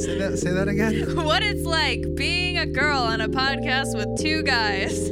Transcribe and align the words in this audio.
Say 0.00 0.18
that. 0.18 0.38
Say 0.38 0.52
that 0.52 0.68
again. 0.68 1.14
what 1.24 1.42
it's 1.42 1.64
like 1.64 2.14
being 2.14 2.56
a 2.56 2.66
girl 2.66 2.98
on 2.98 3.20
a 3.20 3.28
podcast 3.28 3.94
with 3.94 4.18
two 4.18 4.42
guys. 4.42 5.10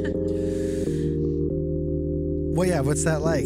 Well, 2.55 2.67
yeah. 2.67 2.79
What's 2.81 3.03
that 3.03 3.21
like? 3.21 3.45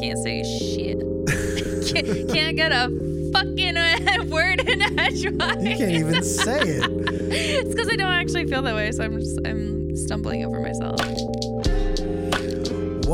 Can't 0.00 0.18
say 0.18 0.42
shit. 0.42 0.98
can't, 1.94 2.30
can't 2.30 2.56
get 2.56 2.72
a 2.72 2.90
fucking 3.32 3.76
uh, 3.76 4.24
word 4.28 4.60
in 4.68 4.82
edgewise. 4.98 5.64
You 5.64 5.76
can't 5.76 5.92
even 5.92 6.22
say 6.22 6.60
it. 6.60 6.90
it's 7.32 7.74
because 7.74 7.88
I 7.88 7.96
don't 7.96 8.12
actually 8.12 8.46
feel 8.46 8.62
that 8.62 8.74
way, 8.74 8.92
so 8.92 9.04
I'm 9.04 9.18
just 9.18 9.40
I'm 9.46 9.96
stumbling 9.96 10.44
over 10.44 10.60
myself. 10.60 11.00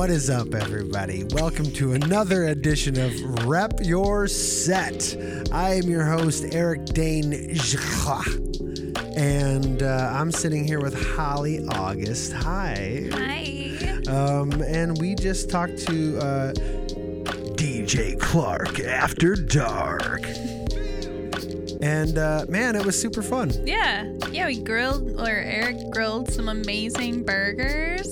What 0.01 0.09
is 0.09 0.30
up, 0.30 0.55
everybody? 0.55 1.25
Welcome 1.25 1.71
to 1.73 1.93
another 1.93 2.46
edition 2.46 2.98
of 2.98 3.45
Rep 3.46 3.80
Your 3.83 4.27
Set. 4.29 5.15
I 5.53 5.75
am 5.75 5.91
your 5.91 6.07
host, 6.07 6.46
Eric 6.53 6.87
Dane, 6.87 7.34
and 9.15 9.83
uh, 9.83 10.11
I'm 10.15 10.33
sitting 10.33 10.65
here 10.66 10.80
with 10.80 10.95
Holly 11.15 11.66
August. 11.69 12.33
Hi. 12.33 13.11
Hi. 13.12 14.01
Um, 14.09 14.62
and 14.62 14.98
we 14.98 15.15
just 15.15 15.51
talked 15.51 15.77
to 15.89 16.19
uh, 16.19 16.53
DJ 17.59 18.19
Clark 18.19 18.80
After 18.80 19.34
Dark. 19.34 20.23
And 21.83 22.17
uh, 22.17 22.47
man, 22.48 22.75
it 22.75 22.87
was 22.87 22.98
super 22.98 23.20
fun. 23.20 23.53
Yeah, 23.67 24.11
yeah. 24.30 24.47
We 24.47 24.61
grilled, 24.61 25.20
or 25.20 25.28
Eric 25.28 25.77
grilled 25.91 26.33
some 26.33 26.48
amazing 26.48 27.23
burgers. 27.23 28.09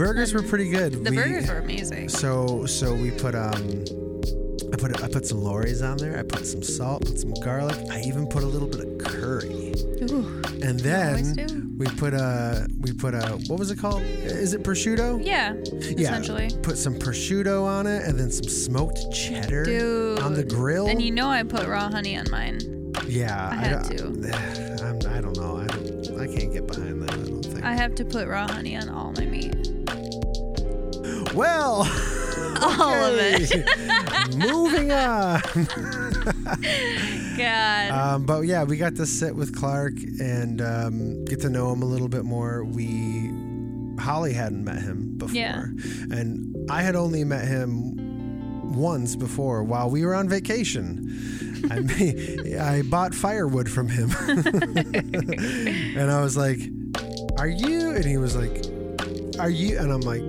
The 0.00 0.06
burgers 0.06 0.32
were 0.32 0.42
pretty 0.42 0.70
good. 0.70 1.04
The 1.04 1.10
We- 1.10 1.16
burgers 1.16 1.48
were 1.50 1.58
amazing. 1.58 2.08
So 2.08 2.64
so 2.64 2.94
we 2.94 3.10
put 3.10 3.34
um 3.34 3.84
I 4.72 4.76
put 4.78 5.02
I 5.04 5.08
put 5.08 5.26
some 5.26 5.42
Lawry's 5.44 5.82
on 5.82 5.98
there. 5.98 6.18
I 6.18 6.22
put 6.22 6.46
some 6.46 6.62
salt, 6.62 7.04
put 7.04 7.18
some 7.18 7.34
garlic. 7.34 7.76
I 7.90 8.00
even 8.06 8.26
put 8.26 8.42
a 8.42 8.46
little 8.46 8.66
bit 8.66 8.80
of 8.80 8.96
curry. 8.96 9.74
Ooh. 10.10 10.40
And 10.62 10.80
then 10.80 11.76
we 11.78 11.84
put 11.84 12.14
a 12.14 12.66
we 12.80 12.94
put 12.94 13.12
a 13.12 13.38
what 13.48 13.58
was 13.58 13.70
it 13.70 13.78
called? 13.78 14.00
Is 14.02 14.54
it 14.54 14.62
prosciutto? 14.62 15.20
Yeah, 15.22 15.52
Yeah. 15.70 16.08
essentially. 16.08 16.48
Put 16.62 16.78
some 16.78 16.94
prosciutto 16.94 17.64
on 17.66 17.86
it 17.86 18.02
and 18.06 18.18
then 18.18 18.30
some 18.30 18.48
smoked 18.48 19.12
cheddar 19.12 19.64
Dude. 19.66 20.20
on 20.20 20.32
the 20.32 20.44
grill. 20.44 20.86
And 20.86 21.02
you 21.02 21.10
know 21.10 21.28
I 21.28 21.42
put 21.42 21.68
raw 21.68 21.90
honey 21.90 22.16
on 22.16 22.24
mine. 22.30 22.58
yeah, 23.06 23.50
I 23.52 23.54
had 23.54 23.96
don't- 23.98 24.24
I'm, 24.82 24.96
I 25.14 25.20
don't 25.20 25.36
know. 25.36 25.58
I. 25.58 25.66
I 26.22 26.26
can't 26.26 26.52
get 26.52 26.66
behind 26.66 27.02
that. 27.02 27.12
I 27.12 27.16
don't 27.16 27.42
think. 27.44 27.64
I 27.64 27.74
have 27.74 27.94
to 27.96 28.04
put 28.04 28.28
raw 28.28 28.46
honey 28.48 28.76
on 28.76 28.88
all 28.90 29.12
my 29.12 29.24
meat. 29.26 29.59
Well, 31.34 31.82
All 32.62 32.92
of 32.92 33.14
it. 33.18 34.36
Moving 34.36 34.92
on. 34.92 35.40
God. 37.36 37.90
Um, 37.90 38.26
but 38.26 38.40
yeah, 38.42 38.64
we 38.64 38.76
got 38.76 38.96
to 38.96 39.06
sit 39.06 39.34
with 39.34 39.56
Clark 39.56 39.94
and 40.20 40.60
um, 40.60 41.24
get 41.24 41.40
to 41.42 41.48
know 41.48 41.72
him 41.72 41.82
a 41.82 41.86
little 41.86 42.08
bit 42.08 42.24
more. 42.24 42.64
We 42.64 43.30
Holly 43.98 44.32
hadn't 44.34 44.64
met 44.64 44.82
him 44.82 45.16
before, 45.18 45.34
Yeah. 45.34 45.62
and 46.10 46.54
I 46.70 46.82
had 46.82 46.96
only 46.96 47.24
met 47.24 47.46
him 47.46 48.72
once 48.74 49.16
before 49.16 49.62
while 49.64 49.90
we 49.90 50.04
were 50.04 50.14
on 50.14 50.28
vacation. 50.28 51.16
I 51.70 51.78
I 52.78 52.82
bought 52.82 53.14
firewood 53.14 53.70
from 53.70 53.88
him, 53.88 54.10
and 55.96 56.10
I 56.10 56.20
was 56.22 56.36
like, 56.36 56.58
"Are 57.38 57.48
you?" 57.48 57.90
And 57.96 58.04
he 58.04 58.16
was 58.16 58.34
like, 58.36 58.64
"Are 59.38 59.50
you?" 59.50 59.78
And 59.78 59.92
I'm 59.92 60.00
like, 60.00 60.22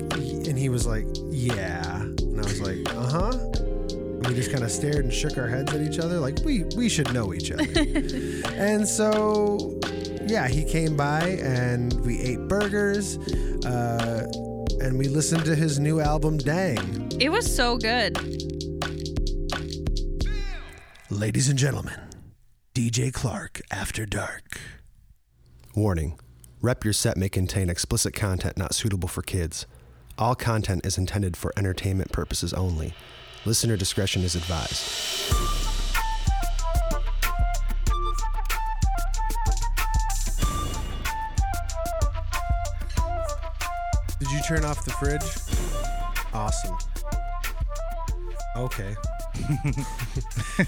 he 0.62 0.70
was 0.70 0.86
like, 0.86 1.06
"Yeah," 1.30 2.02
and 2.02 2.40
I 2.40 2.44
was 2.44 2.62
like, 2.62 2.94
"Uh 2.94 3.08
huh." 3.08 3.38
We 4.30 4.36
just 4.36 4.52
kind 4.52 4.64
of 4.64 4.72
stared 4.72 5.04
and 5.04 5.12
shook 5.12 5.38
our 5.38 5.48
heads 5.48 5.74
at 5.74 5.82
each 5.82 5.98
other, 5.98 6.20
like 6.20 6.38
we 6.46 6.64
we 6.78 6.88
should 6.88 7.12
know 7.12 7.34
each 7.34 7.52
other. 7.52 7.64
and 8.56 8.88
so, 8.88 9.80
yeah, 10.28 10.48
he 10.48 10.64
came 10.64 10.96
by 10.96 11.22
and 11.42 12.00
we 12.06 12.20
ate 12.20 12.48
burgers, 12.48 13.18
uh, 13.66 14.32
and 14.80 15.00
we 15.00 15.08
listened 15.08 15.44
to 15.46 15.56
his 15.56 15.80
new 15.80 16.00
album, 16.00 16.38
Dang. 16.38 17.12
it 17.20 17.30
was 17.30 17.54
so 17.54 17.78
good. 17.78 18.16
Ladies 21.10 21.50
and 21.50 21.58
gentlemen, 21.58 22.00
DJ 22.76 23.12
Clark 23.12 23.62
After 23.72 24.06
Dark. 24.06 24.60
Warning 25.76 26.20
Rep 26.62 26.84
Your 26.84 26.94
Set 26.94 27.18
may 27.18 27.30
contain 27.30 27.70
explicit 27.70 28.14
content 28.14 28.56
not 28.58 28.76
suitable 28.76 29.10
for 29.10 29.24
kids. 29.24 29.66
All 30.22 30.36
content 30.36 30.86
is 30.86 31.00
intended 31.00 31.36
for 31.36 31.52
entertainment 31.58 32.12
purposes 32.12 32.54
only. 32.54 32.94
Listener 33.44 33.76
discretion 33.76 34.22
is 34.22 34.36
advised. 34.36 35.34
Did 44.20 44.32
you 44.32 44.40
turn 44.48 44.64
off 44.64 44.86
the 44.86 44.92
fridge? 44.92 45.24
Awesome. 46.34 46.78
Okay. 48.56 48.96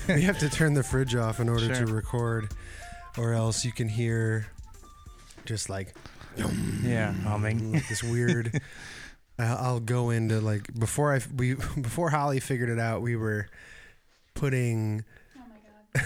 we 0.15 0.21
have 0.23 0.39
to 0.39 0.49
turn 0.49 0.73
the 0.73 0.83
fridge 0.83 1.15
off 1.15 1.39
in 1.39 1.47
order 1.49 1.73
Sure. 1.75 1.85
to 1.85 1.93
record, 1.93 2.49
or 3.17 3.33
else 3.33 3.63
you 3.63 3.71
can 3.71 3.87
hear 3.87 4.47
just 5.45 5.69
like 5.69 5.93
Yeah, 6.81 7.11
humming. 7.11 7.73
like 7.73 7.87
this 7.87 8.01
weird. 8.03 8.59
I- 9.39 9.45
I'll 9.53 9.79
go 9.79 10.09
into 10.11 10.39
like 10.41 10.73
before 10.77 11.13
I 11.13 11.19
we 11.35 11.53
before 11.81 12.09
Holly 12.09 12.39
figured 12.39 12.69
it 12.69 12.79
out. 12.79 13.01
We 13.01 13.15
were 13.15 13.47
putting. 14.33 15.03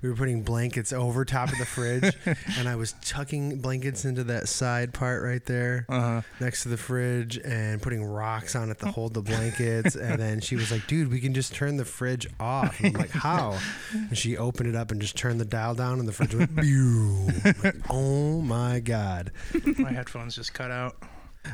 We 0.00 0.08
were 0.08 0.16
putting 0.16 0.42
blankets 0.42 0.92
over 0.92 1.24
top 1.24 1.52
of 1.52 1.58
the 1.58 1.64
fridge, 1.64 2.12
and 2.58 2.68
I 2.68 2.74
was 2.74 2.96
tucking 3.04 3.60
blankets 3.60 4.04
into 4.04 4.24
that 4.24 4.48
side 4.48 4.92
part 4.92 5.22
right 5.22 5.44
there 5.46 5.86
Uh 5.88 6.00
huh. 6.00 6.20
next 6.40 6.64
to 6.64 6.70
the 6.70 6.76
fridge 6.76 7.38
and 7.38 7.80
putting 7.80 8.02
rocks 8.04 8.56
on 8.56 8.68
it 8.72 8.80
to 8.80 8.86
hold 8.90 9.14
the 9.14 9.22
blankets. 9.22 9.94
and 9.94 10.20
then 10.20 10.40
she 10.40 10.56
was 10.56 10.72
like, 10.72 10.88
dude, 10.88 11.08
we 11.08 11.20
can 11.20 11.34
just 11.34 11.54
turn 11.54 11.76
the 11.76 11.84
fridge 11.84 12.26
off. 12.40 12.80
And 12.80 12.96
I'm 12.96 13.00
like, 13.00 13.10
how? 13.12 13.56
And 13.92 14.18
she 14.18 14.36
opened 14.36 14.68
it 14.68 14.74
up 14.74 14.90
and 14.90 15.00
just 15.00 15.16
turned 15.16 15.38
the 15.38 15.44
dial 15.44 15.76
down, 15.76 16.00
and 16.00 16.08
the 16.08 16.12
fridge 16.12 16.34
went, 16.34 16.56
Pew. 16.56 17.28
Like, 17.62 17.76
oh 17.88 18.40
my 18.40 18.80
God. 18.80 19.30
My 19.78 19.92
headphones 19.92 20.34
just 20.34 20.52
cut 20.52 20.72
out. 20.72 20.96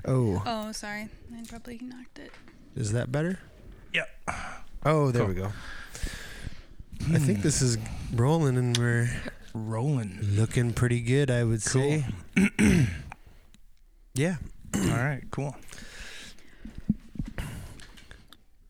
Oh, 0.04 0.42
Oh, 0.46 0.72
sorry. 0.72 1.08
I 1.34 1.42
probably 1.48 1.78
knocked 1.82 2.18
it. 2.18 2.30
is 2.76 2.92
that 2.92 3.10
better? 3.10 3.38
Yep. 3.94 4.08
Oh, 4.84 5.10
there 5.10 5.22
Cool. 5.24 5.28
we 5.28 5.34
go. 5.40 5.52
I 7.14 7.18
think 7.18 7.42
this 7.42 7.62
is 7.62 7.78
rolling 8.14 8.56
and 8.56 8.76
we're 8.76 9.10
Rolling. 9.54 10.18
looking 10.22 10.72
pretty 10.72 11.00
good, 11.00 11.30
I 11.30 11.42
would 11.44 11.64
Cool. 11.64 12.02
say. 12.36 12.46
yeah. 14.14 14.36
All 14.74 14.80
right, 14.82 15.22
cool. 15.30 15.56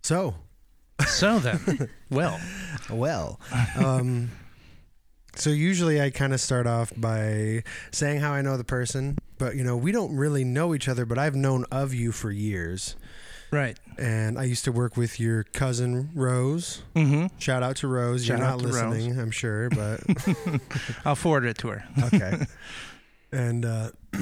So, 0.02 0.34
So 1.06 1.38
then, 1.38 1.88
well, 2.10 2.40
Well, 2.90 3.38
um, 3.76 4.30
so 5.34 5.50
usually 5.50 6.00
I 6.00 6.10
kind 6.10 6.32
of 6.32 6.40
start 6.40 6.66
off 6.66 6.92
by 6.96 7.62
saying 7.92 8.20
how 8.20 8.32
I 8.32 8.40
know 8.42 8.56
the 8.56 8.64
person, 8.64 9.18
but 9.38 9.56
you 9.56 9.64
know, 9.64 9.76
we 9.76 9.92
don't 9.92 10.14
really 10.16 10.44
know 10.44 10.74
each 10.74 10.88
other, 10.88 11.04
but 11.06 11.18
I've 11.18 11.34
known 11.34 11.64
of 11.70 11.94
you 11.94 12.12
for 12.12 12.30
years. 12.30 12.96
right. 13.50 13.78
And 13.96 14.38
I 14.38 14.44
used 14.44 14.64
to 14.66 14.72
work 14.72 14.96
with 14.96 15.18
your 15.18 15.42
cousin 15.42 16.10
Rose. 16.14 16.82
Mm-hmm. 16.94 17.26
Shout 17.38 17.62
out 17.64 17.76
to 17.76 17.88
Rose. 17.88 18.24
Shout 18.24 18.38
You're 18.38 18.46
not 18.46 18.58
to 18.60 18.66
Rose. 18.66 18.74
listening, 18.74 19.18
I'm 19.18 19.30
sure, 19.32 19.70
but 19.70 20.00
I'll 21.04 21.16
forward 21.16 21.44
it 21.46 21.58
to 21.58 21.68
her. 21.68 21.84
okay. 22.04 22.46
and 23.32 23.64
uh, 23.64 23.90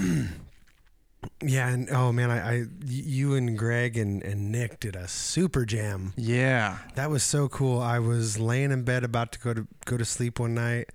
yeah, 1.43 1.69
and 1.69 1.91
oh 1.91 2.13
man, 2.13 2.31
I, 2.31 2.51
I 2.53 2.65
you 2.87 3.35
and 3.35 3.59
Greg 3.59 3.97
and, 3.99 4.23
and 4.23 4.51
Nick 4.53 4.81
did 4.81 4.97
a 4.97 5.09
super 5.09 5.65
jam. 5.65 6.13
Yeah. 6.17 6.79
That 6.95 7.11
was 7.11 7.23
so 7.23 7.49
cool. 7.49 7.81
I 7.81 7.99
was 7.99 8.39
laying 8.39 8.71
in 8.71 8.85
bed 8.85 9.05
about 9.05 9.33
to 9.33 9.39
go 9.41 9.55
to 9.55 9.67
go 9.85 9.97
to 9.97 10.05
sleep 10.05 10.39
one 10.41 10.55
night. 10.55 10.91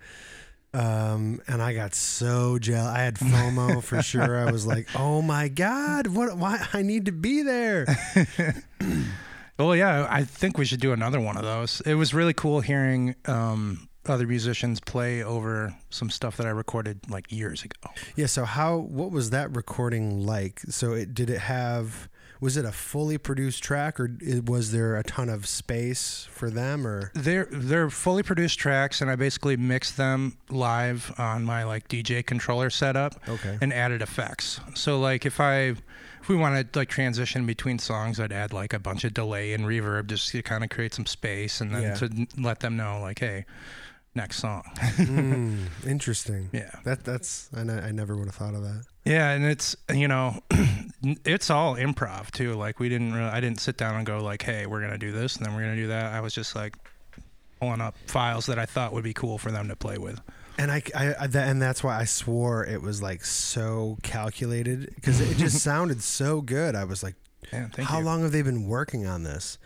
Um, 0.74 1.40
and 1.46 1.60
I 1.60 1.74
got 1.74 1.94
so 1.94 2.58
jealous. 2.58 2.88
I 2.88 3.00
had 3.00 3.16
FOMO 3.16 3.82
for 3.82 4.02
sure. 4.02 4.38
I 4.38 4.50
was 4.50 4.66
like, 4.66 4.88
"Oh 4.96 5.20
my 5.20 5.48
god, 5.48 6.06
what? 6.06 6.36
Why? 6.38 6.66
I 6.72 6.82
need 6.82 7.06
to 7.06 7.12
be 7.12 7.42
there." 7.42 7.86
Well, 9.58 9.76
yeah, 9.76 10.06
I 10.10 10.24
think 10.24 10.58
we 10.58 10.64
should 10.64 10.80
do 10.80 10.92
another 10.92 11.20
one 11.20 11.36
of 11.36 11.44
those. 11.44 11.82
It 11.82 11.94
was 11.94 12.14
really 12.14 12.32
cool 12.32 12.60
hearing 12.62 13.14
um, 13.26 13.86
other 14.06 14.26
musicians 14.26 14.80
play 14.80 15.22
over 15.22 15.74
some 15.90 16.10
stuff 16.10 16.36
that 16.38 16.46
I 16.46 16.50
recorded 16.50 17.00
like 17.08 17.30
years 17.30 17.62
ago. 17.62 17.90
Yeah. 18.16 18.26
So 18.26 18.44
how? 18.44 18.78
What 18.78 19.12
was 19.12 19.30
that 19.30 19.54
recording 19.54 20.26
like? 20.26 20.60
So 20.68 20.92
it 20.94 21.14
did 21.14 21.30
it 21.30 21.40
have? 21.40 22.08
Was 22.42 22.56
it 22.56 22.64
a 22.64 22.72
fully 22.72 23.16
produced 23.18 23.62
track, 23.62 24.00
or 24.00 24.10
was 24.44 24.72
there 24.72 24.96
a 24.96 25.04
ton 25.04 25.28
of 25.28 25.46
space 25.46 26.26
for 26.32 26.50
them, 26.50 26.84
or 26.84 27.12
They're 27.14 27.46
they're 27.50 27.88
fully 27.88 28.24
produced 28.24 28.58
tracks, 28.58 29.00
and 29.00 29.08
I 29.08 29.14
basically 29.16 29.56
mixed 29.56 29.96
them 29.96 30.36
live 30.50 31.14
on 31.18 31.44
my 31.44 31.62
like 31.62 31.86
DJ 31.88 32.26
controller 32.26 32.68
setup, 32.68 33.14
Okay. 33.28 33.58
and 33.60 33.72
added 33.72 34.02
effects. 34.02 34.58
So 34.74 34.98
like 34.98 35.24
if 35.24 35.38
I 35.40 35.74
if 36.20 36.28
we 36.28 36.34
want 36.36 36.72
to 36.72 36.78
like 36.78 36.88
transition 36.88 37.46
between 37.46 37.78
songs, 37.78 38.18
I'd 38.18 38.32
add 38.32 38.52
like 38.52 38.72
a 38.72 38.78
bunch 38.80 39.04
of 39.04 39.14
delay 39.14 39.52
and 39.52 39.64
reverb 39.64 40.08
just 40.08 40.28
to 40.32 40.42
kind 40.42 40.64
of 40.64 40.70
create 40.70 40.94
some 40.94 41.06
space, 41.06 41.60
and 41.60 41.72
then 41.72 41.82
Yeah. 41.82 41.94
to 41.94 42.26
let 42.36 42.58
them 42.60 42.76
know 42.76 43.00
like, 43.00 43.20
hey, 43.20 43.44
next 44.16 44.38
song. 44.38 44.62
Mm, 44.98 45.66
interesting? 45.86 46.50
yeah. 46.52 46.70
That 46.84 47.04
that's 47.04 47.50
I, 47.56 47.60
I 47.60 47.92
never 47.92 48.16
would 48.16 48.26
have 48.26 48.34
thought 48.34 48.54
of 48.54 48.62
that. 48.62 48.82
Yeah, 49.04 49.30
and 49.30 49.44
it's 49.44 49.74
you 49.92 50.06
know, 50.08 50.40
it's 51.24 51.50
all 51.50 51.76
improv 51.76 52.30
too. 52.30 52.54
Like 52.54 52.78
we 52.78 52.88
didn't 52.88 53.12
really, 53.12 53.28
I 53.28 53.40
didn't 53.40 53.60
sit 53.60 53.76
down 53.76 53.96
and 53.96 54.06
go 54.06 54.22
like, 54.22 54.42
hey, 54.42 54.66
we're 54.66 54.80
gonna 54.80 54.98
do 54.98 55.12
this 55.12 55.36
and 55.36 55.44
then 55.44 55.54
we're 55.54 55.62
gonna 55.62 55.76
do 55.76 55.88
that. 55.88 56.12
I 56.12 56.20
was 56.20 56.34
just 56.34 56.54
like 56.54 56.76
pulling 57.60 57.80
up 57.80 57.96
files 58.06 58.46
that 58.46 58.58
I 58.58 58.66
thought 58.66 58.92
would 58.92 59.04
be 59.04 59.14
cool 59.14 59.38
for 59.38 59.50
them 59.50 59.68
to 59.68 59.76
play 59.76 59.98
with. 59.98 60.20
And 60.58 60.70
I, 60.70 60.82
I, 60.94 61.14
I 61.20 61.26
that, 61.28 61.48
and 61.48 61.60
that's 61.60 61.82
why 61.82 61.98
I 61.98 62.04
swore 62.04 62.64
it 62.64 62.82
was 62.82 63.02
like 63.02 63.24
so 63.24 63.98
calculated 64.02 64.92
because 64.94 65.20
it 65.20 65.36
just 65.36 65.58
sounded 65.62 66.02
so 66.02 66.40
good. 66.40 66.74
I 66.74 66.84
was 66.84 67.02
like, 67.02 67.14
Thank 67.50 67.74
how 67.88 67.98
you. 67.98 68.04
long 68.04 68.22
have 68.22 68.32
they 68.32 68.42
been 68.42 68.66
working 68.66 69.06
on 69.06 69.24
this? 69.24 69.58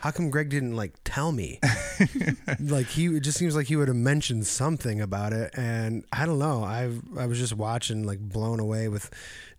How 0.00 0.10
come 0.10 0.30
Greg 0.30 0.48
didn't 0.48 0.74
like 0.76 0.94
tell 1.04 1.32
me? 1.32 1.60
like 2.60 2.86
he 2.88 3.06
it 3.06 3.20
just 3.20 3.38
seems 3.38 3.54
like 3.54 3.66
he 3.68 3.76
would 3.76 3.88
have 3.88 3.96
mentioned 3.96 4.46
something 4.46 5.00
about 5.00 5.32
it 5.32 5.50
and 5.56 6.04
I 6.12 6.26
don't 6.26 6.38
know. 6.38 6.62
I 6.64 6.90
I 7.18 7.26
was 7.26 7.38
just 7.38 7.54
watching 7.56 8.04
like 8.04 8.18
blown 8.20 8.58
away 8.60 8.88
with 8.88 9.10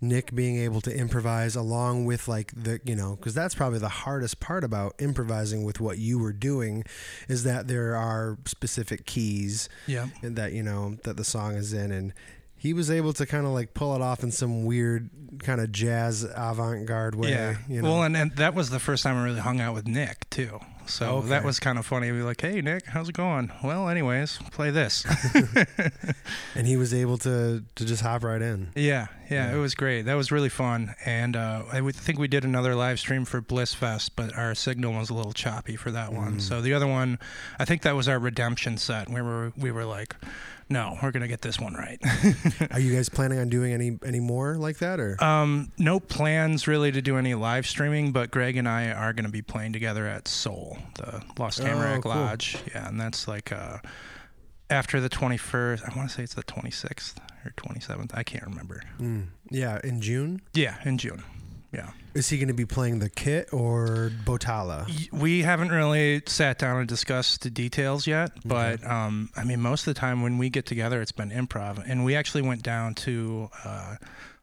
Nick 0.01 0.35
being 0.35 0.57
able 0.57 0.81
to 0.81 0.93
improvise 0.95 1.55
along 1.55 2.05
with 2.05 2.27
like 2.27 2.51
the 2.55 2.79
you 2.83 2.95
know 2.95 3.15
cuz 3.17 3.33
that's 3.33 3.55
probably 3.55 3.79
the 3.79 3.89
hardest 3.89 4.39
part 4.41 4.63
about 4.65 4.95
improvising 4.99 5.63
with 5.63 5.79
what 5.79 5.97
you 5.97 6.19
were 6.19 6.33
doing 6.33 6.83
is 7.29 7.43
that 7.43 7.67
there 7.69 7.95
are 7.95 8.37
specific 8.45 9.05
keys 9.05 9.69
Yeah. 9.87 10.07
that 10.21 10.51
you 10.51 10.63
know 10.63 10.97
that 11.03 11.15
the 11.17 11.23
song 11.23 11.55
is 11.55 11.71
in 11.73 11.91
and 11.91 12.13
he 12.63 12.71
was 12.71 12.89
able 12.89 13.11
to 13.11 13.25
kind 13.25 13.45
of 13.45 13.51
like 13.51 13.73
pull 13.73 13.93
it 13.93 14.01
off 14.01 14.23
in 14.23 14.31
some 14.31 14.63
weird 14.63 15.09
kind 15.39 15.59
of 15.59 15.69
jazz 15.73 16.23
avant-garde 16.23 17.13
way 17.13 17.29
yeah. 17.29 17.57
you 17.67 17.81
know 17.81 17.89
Well, 17.89 18.03
and, 18.03 18.15
and 18.15 18.31
that 18.37 18.55
was 18.55 18.69
the 18.69 18.79
first 18.79 19.03
time 19.03 19.17
I 19.17 19.23
really 19.25 19.41
hung 19.41 19.59
out 19.59 19.73
with 19.73 19.85
Nick 19.85 20.29
too. 20.29 20.61
So 20.85 21.21
that 21.21 21.43
was 21.43 21.59
kind 21.59 21.77
of 21.77 21.85
funny. 21.85 22.11
We 22.11 22.19
were 22.19 22.25
like, 22.25 22.41
"Hey, 22.41 22.61
Nick, 22.61 22.87
how's 22.87 23.07
it 23.07 23.15
going?" 23.15 23.51
Well, 23.63 23.87
anyways, 23.87 24.37
play 24.51 24.69
this. 24.69 25.05
and 26.55 26.67
he 26.67 26.75
was 26.75 26.93
able 26.93 27.17
to 27.19 27.63
to 27.75 27.85
just 27.85 28.01
hop 28.01 28.23
right 28.23 28.41
in 28.41 28.71
Yeah, 28.75 29.07
yeah, 29.29 29.49
Yeah. 29.49 29.55
it 29.55 29.59
was 29.59 29.75
great. 29.75 30.03
That 30.03 30.15
was 30.15 30.29
really 30.29 30.49
fun, 30.49 30.93
and 31.05 31.37
uh, 31.37 31.63
I 31.71 31.79
think 31.91 32.19
we 32.19 32.27
did 32.27 32.43
another 32.43 32.75
live 32.75 32.99
stream 32.99 33.23
for 33.23 33.41
Blissfest, 33.41 34.11
but 34.15 34.37
our 34.37 34.53
signal 34.55 34.93
was 34.93 35.09
a 35.09 35.13
little 35.13 35.31
choppy 35.31 35.77
for 35.77 35.89
that 35.91 36.11
one. 36.11 36.35
Mm. 36.35 36.41
So 36.41 36.61
the 36.61 36.73
other 36.73 36.87
one, 36.87 37.17
I 37.59 37.65
think 37.65 37.81
that 37.83 37.95
was 37.95 38.09
our 38.09 38.19
redemption 38.19 38.77
set. 38.77 39.09
We 39.09 39.21
were 39.21 39.53
we 39.55 39.71
were 39.71 39.85
like, 39.85 40.15
no, 40.73 40.97
we're 41.01 41.11
gonna 41.11 41.27
get 41.27 41.41
this 41.41 41.59
one 41.59 41.73
right. 41.75 41.99
are 42.71 42.79
you 42.79 42.93
guys 42.95 43.07
planning 43.07 43.39
on 43.39 43.47
doing 43.49 43.71
any 43.73 43.97
any 44.03 44.19
more 44.19 44.55
like 44.57 44.79
that 44.79 44.99
or 44.99 45.23
um, 45.23 45.71
no 45.77 45.99
plans 45.99 46.67
really 46.67 46.91
to 46.91 47.01
do 47.01 47.17
any 47.17 47.33
live 47.35 47.65
streaming, 47.67 48.11
but 48.11 48.31
Greg 48.31 48.57
and 48.57 48.67
I 48.67 48.91
are 48.91 49.13
gonna 49.13 49.29
be 49.29 49.41
playing 49.41 49.73
together 49.73 50.05
at 50.07 50.27
Soul, 50.27 50.77
the 50.95 51.21
Lost 51.39 51.61
Oh, 51.61 51.99
cool. 52.01 52.11
Lodge. 52.11 52.57
Yeah, 52.73 52.87
and 52.89 52.99
that's 52.99 53.27
like 53.27 53.51
uh, 53.51 53.77
after 54.69 54.99
the 54.99 55.09
twenty 55.09 55.37
first. 55.37 55.83
I 55.87 55.95
want 55.95 56.09
to 56.09 56.15
say 56.15 56.23
it's 56.23 56.33
the 56.33 56.43
twenty 56.43 56.71
sixth 56.71 57.19
or 57.45 57.51
twenty 57.55 57.79
seventh. 57.79 58.11
I 58.15 58.23
can't 58.23 58.45
remember. 58.45 58.81
Mm. 58.99 59.27
yeah 59.51 59.79
in 59.83 60.01
june 60.01 60.41
Yeah, 60.53 60.75
in 60.85 60.97
June. 60.97 61.23
Yeah. 61.73 61.89
is 62.13 62.29
he 62.29 62.37
going 62.37 62.49
to 62.49 62.53
be 62.53 62.65
playing 62.67 62.99
the 62.99 63.09
kit 63.09 63.49
or 63.51 64.11
botala 64.25 64.85
We 65.11 65.41
haven't 65.41 65.69
really 65.69 66.21
sat 66.27 66.59
down 66.59 66.77
and 66.79 66.87
discussed 66.87 67.41
the 67.41 67.49
details 67.49 68.05
yet, 68.05 68.31
but 68.45 68.85
um, 68.85 69.31
I 69.35 69.43
mean, 69.43 69.59
most 69.59 69.87
of 69.87 69.93
the 69.95 69.99
time 69.99 70.21
when 70.21 70.37
we 70.37 70.49
get 70.51 70.65
together, 70.67 71.01
it's 71.01 71.11
been 71.11 71.31
improv. 71.31 71.83
And 71.87 72.05
we 72.05 72.15
actually 72.15 72.43
went 72.43 72.61
down 72.61 72.93
to 72.95 73.49
uh, 73.65 73.95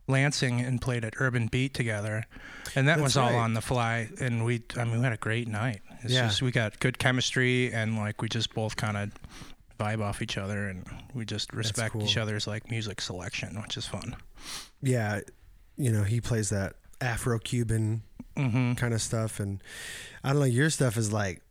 Lansing 0.08 0.60
and 0.60 0.80
played 0.80 1.04
at 1.04 1.14
Urban 1.20 1.46
Beat 1.46 1.72
together, 1.72 2.26
and 2.74 2.88
that 2.88 2.96
That's 2.96 3.02
was 3.02 3.16
all 3.16 3.30
right. 3.30 3.36
on 3.38 3.54
the 3.54 3.60
fly. 3.60 4.08
And 4.20 4.44
we, 4.44 4.62
I 4.76 4.82
mean, 4.84 4.96
we 4.98 5.04
had 5.04 5.12
a 5.12 5.16
great 5.16 5.46
night. 5.46 5.82
It's 6.02 6.12
Yeah. 6.12 6.26
just 6.26 6.42
we 6.42 6.50
got 6.50 6.80
good 6.80 6.98
chemistry, 6.98 7.72
and 7.72 7.96
like 7.96 8.20
we 8.20 8.28
just 8.28 8.52
both 8.52 8.74
kind 8.74 8.96
of 8.96 9.12
vibe 9.78 10.00
off 10.02 10.20
each 10.20 10.36
other, 10.36 10.66
and 10.68 10.84
we 11.14 11.24
just 11.24 11.52
respect 11.52 11.92
cool. 11.92 12.02
each 12.02 12.16
other's 12.16 12.48
like 12.48 12.68
music 12.72 13.00
selection, 13.00 13.60
which 13.62 13.76
is 13.76 13.86
fun. 13.86 14.16
yeah 14.82 15.20
you 15.76 15.90
know 15.92 16.02
he 16.02 16.20
plays 16.20 16.50
that 16.50 16.74
afro-cuban 17.00 18.02
hmm 18.36 18.74
kind 18.74 18.94
of 18.94 19.02
stuff 19.02 19.40
and 19.40 19.62
i 20.22 20.30
don't 20.30 20.38
know 20.38 20.44
your 20.44 20.70
stuff 20.70 20.96
is 20.96 21.12
like 21.12 21.42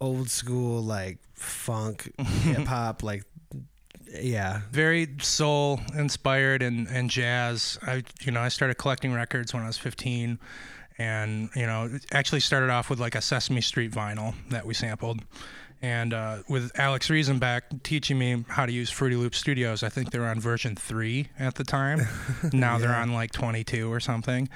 old 0.00 0.28
school 0.28 0.82
like 0.82 1.18
funk 1.34 2.12
hip-hop 2.42 3.02
like 3.02 3.24
yeah 4.20 4.60
very 4.70 5.08
soul 5.20 5.80
inspired 5.94 6.62
and, 6.62 6.86
and 6.88 7.10
jazz. 7.10 7.78
I 7.82 8.02
you 8.22 8.32
know 8.32 8.40
I 8.40 8.48
started 8.48 8.74
collecting 8.74 9.12
records 9.12 9.52
when 9.54 9.62
I 9.62 9.66
was 9.66 9.78
15, 9.78 10.38
and 10.98 11.50
you 11.54 11.66
know 11.66 11.90
actually 12.12 12.40
started 12.40 12.70
off 12.70 12.90
with 12.90 13.00
like 13.00 13.14
a 13.14 13.20
Sesame 13.20 13.60
Street 13.60 13.90
vinyl 13.90 14.34
that 14.50 14.66
we 14.66 14.74
sampled, 14.74 15.20
and 15.82 16.14
uh, 16.14 16.38
with 16.48 16.70
Alex 16.78 17.08
Riesenbeck 17.08 17.82
teaching 17.82 18.18
me 18.18 18.44
how 18.48 18.66
to 18.66 18.72
use 18.72 18.90
Fruity 18.90 19.16
Loop 19.16 19.34
Studios. 19.34 19.82
I 19.82 19.88
think 19.88 20.10
they 20.10 20.18
were 20.18 20.26
on 20.26 20.40
version 20.40 20.76
three 20.76 21.28
at 21.38 21.56
the 21.56 21.64
time. 21.64 22.06
now 22.52 22.78
they're 22.78 22.94
on 22.94 23.12
like 23.12 23.32
22 23.32 23.92
or 23.92 24.00
something. 24.00 24.48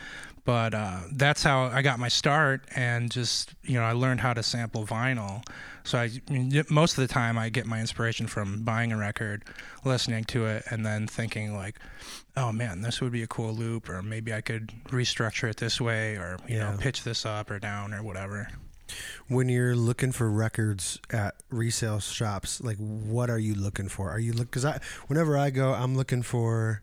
But 0.45 0.75
uh, 0.75 1.01
that's 1.13 1.43
how 1.43 1.65
I 1.65 1.83
got 1.83 1.99
my 1.99 2.09
start, 2.09 2.63
and 2.75 3.11
just 3.11 3.55
you 3.63 3.75
know, 3.75 3.85
I 3.85 3.93
learned 3.93 4.21
how 4.21 4.33
to 4.33 4.43
sample 4.43 4.87
vinyl. 4.87 5.45
So 5.85 5.99
I, 5.99 6.11
most 6.69 6.99
of 6.99 7.07
the 7.07 7.13
time, 7.13 7.39
I 7.39 7.49
get 7.51 7.67
my 7.67 7.81
inspiration 7.81 8.27
from 8.27 8.63
buying 8.63 8.93
a 8.93 8.97
record, 8.97 9.45
listening 9.85 10.25
to 10.25 10.47
it, 10.47 10.65
and 10.71 10.85
then 10.85 11.07
thinking 11.07 11.55
like, 11.55 11.79
"Oh 12.37 12.53
man, 12.53 12.81
this 12.83 13.01
would 13.01 13.13
be 13.13 13.23
a 13.23 13.27
cool 13.27 13.53
loop," 13.55 13.89
or 13.89 14.03
maybe 14.03 14.33
I 14.33 14.41
could 14.41 14.73
restructure 14.89 15.49
it 15.49 15.59
this 15.59 15.81
way, 15.81 16.17
or 16.17 16.39
you 16.49 16.57
Yeah. 16.57 16.71
know, 16.73 16.77
pitch 16.79 17.05
this 17.05 17.25
up 17.27 17.51
or 17.51 17.59
down 17.59 17.93
or 17.95 18.03
whatever. 18.03 18.49
when 19.29 19.49
you're 19.49 19.77
looking 19.77 20.11
for 20.11 20.29
records 20.29 20.99
at 21.11 21.37
resale 21.49 22.01
shops 22.01 22.61
like 22.61 22.77
what 22.79 23.31
are 23.31 23.39
you 23.39 23.55
looking 23.55 23.89
for 23.89 24.11
are 24.11 24.19
you 24.19 24.33
look 24.33 24.49
because 24.51 24.65
i 24.65 24.81
whenever 25.07 25.39
i 25.39 25.49
go 25.49 25.73
i'm 25.73 25.97
looking 25.97 26.23
for 26.25 26.83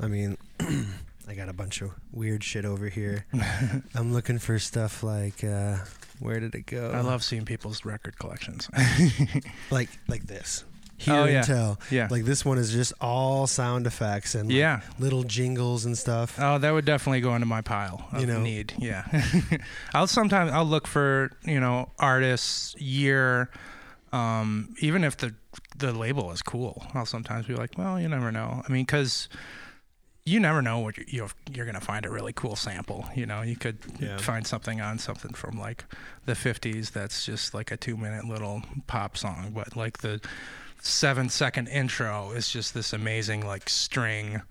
i 0.00 0.06
mean 0.08 0.38
i 1.28 1.34
got 1.34 1.48
a 1.48 1.52
bunch 1.52 1.80
of 1.82 1.90
weird 2.12 2.42
shit 2.42 2.64
over 2.64 2.88
here 2.88 3.26
i'm 3.94 4.12
looking 4.12 4.38
for 4.38 4.58
stuff 4.58 5.02
like 5.02 5.44
uh 5.44 5.76
where 6.20 6.40
did 6.40 6.54
it 6.54 6.66
go 6.66 6.90
I 6.92 7.00
love 7.00 7.22
seeing 7.22 7.44
people's 7.44 7.84
record 7.84 8.18
collections. 8.18 8.68
like 9.70 9.88
like 10.08 10.26
this 10.26 10.64
hear 10.96 11.14
Oh, 11.14 11.22
and 11.24 11.32
yeah. 11.32 11.42
tell 11.42 11.78
yeah, 11.92 12.08
like 12.10 12.24
this 12.24 12.44
one 12.44 12.58
is 12.58 12.72
just 12.72 12.92
all 13.00 13.46
sound 13.46 13.86
effects 13.86 14.34
and 14.34 14.48
like, 14.48 14.56
yeah. 14.56 14.80
little 14.98 15.22
jingles 15.22 15.84
and 15.84 15.96
stuff 15.96 16.34
Oh, 16.40 16.58
that 16.58 16.72
would 16.72 16.84
definitely 16.84 17.20
go 17.20 17.34
into 17.36 17.46
my 17.46 17.60
pile 17.60 18.08
of 18.12 18.20
You 18.20 18.26
know. 18.26 18.40
need. 18.40 18.74
Yeah, 18.78 19.04
I'll 19.94 20.08
sometimes 20.08 20.50
I'll 20.50 20.64
look 20.66 20.88
for 20.88 21.30
you 21.44 21.60
know 21.60 21.92
artists 22.00 22.74
year, 22.80 23.48
um, 24.12 24.74
even 24.80 25.04
if 25.04 25.16
the 25.18 25.34
the 25.76 25.92
label 25.92 26.32
is 26.32 26.42
cool. 26.42 26.84
I'll 26.94 27.06
sometimes 27.06 27.46
be 27.46 27.54
like, 27.54 27.78
well, 27.78 28.00
you 28.00 28.08
never 28.08 28.32
know. 28.32 28.62
I 28.68 28.72
mean, 28.72 28.84
because 28.84 29.28
you 30.28 30.40
never 30.40 30.62
know 30.62 30.78
what 30.80 30.96
you're, 30.96 31.06
you're 31.08 31.30
you're 31.52 31.66
gonna 31.66 31.80
find 31.80 32.04
a 32.06 32.10
really 32.10 32.32
cool 32.32 32.56
sample. 32.56 33.08
You 33.14 33.26
know, 33.26 33.42
you 33.42 33.56
could 33.56 33.78
Yeah. 33.98 34.18
find 34.18 34.46
something 34.46 34.80
on 34.80 34.98
something 34.98 35.34
from 35.34 35.58
like 35.58 35.84
the 36.26 36.34
'50s 36.34 36.90
that's 36.92 37.24
just 37.26 37.54
like 37.54 37.70
a 37.70 37.76
two 37.76 37.96
minute 37.96 38.24
little 38.26 38.62
pop 38.86 39.16
song, 39.16 39.52
but 39.54 39.76
like 39.76 39.98
the 39.98 40.20
seven 40.80 41.28
second 41.28 41.68
intro 41.68 42.30
is 42.32 42.48
just 42.50 42.74
this 42.74 42.92
amazing 42.92 43.44
like 43.46 43.68
string 43.68 44.42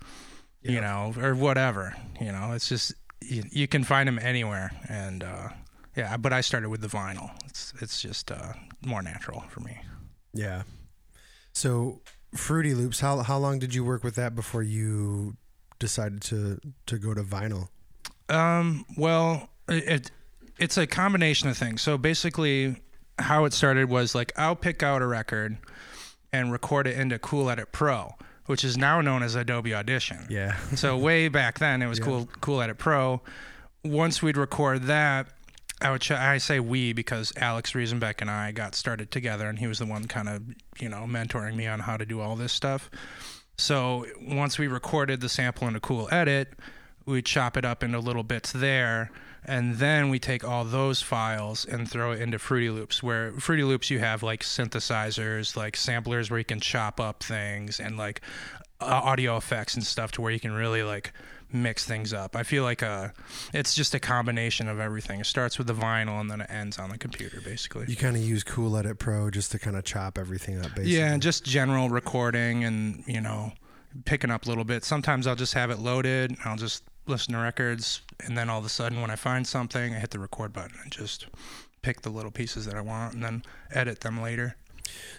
you 0.62 0.80
know, 0.80 1.14
or 1.22 1.34
whatever. 1.34 1.94
You 2.20 2.32
know, 2.32 2.52
it's 2.52 2.68
just 2.68 2.92
you, 3.22 3.42
you 3.50 3.66
can 3.68 3.84
find 3.84 4.06
them 4.08 4.18
anywhere, 4.18 4.70
and 4.88 5.22
uh, 5.24 5.48
yeah. 5.96 6.16
But 6.16 6.32
I 6.32 6.40
started 6.42 6.68
with 6.68 6.80
the 6.80 6.88
vinyl. 6.88 7.30
It's 7.46 7.72
it's 7.80 8.02
just 8.02 8.30
uh, 8.32 8.52
more 8.84 9.00
natural 9.02 9.44
for 9.50 9.60
me. 9.60 9.78
Yeah. 10.34 10.62
So 11.52 12.02
Fruity 12.34 12.74
Loops, 12.74 13.00
how 13.00 13.18
how 13.22 13.38
long 13.38 13.58
did 13.60 13.72
you 13.74 13.84
work 13.84 14.04
with 14.04 14.16
that 14.16 14.34
before 14.34 14.62
you 14.62 15.36
decided 15.78 16.22
to 16.22 16.60
to 16.86 16.98
go 16.98 17.14
to 17.14 17.22
vinyl? 17.22 17.68
Um, 18.28 18.84
well, 18.96 19.48
it, 19.68 19.84
it 19.88 20.10
it's 20.58 20.76
a 20.76 20.86
combination 20.86 21.48
of 21.48 21.56
things. 21.56 21.82
So 21.82 21.96
basically, 21.98 22.76
how 23.18 23.44
it 23.44 23.52
started 23.52 23.88
was 23.88 24.14
like 24.14 24.32
I'll 24.36 24.56
pick 24.56 24.82
out 24.82 25.02
a 25.02 25.06
record 25.06 25.56
and 26.32 26.52
record 26.52 26.86
it 26.86 26.98
into 26.98 27.18
Cool 27.18 27.48
Edit 27.48 27.72
Pro, 27.72 28.14
which 28.46 28.64
is 28.64 28.76
now 28.76 29.00
known 29.00 29.22
as 29.22 29.34
Adobe 29.34 29.74
Audition. 29.74 30.26
Yeah. 30.28 30.56
So 30.76 30.96
way 30.96 31.28
back 31.28 31.58
then, 31.58 31.80
it 31.82 31.86
was 31.86 31.98
Yeah. 31.98 32.04
cool, 32.04 32.28
cool 32.40 32.60
Edit 32.60 32.78
Pro. 32.78 33.22
Once 33.84 34.22
we'd 34.22 34.36
record 34.36 34.82
that, 34.84 35.28
I 35.80 35.92
would. 35.92 36.00
Ch- 36.00 36.10
I 36.10 36.38
say 36.38 36.58
we 36.60 36.92
because 36.92 37.32
Alex 37.36 37.72
Riesenbeck 37.72 38.20
and 38.20 38.28
I 38.28 38.50
got 38.50 38.74
started 38.74 39.10
together, 39.12 39.48
and 39.48 39.58
he 39.58 39.68
was 39.68 39.78
the 39.78 39.86
one 39.86 40.06
kind 40.06 40.28
of 40.28 40.42
you 40.80 40.88
know 40.88 41.06
mentoring 41.08 41.54
me 41.54 41.66
on 41.68 41.78
how 41.80 41.96
to 41.96 42.04
do 42.04 42.20
all 42.20 42.34
this 42.34 42.52
stuff. 42.52 42.90
So 43.58 44.06
once 44.22 44.56
we 44.56 44.68
recorded 44.68 45.20
the 45.20 45.28
sample 45.28 45.66
in 45.66 45.74
a 45.74 45.80
cool 45.80 46.08
edit, 46.12 46.54
we'd 47.04 47.26
chop 47.26 47.56
it 47.56 47.64
up 47.64 47.82
into 47.82 47.98
little 47.98 48.22
bits 48.22 48.52
there, 48.52 49.10
and 49.44 49.76
then 49.76 50.10
we 50.10 50.20
take 50.20 50.44
all 50.44 50.64
those 50.64 51.02
files 51.02 51.64
and 51.64 51.90
throw 51.90 52.12
it 52.12 52.20
into 52.20 52.38
Fruity 52.38 52.70
Loops. 52.70 53.02
Where 53.02 53.32
Fruity 53.32 53.64
Loops, 53.64 53.90
you 53.90 53.98
have 53.98 54.22
like 54.22 54.44
synthesizers, 54.44 55.56
like 55.56 55.76
samplers 55.76 56.30
where 56.30 56.38
you 56.38 56.44
can 56.44 56.60
chop 56.60 57.00
up 57.00 57.22
things, 57.22 57.80
and 57.80 57.96
like 57.96 58.20
uh, 58.80 58.84
audio 58.84 59.36
effects 59.36 59.74
and 59.74 59.84
stuff 59.84 60.12
to 60.12 60.22
where 60.22 60.30
you 60.30 60.40
can 60.40 60.52
really 60.52 60.84
like 60.84 61.12
mix 61.52 61.84
things 61.84 62.12
up. 62.12 62.36
I 62.36 62.42
feel 62.42 62.62
like 62.62 62.82
uh, 62.82 63.08
it's 63.52 63.74
just 63.74 63.94
a 63.94 64.00
combination 64.00 64.68
of 64.68 64.80
everything. 64.80 65.20
It 65.20 65.26
starts 65.26 65.58
with 65.58 65.66
the 65.66 65.74
vinyl 65.74 66.20
and 66.20 66.30
then 66.30 66.40
it 66.40 66.50
ends 66.50 66.78
on 66.78 66.90
the 66.90 66.98
computer, 66.98 67.40
basically. 67.40 67.86
You 67.88 67.96
kind 67.96 68.16
of 68.16 68.22
use 68.22 68.44
Cool 68.44 68.76
Edit 68.76 68.98
Pro 68.98 69.30
just 69.30 69.52
to 69.52 69.58
kind 69.58 69.76
of 69.76 69.84
chop 69.84 70.18
everything 70.18 70.58
up, 70.58 70.74
basically. 70.74 70.96
Yeah, 70.96 71.16
just 71.18 71.44
general 71.44 71.88
recording 71.88 72.64
and 72.64 73.04
you 73.06 73.20
know 73.20 73.52
picking 74.04 74.30
up 74.30 74.46
a 74.46 74.48
little 74.48 74.64
bit. 74.64 74.84
Sometimes 74.84 75.26
I'll 75.26 75.36
just 75.36 75.54
have 75.54 75.70
it 75.70 75.78
loaded. 75.78 76.36
I'll 76.44 76.56
just 76.56 76.84
listen 77.06 77.32
to 77.34 77.40
records, 77.40 78.02
and 78.20 78.36
then 78.36 78.50
all 78.50 78.58
of 78.58 78.64
a 78.64 78.68
sudden, 78.68 79.00
when 79.00 79.10
I 79.10 79.16
find 79.16 79.46
something, 79.46 79.94
I 79.94 79.98
hit 79.98 80.10
the 80.10 80.18
record 80.18 80.52
button 80.52 80.76
and 80.82 80.92
just 80.92 81.26
pick 81.80 82.02
the 82.02 82.10
little 82.10 82.30
pieces 82.30 82.66
that 82.66 82.74
I 82.74 82.80
want, 82.80 83.14
and 83.14 83.22
then 83.22 83.42
edit 83.72 84.00
them 84.00 84.20
later. 84.20 84.56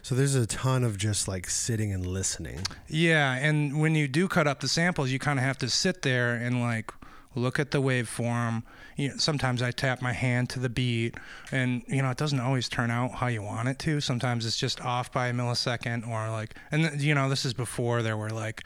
So 0.02 0.16
there's 0.16 0.36
a 0.36 0.46
ton 0.46 0.84
of 0.84 0.98
just 0.98 1.28
like 1.28 1.50
sitting 1.50 1.94
and 1.94 2.06
listening. 2.06 2.60
Yeah, 2.88 3.34
and 3.36 3.80
when 3.80 3.96
you 3.96 4.08
do 4.08 4.28
cut 4.28 4.48
up 4.48 4.62
the 4.62 4.68
samples, 4.68 5.12
you 5.12 5.20
kind 5.20 5.40
of 5.40 5.46
have 5.46 5.58
to 5.60 5.70
sit 5.70 6.02
there 6.02 6.34
and 6.36 6.62
like 6.62 6.92
look 7.36 7.60
at 7.60 7.72
the 7.72 7.82
waveform. 7.82 8.64
You 8.96 9.10
know, 9.10 9.18
sometimes 9.18 9.62
I 9.62 9.72
tap 9.72 10.02
my 10.02 10.14
hand 10.14 10.50
to 10.52 10.60
the 10.60 10.70
beat, 10.70 11.16
and 11.52 11.84
you 11.88 12.02
know 12.02 12.10
it 12.10 12.18
doesn't 12.18 12.40
always 12.40 12.68
turn 12.70 12.92
out 12.92 13.14
how 13.14 13.28
you 13.28 13.42
want 13.42 13.68
it 13.70 13.80
to. 13.80 14.02
Sometimes 14.02 14.46
it's 14.46 14.58
just 14.58 14.82
off 14.82 15.12
by 15.12 15.28
a 15.28 15.34
millisecond, 15.34 16.08
or 16.08 16.30
like, 16.30 16.56
and 16.72 16.90
th- 16.90 17.02
you 17.02 17.14
know 17.14 17.30
this 17.30 17.46
is 17.46 17.54
before 17.54 18.02
there 18.02 18.18
were 18.18 18.30
like 18.30 18.66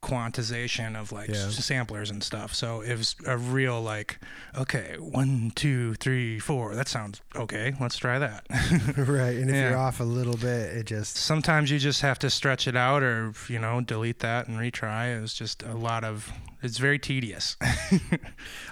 quantization 0.00 0.96
of 0.96 1.12
like 1.12 1.28
Yeah. 1.28 1.48
samplers 1.50 2.10
and 2.10 2.22
stuff. 2.22 2.54
So 2.54 2.80
it 2.82 2.96
was 2.96 3.16
a 3.26 3.36
real 3.36 3.80
like, 3.82 4.18
okay, 4.56 4.96
one, 4.98 5.52
two, 5.54 5.94
three, 5.94 6.38
four. 6.38 6.74
That 6.74 6.88
sounds 6.88 7.20
okay. 7.36 7.74
Let's 7.80 7.96
try 7.96 8.18
that. 8.18 8.46
right. 8.96 9.36
And 9.36 9.50
if 9.50 9.56
Yeah. 9.56 9.70
you're 9.70 9.78
off 9.78 10.00
a 10.00 10.04
little 10.04 10.36
bit, 10.36 10.76
it 10.76 10.86
just. 10.86 11.16
sometimes 11.16 11.70
you 11.70 11.78
just 11.78 12.00
have 12.02 12.18
to 12.20 12.30
stretch 12.30 12.66
it 12.68 12.76
out 12.76 13.02
or 13.02 13.32
you 13.48 13.58
know 13.58 13.80
delete 13.80 14.20
that 14.20 14.48
and 14.48 14.58
retry 14.58 15.16
it 15.16 15.20
was 15.20 15.34
just 15.34 15.62
a 15.62 15.74
lot 15.74 16.04
of 16.04 16.30
it's 16.62 16.78
very 16.78 16.98
tedious 16.98 17.56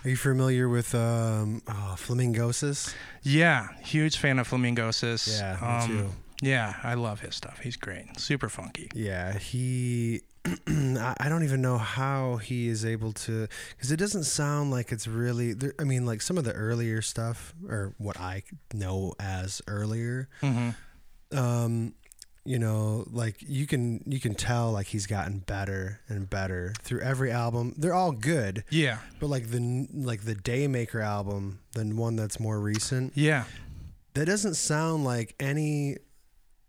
Are 0.05 0.09
you 0.11 0.17
familiar 0.17 0.69
with 0.69 0.95
um, 0.95 1.63
oh, 1.69 1.95
Flamingosis? 1.99 2.95
yeah 3.23 3.69
huge 3.83 4.17
fan 4.19 4.39
of 4.39 4.49
flamingosis 4.49 5.39
Yeah, 5.41 5.79
me 5.81 5.87
too. 5.87 6.09
yeah 6.43 6.75
i 6.83 6.95
love 6.95 7.21
his 7.21 7.35
stuff 7.35 7.59
he's 7.63 7.77
great 7.77 8.19
super 8.19 8.49
funky 8.49 8.89
Yeah, 8.95 9.37
he. 9.39 10.23
I 10.67 11.29
don't 11.29 11.45
even 11.45 11.61
know 11.61 11.79
how 11.79 12.37
he 12.37 12.69
is 12.69 12.85
able 12.85 13.13
to, 13.13 13.49
because 13.77 13.91
it 13.91 13.97
doesn't 13.97 14.25
sound 14.25 14.71
like 14.71 14.93
it's 14.93 15.07
really. 15.07 15.53
there- 15.53 15.75
I 15.79 15.85
mean, 15.85 16.07
like 16.07 16.23
some 16.23 16.39
of 16.39 16.45
the 16.45 16.53
earlier 16.53 17.03
stuff, 17.03 17.55
or 17.69 17.95
what 17.99 18.19
I 18.21 18.43
know 18.73 19.15
as 19.19 19.61
earlier. 19.67 20.29
hmm 20.41 20.71
Um, 21.33 21.95
you 22.45 22.61
know, 22.61 23.05
like 23.11 23.37
you 23.41 23.67
can 23.67 24.05
you 24.07 24.21
can 24.21 24.37
tell 24.37 24.71
like 24.71 24.87
he's 24.87 25.07
gotten 25.09 25.41
better 25.41 26.01
and 26.09 26.31
better 26.31 26.75
through 26.83 27.01
every 27.01 27.33
album. 27.33 27.75
They're 27.77 27.93
all 27.95 28.13
good, 28.13 28.63
yeah 28.71 28.99
but 29.19 29.27
like 29.27 29.51
the 29.51 29.89
like 29.93 30.21
the 30.23 30.37
Daymaker 30.37 31.03
album, 31.05 31.59
the 31.73 31.85
one 31.87 32.15
that's 32.15 32.39
more 32.39 32.61
recent, 32.61 33.13
yeah 33.17 33.45
that 34.15 34.27
doesn't 34.27 34.55
sound 34.55 35.05
like 35.05 35.35
any 35.41 35.97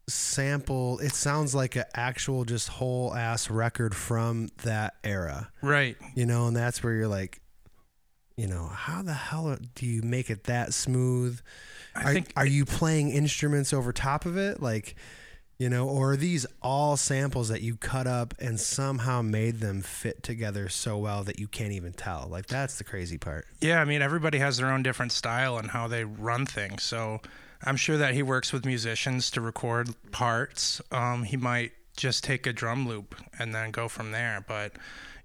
sample. 0.08 1.00
It 1.00 1.14
sounds 1.14 1.54
like 1.54 1.76
an 1.76 1.86
actual 1.94 2.46
just 2.46 2.70
whole 2.70 3.14
ass 3.14 3.50
record 3.50 3.96
from 3.96 4.50
that 4.64 4.96
era, 5.04 5.52
right. 5.62 5.98
You 6.16 6.26
know, 6.26 6.48
and 6.48 6.56
that's 6.56 6.84
where 6.84 6.94
you're 6.94 7.08
like, 7.08 7.42
you 8.38 8.48
know, 8.48 8.68
how 8.68 9.02
the 9.02 9.14
hell 9.14 9.58
do 9.76 9.86
you 9.86 10.02
make 10.02 10.30
it 10.30 10.46
that 10.46 10.74
smooth? 10.74 11.40
i 11.96 12.04
are, 12.04 12.14
think 12.14 12.32
are 12.38 12.46
you 12.46 12.66
playing 12.66 13.10
instruments 13.10 13.74
over 13.74 13.92
top 13.92 14.26
of 14.26 14.38
it? 14.38 14.62
Like 14.62 14.96
you 15.60 15.70
know 15.70 15.90
or 15.90 16.12
are 16.12 16.16
these 16.16 16.46
all 16.62 16.96
samples 16.96 17.50
that 17.50 17.64
you 17.64 17.76
cut 17.76 18.06
up 18.06 18.36
and 18.38 18.60
somehow 18.60 19.24
made 19.24 19.60
them 19.60 19.82
fit 19.82 20.22
together 20.22 20.70
so 20.70 21.00
well 21.00 21.24
that 21.24 21.40
you 21.40 21.48
can't 21.48 21.72
even 21.72 21.94
tell? 21.94 22.28
Like 22.30 22.46
that's 22.46 22.78
the 22.78 22.84
crazy 22.84 23.18
part. 23.18 23.48
Yeah 23.60 23.82
i 23.82 23.86
mean 23.86 24.02
everybody 24.02 24.38
has 24.38 24.58
their 24.58 24.72
own 24.72 24.84
different 24.84 25.12
style 25.12 25.58
and 25.58 25.72
how 25.72 25.88
they 25.88 26.04
run 26.04 26.46
things. 26.46 26.84
So 26.84 27.22
i'm 27.64 27.76
sure 27.78 27.98
that 27.98 28.14
he 28.14 28.24
works 28.24 28.54
with 28.54 28.66
musicians 28.66 29.32
to 29.32 29.42
record 29.42 29.90
parts. 30.12 30.82
Um, 30.92 31.24
he 31.24 31.38
might 31.38 31.72
just 31.98 32.24
take 32.24 32.48
a 32.48 32.54
drum 32.54 32.88
loop 32.88 33.16
and 33.38 33.54
then 33.54 33.72
go 33.72 33.88
from 33.90 34.12
there. 34.12 34.46
But 34.48 34.74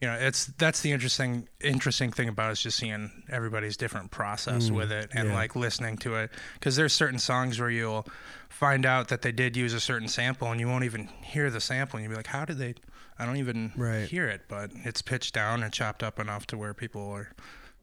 you 0.01 0.09
know 0.09 0.15
it's 0.15 0.47
that's 0.47 0.81
the 0.81 0.91
interesting 0.91 1.49
interesting 1.61 2.11
thing 2.11 2.29
about 2.29 2.49
it 2.49 2.53
is 2.53 2.63
just 2.63 2.79
seeing 2.79 3.23
everybody's 3.31 3.77
different 3.77 4.11
process 4.11 4.69
with 4.71 4.91
it 4.91 5.11
and 5.15 5.29
yeah. 5.29 5.35
like 5.35 5.55
listening 5.55 5.97
to 5.99 6.17
it. 6.17 6.31
Because 6.55 6.75
there's 6.75 6.93
certain 6.93 7.21
songs 7.21 7.61
where 7.61 7.71
you'll 7.71 8.07
find 8.49 8.85
out 8.85 9.09
that 9.09 9.23
they 9.23 9.31
did 9.33 9.57
use 9.57 9.75
a 9.75 9.81
certain 9.81 10.09
sample 10.09 10.51
and 10.51 10.59
you 10.59 10.67
won't 10.67 10.85
even 10.85 11.09
hear 11.23 11.51
the 11.51 11.61
sample 11.61 11.99
and 11.99 12.05
you'll 12.05 12.13
be 12.13 12.17
like 12.17 12.27
how 12.27 12.45
did 12.45 12.59
they? 12.59 12.75
I 13.19 13.27
don't 13.27 13.37
even 13.37 13.73
Right. 13.77 14.09
hear 14.09 14.27
it 14.27 14.43
but 14.49 14.71
it's 14.75 15.03
pitched 15.03 15.35
down 15.35 15.63
and 15.63 15.73
chopped 15.73 16.03
up 16.03 16.19
enough 16.19 16.47
to 16.49 16.59
where 16.59 16.75
people 16.75 17.09
are 17.11 17.31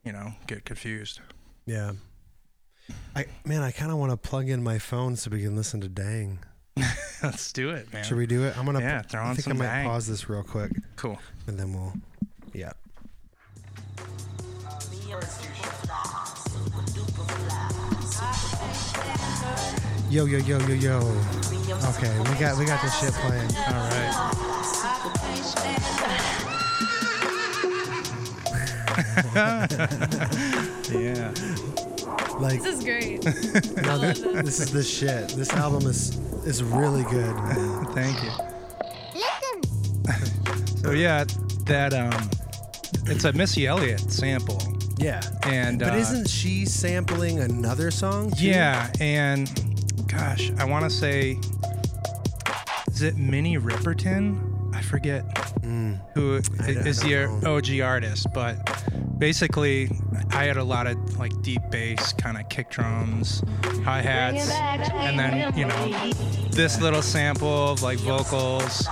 you 0.03 0.11
know 0.11 0.33
get 0.47 0.65
confused. 0.65 1.21
Yeah 1.65 1.93
i 3.15 3.25
man 3.45 3.61
i 3.61 3.71
kind 3.71 3.91
of 3.91 3.97
want 3.97 4.11
to 4.11 4.17
plug 4.17 4.49
in 4.49 4.61
my 4.63 4.77
phone 4.79 5.15
so 5.15 5.29
we 5.29 5.41
can 5.41 5.55
listen 5.55 5.81
to 5.81 5.89
dang. 5.89 6.39
Let's 7.23 7.51
do 7.51 7.71
it 7.71 7.91
man. 7.91 8.03
Should 8.03 8.17
we 8.17 8.25
do 8.25 8.45
it? 8.45 8.57
I'm 8.57 8.65
gonna 8.65 8.79
Yeah, 8.79 9.01
throw 9.01 9.23
i 9.23 9.33
think 9.33 9.47
i 9.49 9.53
might 9.53 9.65
Dang. 9.65 9.87
pause 9.87 10.07
this 10.07 10.29
real 10.29 10.43
quick. 10.43 10.71
Cool. 10.95 11.19
And 11.47 11.59
then 11.59 11.73
we'll 11.73 11.93
yeah. 12.53 12.71
Yo 20.09 20.25
yo 20.25 20.39
yo 20.39 20.57
yo 20.59 20.73
yo. 20.73 20.97
Okay, 21.89 22.17
we 22.19 22.39
got 22.39 22.57
we 22.57 22.65
got 22.65 22.81
this 22.81 22.97
shit 22.99 23.13
playing. 23.13 23.55
all 23.67 23.73
right. 23.73 24.15
Yeah 30.89 31.88
Like 32.39 32.61
This 32.61 32.77
is 32.77 32.83
great. 32.83 33.23
no, 33.83 33.97
this, 33.97 34.19
this 34.21 34.59
is 34.59 34.71
the 34.71 34.83
shit. 34.83 35.29
This 35.29 35.51
album 35.53 35.87
is 35.89 36.17
is 36.45 36.63
really 36.63 37.03
good. 37.03 37.35
Thank 37.93 38.21
you. 38.23 38.31
so 40.81 40.91
yeah, 40.91 41.25
that 41.65 41.93
um, 41.93 42.29
it's 43.05 43.25
a 43.25 43.33
Missy 43.33 43.67
Elliott 43.67 43.99
sample, 44.11 44.61
Yeah. 44.97 45.21
and 45.43 45.79
But 45.79 45.93
uh, 45.93 45.97
isn't 45.97 46.29
she 46.29 46.65
sampling 46.65 47.39
another 47.39 47.91
song? 47.91 48.31
too? 48.31 48.45
yeah, 48.45 48.89
and 48.99 49.49
gosh, 50.07 50.51
I 50.57 50.63
want 50.65 50.85
to 50.85 50.89
say, 50.89 51.37
is 52.87 53.01
it 53.01 53.17
Minnie 53.17 53.57
Riperton? 53.57 54.73
I 54.73 54.81
forget 54.81 55.25
who 56.15 56.39
I 56.61 56.69
is 56.69 57.01
the. 57.01 57.25
OG 57.45 57.81
artist, 57.81 58.27
but 58.33 58.57
basically, 59.19 59.91
I 60.31 60.45
had 60.45 60.57
a 60.57 60.63
lot 60.63 60.87
of 60.87 60.98
like 61.19 61.39
deep 61.41 61.61
bass, 61.69 62.13
kind 62.13 62.37
of 62.37 62.47
kick 62.49 62.69
drums, 62.69 63.43
hi 63.83 64.01
hats, 64.01 64.49
and 64.49 65.19
then 65.19 65.55
you 65.57 65.65
know 65.65 66.11
this 66.51 66.79
little 66.81 67.01
sample 67.01 67.69
of 67.71 67.83
like 67.83 67.97
vocals, 67.99 68.87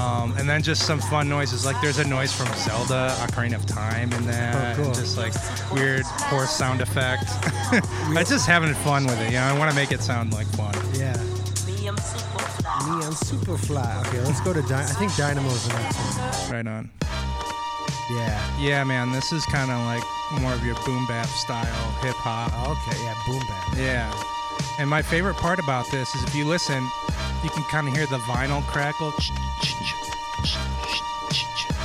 um, 0.00 0.32
and 0.38 0.48
then 0.48 0.62
just 0.62 0.86
some 0.86 1.00
fun 1.00 1.28
noises. 1.28 1.66
Like 1.66 1.80
there's 1.82 1.98
a 1.98 2.06
noise 2.06 2.32
from 2.32 2.46
Zelda, 2.54 3.14
Ocarina 3.20 3.56
of 3.56 3.66
Time, 3.66 4.12
in 4.12 4.24
that, 4.26 4.54
Oh, 4.54 4.76
cool. 4.76 4.84
and 4.86 4.94
just 4.94 5.16
like 5.18 5.34
weird 5.72 6.04
horse 6.06 6.50
sound 6.50 6.80
effect. 6.80 7.24
I'm 7.72 8.14
just 8.24 8.46
having 8.46 8.72
fun 8.74 9.04
with 9.06 9.20
it. 9.20 9.26
You 9.26 9.38
know, 9.38 9.44
I 9.44 9.58
want 9.58 9.70
to 9.70 9.76
make 9.76 9.92
it 9.92 10.00
sound 10.00 10.32
like 10.32 10.46
fun. 10.48 10.74
Yeah. 10.94 11.16
Me, 12.86 13.02
I'm 13.02 13.12
super 13.14 13.56
fly. 13.56 14.02
Okay, 14.06 14.20
let's 14.20 14.40
go 14.42 14.52
to 14.52 14.60
Dy- 14.62 14.74
I 14.74 14.82
think 14.84 15.12
Dynamo's 15.12 15.66
the 15.68 15.74
next 15.74 15.96
one. 16.18 16.52
Right 16.52 16.66
on. 16.66 16.90
Yeah. 18.10 18.56
Yeah, 18.58 18.84
man, 18.84 19.12
this 19.12 19.32
is 19.32 19.44
kind 19.46 19.70
of 19.70 19.78
like 19.84 20.02
more 20.40 20.52
of 20.52 20.64
your 20.64 20.74
boom 20.84 21.06
bap 21.06 21.26
style 21.26 21.90
hip 22.02 22.16
hop. 22.16 22.52
Okay. 22.68 23.02
Yeah. 23.02 23.14
Boom 23.26 23.42
bap. 23.48 23.76
Yeah. 23.76 24.12
And 24.78 24.88
my 24.88 25.02
favorite 25.02 25.36
part 25.36 25.58
about 25.58 25.90
this 25.90 26.14
is 26.14 26.22
if 26.24 26.34
you 26.34 26.44
listen, 26.46 26.86
you 27.42 27.50
can 27.50 27.62
kind 27.64 27.88
of 27.88 27.94
hear 27.94 28.06
the 28.06 28.18
vinyl 28.18 28.62
crackle. 28.66 29.12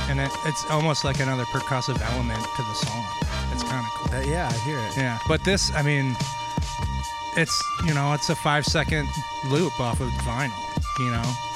And 0.08 0.20
it, 0.20 0.30
it's 0.44 0.68
almost 0.70 1.04
like 1.04 1.20
another 1.20 1.44
percussive 1.44 2.00
element 2.12 2.42
to 2.56 2.62
the 2.62 2.74
song. 2.74 3.06
It's 3.52 3.62
kind 3.62 3.86
of 3.86 3.92
cool. 3.92 4.18
Uh, 4.18 4.22
yeah, 4.22 4.48
I 4.48 4.56
hear 4.58 4.78
it. 4.78 4.96
Yeah. 4.96 5.18
But 5.28 5.44
this, 5.44 5.72
I 5.72 5.82
mean, 5.82 6.16
it's, 7.36 7.62
you 7.86 7.94
know, 7.94 8.12
it's 8.12 8.28
a 8.28 8.34
five 8.34 8.66
second 8.66 9.08
loop 9.48 9.78
off 9.80 10.00
of 10.00 10.08
vinyl, 10.08 10.50
you 10.98 11.10
know? 11.10 11.49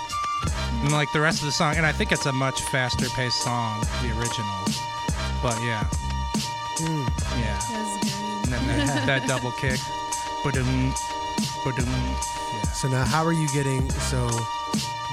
And 0.83 0.93
like 0.93 1.13
the 1.13 1.21
rest 1.21 1.41
of 1.41 1.47
the 1.47 1.53
song, 1.53 1.77
and 1.77 1.87
I 1.87 1.93
think 1.93 2.13
it's 2.13 2.27
a 2.27 2.33
much 2.33 2.61
faster 2.63 3.09
paced 3.11 3.43
song, 3.43 3.81
the 4.03 4.11
original. 4.19 4.65
But 5.43 5.61
yeah. 5.63 5.85
Mm. 6.79 7.09
Yeah. 7.41 7.61
That's 7.71 8.05
good. 8.05 8.53
And 8.53 8.69
then 8.69 8.87
that, 8.87 9.07
that 9.21 9.29
double 9.29 9.53
kick. 9.53 9.79
Ba-dum, 10.43 10.93
ba-dum. 11.65 11.87
Yeah. 11.87 12.63
So 12.73 12.89
now, 12.89 13.05
how 13.05 13.25
are 13.25 13.33
you 13.33 13.49
getting? 13.49 13.89
So 13.91 14.29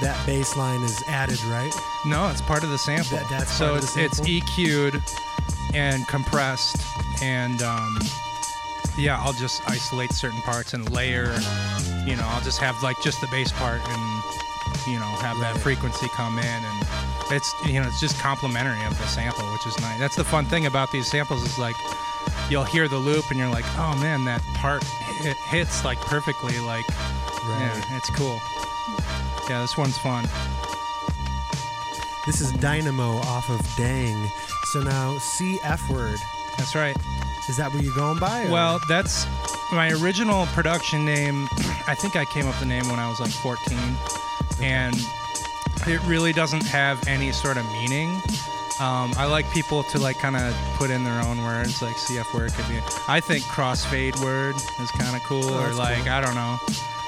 that 0.02 0.20
bass 0.26 0.56
line 0.56 0.82
is 0.82 1.02
added, 1.08 1.42
right? 1.44 1.74
No, 2.04 2.28
it's 2.28 2.42
part 2.42 2.64
of 2.64 2.70
the 2.70 2.78
sample. 2.78 3.16
That- 3.18 3.30
that's 3.30 3.52
so 3.52 3.70
part 3.72 3.84
of 3.84 3.94
the 3.94 4.04
it's, 4.04 4.18
it's? 4.18 4.28
EQ'd 4.28 5.00
and 5.74 6.06
compressed 6.08 6.76
and 7.22 7.62
um, 7.62 7.98
yeah, 8.98 9.18
I'll 9.20 9.32
just 9.32 9.62
isolate 9.70 10.12
certain 10.12 10.42
parts 10.42 10.74
and 10.74 10.90
layer. 10.92 11.32
You 12.04 12.16
know, 12.16 12.24
I'll 12.26 12.42
just 12.42 12.58
have 12.58 12.82
like 12.82 13.00
just 13.02 13.20
the 13.20 13.26
bass 13.28 13.52
part 13.52 13.80
and 13.88 13.88
you 13.88 13.96
know 13.96 14.11
have 15.22 15.38
that 15.40 15.56
frequency 15.58 16.08
come 16.14 16.38
in 16.38 16.44
and 16.44 16.86
it's 17.30 17.54
you 17.64 17.80
know 17.80 17.86
it's 17.86 18.00
just 18.00 18.18
complementary 18.20 18.82
of 18.84 18.96
the 18.98 19.06
sample, 19.06 19.44
which 19.52 19.66
is 19.66 19.78
nice. 19.80 19.98
That's 19.98 20.16
the 20.16 20.24
fun 20.24 20.44
thing 20.44 20.66
about 20.66 20.90
these 20.92 21.10
samples 21.10 21.42
is 21.42 21.58
like 21.58 21.76
you'll 22.50 22.64
hear 22.64 22.88
the 22.88 22.98
loop 22.98 23.30
and 23.30 23.38
you're 23.38 23.48
like, 23.48 23.64
oh 23.78 23.96
man, 24.00 24.24
that 24.26 24.42
part 24.56 24.84
hit, 25.22 25.36
hits 25.48 25.84
like 25.84 25.98
perfectly. 26.02 26.58
Like, 26.60 26.84
Right. 27.44 27.58
yeah, 27.60 27.96
it's 27.96 28.10
cool. 28.10 28.38
Yeah, 29.48 29.60
this 29.62 29.76
one's 29.76 29.98
fun. 29.98 30.24
This 32.26 32.40
is 32.40 32.52
mm. 32.52 32.60
Dynamo 32.60 33.16
off 33.16 33.50
of 33.50 33.60
Dang. 33.76 34.28
So 34.72 34.80
now 34.80 35.14
CF 35.18 35.90
word. 35.92 36.18
That's 36.56 36.74
right. 36.76 36.96
Is 37.48 37.56
that 37.56 37.72
what 37.72 37.82
you're 37.82 37.94
going 37.96 38.18
by? 38.20 38.44
or- 38.46 38.50
Well, 38.50 38.80
that's 38.88 39.26
my 39.72 39.90
original 40.00 40.46
production 40.46 41.04
name. 41.04 41.48
I 41.88 41.96
think 41.96 42.14
I 42.14 42.24
came 42.24 42.44
up 42.46 42.52
with 42.52 42.60
the 42.60 42.66
name 42.66 42.88
when 42.88 43.00
I 43.00 43.08
was 43.08 43.18
like 43.18 43.30
14, 43.30 43.76
and 44.62 44.94
it 45.86 46.00
really 46.06 46.32
doesn't 46.32 46.64
have 46.66 47.06
any 47.08 47.32
sort 47.32 47.56
of 47.56 47.64
meaning. 47.72 48.10
Um, 48.80 49.12
I 49.16 49.26
like 49.26 49.48
people 49.52 49.82
to 49.84 49.98
like 49.98 50.18
kind 50.18 50.36
of 50.36 50.54
put 50.76 50.90
in 50.90 51.04
their 51.04 51.20
own 51.24 51.42
words, 51.44 51.82
like 51.82 51.94
CF 51.96 52.32
word 52.34 52.52
could 52.52 52.68
be. 52.68 52.80
I 53.06 53.20
think 53.20 53.44
crossfade 53.44 54.20
word 54.22 54.54
is 54.56 54.90
kind 54.92 55.14
of 55.14 55.22
cool, 55.22 55.44
or 55.44 55.58
Oh, 55.58 55.62
that's 55.66 55.78
like 55.78 55.98
cool. 56.04 56.08
I 56.12 56.20
don't 56.20 56.34
know, 56.34 56.58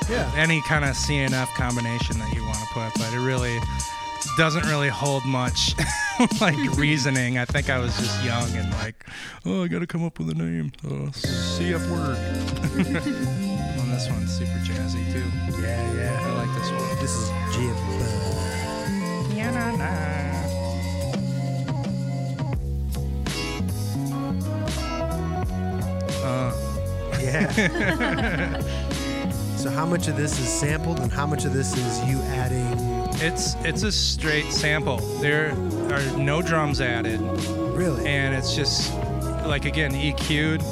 yeah. 0.08 0.30
any 0.36 0.60
kind 0.62 0.84
of 0.84 0.90
CNF 0.90 1.48
combination 1.54 2.18
that 2.18 2.32
you 2.34 2.42
want 2.44 2.58
to 2.58 2.66
put, 2.72 2.92
but 2.94 3.12
it 3.12 3.18
really 3.20 3.58
doesn't 4.36 4.64
really 4.66 4.88
hold 4.88 5.24
much 5.24 5.74
like 6.40 6.56
reasoning. 6.76 7.38
I 7.38 7.44
think 7.44 7.70
I 7.70 7.78
was 7.78 7.96
just 7.98 8.22
young 8.24 8.48
and 8.56 8.70
like, 8.74 9.04
oh, 9.46 9.64
I 9.64 9.68
gotta 9.68 9.86
come 9.86 10.04
up 10.04 10.18
with 10.18 10.30
a 10.30 10.34
name. 10.34 10.70
Uh, 10.84 11.10
CF 11.10 11.90
word. 11.90 13.50
this 13.94 14.10
one's 14.10 14.36
super 14.36 14.58
jazzy 14.58 15.04
too. 15.12 15.22
Yeah, 15.62 15.92
yeah. 15.94 16.20
I 16.20 16.32
like 16.32 16.52
this 16.58 16.70
one. 16.72 16.98
This 17.00 17.14
is 17.14 17.28
Jib. 17.54 17.76
Yeah, 19.36 19.50
na, 19.52 19.76
na. 19.76 19.90
Uh, 26.24 26.52
Yeah. 27.24 28.60
so 29.56 29.70
how 29.70 29.86
much 29.86 30.08
of 30.08 30.16
this 30.16 30.38
is 30.38 30.48
sampled 30.48 31.00
and 31.00 31.10
how 31.10 31.26
much 31.26 31.44
of 31.44 31.52
this 31.52 31.76
is 31.76 32.04
you 32.04 32.20
adding? 32.34 32.64
it's 33.22 33.54
it's 33.64 33.82
a 33.84 33.92
straight 33.92 34.50
sample. 34.52 34.98
There 35.20 35.52
are 35.90 36.18
no 36.18 36.42
drums 36.42 36.80
added. 36.80 37.20
Really? 37.20 38.06
and 38.06 38.34
it's 38.34 38.54
just 38.54 38.92
like 39.46 39.64
again 39.64 39.92
EQ'd, 39.92 40.62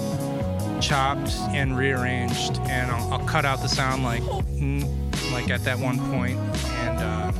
chopped, 0.83 1.31
and 1.51 1.77
rearranged, 1.77 2.59
and 2.62 2.91
I'll, 2.91 3.15
I'll 3.15 3.27
cut 3.27 3.45
out 3.45 3.61
the 3.61 3.69
sound 3.69 4.03
like 4.03 4.23
mm, 4.23 5.33
like 5.33 5.49
at 5.51 5.65
that 5.65 5.79
one 5.79 5.99
point, 6.11 6.39
and 6.39 6.99
uh, 6.99 7.33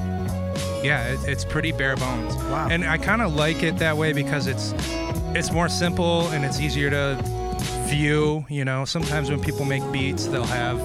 yeah, 0.83 1.13
it, 1.13 1.21
it's 1.29 1.45
pretty 1.45 1.73
bare 1.73 1.97
bones. 1.97 2.35
Wow. 2.35 2.69
And 2.71 2.85
I 2.85 2.99
kind 2.99 3.21
of 3.21 3.35
like 3.35 3.63
it 3.63 3.79
that 3.79 3.97
way 3.97 4.13
because 4.13 4.47
it's 4.47 4.73
it's 5.35 5.53
more 5.53 5.69
simple 5.69 6.29
and 6.29 6.45
it's 6.45 6.61
easier 6.61 6.91
to 6.91 7.19
view. 7.89 8.45
You 8.49 8.65
know, 8.65 8.85
sometimes 8.85 9.31
when 9.31 9.41
people 9.41 9.65
make 9.65 9.83
beats, 9.93 10.27
they'll 10.27 10.45
have 10.45 10.79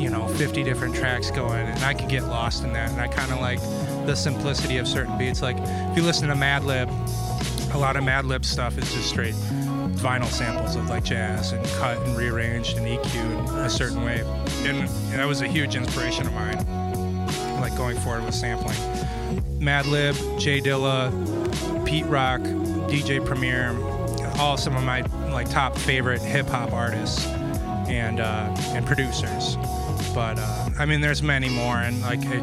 you 0.00 0.10
know 0.10 0.26
50 0.28 0.64
different 0.64 0.94
tracks 0.94 1.30
going, 1.30 1.66
and 1.66 1.84
I 1.84 1.94
could 1.94 2.08
get 2.08 2.24
lost 2.24 2.64
in 2.64 2.72
that. 2.72 2.90
And 2.90 3.00
I 3.00 3.08
kind 3.08 3.32
of 3.32 3.40
like 3.40 3.60
the 4.06 4.14
simplicity 4.14 4.78
of 4.78 4.88
certain 4.88 5.16
beats. 5.18 5.42
Like 5.42 5.56
if 5.60 5.96
you 5.96 6.02
listen 6.02 6.28
to 6.28 6.34
Madlib, 6.34 6.88
a 7.74 7.78
lot 7.78 7.96
of 7.96 8.04
Madlib 8.04 8.44
stuff 8.44 8.76
is 8.76 8.92
just 8.92 9.08
straight 9.08 9.34
vinyl 10.02 10.26
samples 10.26 10.74
of 10.74 10.88
like 10.90 11.04
jazz 11.04 11.52
and 11.52 11.64
cut 11.78 11.96
and 11.98 12.16
rearranged 12.16 12.76
and 12.76 12.86
EQ'd 12.86 13.56
a 13.58 13.70
certain 13.70 14.02
way. 14.02 14.20
And 14.64 14.88
that 15.12 15.26
was 15.26 15.42
a 15.42 15.46
huge 15.46 15.76
inspiration 15.76 16.26
of 16.26 16.32
mine, 16.32 16.56
like 17.60 17.76
going 17.76 17.96
forward 17.98 18.24
with 18.24 18.34
sampling. 18.34 18.76
Madlib, 19.60 20.40
Jay 20.40 20.60
Dilla, 20.60 21.12
Pete 21.86 22.06
Rock, 22.06 22.40
DJ 22.90 23.24
Premier, 23.24 23.76
all 24.38 24.56
some 24.56 24.76
of 24.76 24.82
my 24.82 25.02
like 25.30 25.48
top 25.48 25.78
favorite 25.78 26.20
hip 26.20 26.48
hop 26.48 26.72
artists 26.72 27.24
and 27.86 28.18
uh, 28.18 28.52
and 28.74 28.84
producers. 28.84 29.56
But 30.14 30.38
uh, 30.38 30.70
I 30.80 30.84
mean, 30.84 31.00
there's 31.00 31.22
many 31.22 31.48
more, 31.48 31.76
and 31.76 32.00
like 32.02 32.20
it, 32.24 32.42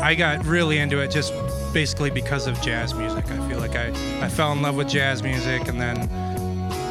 I 0.00 0.14
got 0.14 0.46
really 0.46 0.78
into 0.78 1.00
it 1.00 1.10
just 1.10 1.34
basically 1.72 2.10
because 2.10 2.46
of 2.46 2.60
jazz 2.62 2.94
music. 2.94 3.28
I 3.28 3.48
feel 3.48 3.58
like 3.58 3.74
I, 3.74 3.88
I 4.24 4.28
fell 4.28 4.52
in 4.52 4.62
love 4.62 4.76
with 4.76 4.88
jazz 4.88 5.22
music, 5.22 5.66
and 5.66 5.80
then 5.80 6.08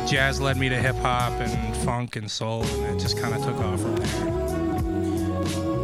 jazz 0.06 0.40
led 0.40 0.58
me 0.58 0.70
to 0.70 0.78
hip 0.78 0.96
hop 0.98 1.34
and 1.34 1.78
funk 1.78 2.16
and 2.16 2.30
soul, 2.30 2.64
and 2.64 2.96
it 2.96 3.00
just 3.00 3.18
kind 3.18 3.34
of 3.34 3.44
took 3.44 3.58
off 3.58 3.82
from 3.82 3.96
there. 3.96 4.56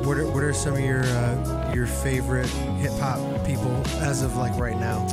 What 0.06 0.18
are, 0.18 0.28
what 0.28 0.44
are 0.44 0.54
some 0.54 0.74
of 0.74 0.80
your 0.82 1.04
uh, 1.04 1.72
your 1.74 1.88
favorite 1.88 2.48
hip 2.80 2.92
hop 2.94 3.46
people 3.46 3.72
as 4.02 4.22
of 4.24 4.36
like 4.36 4.58
right 4.60 4.80
now? 4.80 5.08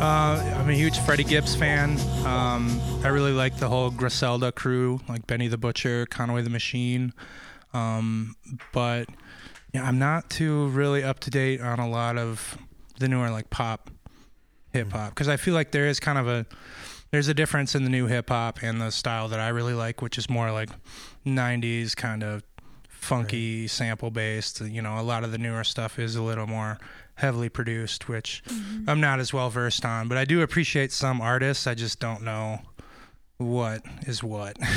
Uh, 0.00 0.56
I'm 0.58 0.68
a 0.68 0.74
huge 0.74 0.98
Freddie 1.00 1.24
Gibbs 1.24 1.56
fan. 1.56 1.98
Um, 2.26 2.80
I 3.02 3.08
really 3.08 3.32
like 3.32 3.56
the 3.58 3.68
whole 3.68 3.90
Griselda 3.90 4.52
crew, 4.52 5.00
like 5.08 5.26
Benny 5.26 5.48
the 5.48 5.58
Butcher, 5.58 6.06
Conway 6.06 6.42
the 6.42 6.50
Machine. 6.50 7.12
Um, 7.72 8.36
but 8.72 9.08
yeah, 9.72 9.84
I'm 9.84 9.98
not 9.98 10.28
too 10.28 10.68
really 10.68 11.02
up 11.02 11.20
to 11.20 11.30
date 11.30 11.60
on 11.60 11.78
a 11.78 11.88
lot 11.88 12.18
of 12.18 12.58
the 12.98 13.08
newer 13.08 13.30
like 13.30 13.50
pop 13.50 13.90
hip 14.72 14.92
hop 14.92 15.10
because 15.10 15.28
I 15.28 15.36
feel 15.36 15.54
like 15.54 15.72
there 15.72 15.86
is 15.86 15.98
kind 15.98 16.18
of 16.18 16.28
a 16.28 16.46
there's 17.12 17.28
a 17.28 17.34
difference 17.34 17.74
in 17.74 17.84
the 17.84 17.90
new 17.90 18.06
hip 18.06 18.30
hop 18.30 18.62
and 18.62 18.80
the 18.80 18.90
style 18.90 19.28
that 19.28 19.38
I 19.38 19.48
really 19.48 19.74
like, 19.74 20.02
which 20.02 20.18
is 20.18 20.28
more 20.28 20.50
like 20.50 20.70
90s 21.26 21.94
kind 21.94 22.24
of 22.24 22.42
funky 22.88 23.68
sample 23.68 24.10
based. 24.10 24.60
You 24.62 24.82
know, 24.82 24.98
a 24.98 25.02
lot 25.02 25.22
of 25.22 25.30
the 25.30 25.38
newer 25.38 25.62
stuff 25.62 25.98
is 25.98 26.16
a 26.16 26.22
little 26.22 26.46
more 26.46 26.78
heavily 27.16 27.50
produced, 27.50 28.08
which 28.08 28.42
mm-hmm. 28.48 28.88
I'm 28.88 29.00
not 29.00 29.20
as 29.20 29.32
well 29.32 29.50
versed 29.50 29.84
on, 29.84 30.08
but 30.08 30.16
I 30.16 30.24
do 30.24 30.40
appreciate 30.40 30.90
some 30.90 31.20
artists. 31.20 31.66
I 31.66 31.74
just 31.74 32.00
don't 32.00 32.22
know 32.22 32.60
what 33.42 33.82
is 34.06 34.22
what. 34.22 34.56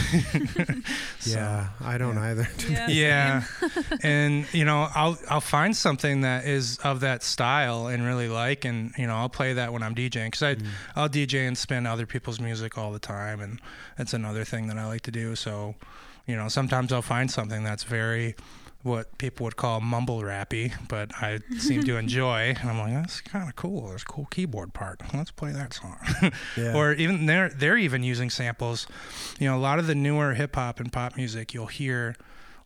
So, 1.19 1.39
yeah, 1.39 1.69
I 1.81 1.97
don't 1.97 2.19
either. 2.19 2.47
Yeah. 2.69 2.87
yeah 2.89 3.43
and 4.03 4.45
you 4.53 4.63
know 4.65 4.87
i'll 4.93 5.17
i'll 5.29 5.41
find 5.41 5.75
something 5.75 6.21
that 6.21 6.45
is 6.45 6.77
of 6.79 6.99
that 6.99 7.23
style 7.23 7.87
and 7.87 8.05
really 8.05 8.27
like 8.27 8.65
and 8.65 8.91
you 8.97 9.07
know 9.07 9.15
i'll 9.15 9.29
play 9.29 9.53
that 9.53 9.73
when 9.73 9.81
i'm 9.81 9.95
djing 9.95 10.27
because 10.27 10.43
i 10.43 10.55
mm. 10.55 10.67
i'll 10.95 11.09
dj 11.09 11.47
and 11.47 11.57
spin 11.57 11.85
other 11.85 12.05
people's 12.05 12.39
music 12.39 12.77
all 12.77 12.91
the 12.91 12.99
time 12.99 13.39
and 13.39 13.59
that's 13.97 14.13
another 14.13 14.43
thing 14.43 14.67
that 14.67 14.77
i 14.77 14.85
like 14.85 15.01
to 15.01 15.11
do 15.11 15.35
so 15.35 15.75
you 16.27 16.35
know 16.35 16.47
sometimes 16.47 16.91
i'll 16.91 17.01
find 17.01 17.31
something 17.31 17.63
that's 17.63 17.83
very 17.83 18.35
what 18.85 19.17
people 19.17 19.43
would 19.43 19.55
call 19.55 19.81
mumble 19.81 20.21
rappy, 20.21 20.71
but 20.87 21.11
I 21.15 21.39
seem 21.57 21.83
to 21.85 21.97
enjoy. 21.97 22.55
And 22.59 22.69
I'm 22.69 22.77
like, 22.77 22.93
that's 22.93 23.19
kind 23.19 23.49
of 23.49 23.55
cool. 23.55 23.87
There's 23.87 24.03
a 24.03 24.05
cool 24.05 24.27
keyboard 24.29 24.75
part. 24.75 25.01
Let's 25.11 25.31
play 25.31 25.51
that 25.51 25.73
song. 25.73 25.97
Yeah. 26.55 26.75
or 26.75 26.93
even 26.93 27.25
they're 27.25 27.49
they're 27.49 27.77
even 27.77 28.03
using 28.03 28.29
samples. 28.29 28.87
You 29.39 29.47
know, 29.47 29.57
a 29.57 29.59
lot 29.59 29.79
of 29.79 29.87
the 29.87 29.95
newer 29.95 30.33
hip 30.33 30.55
hop 30.55 30.79
and 30.79 30.91
pop 30.91 31.17
music, 31.17 31.53
you'll 31.53 31.65
hear 31.65 32.15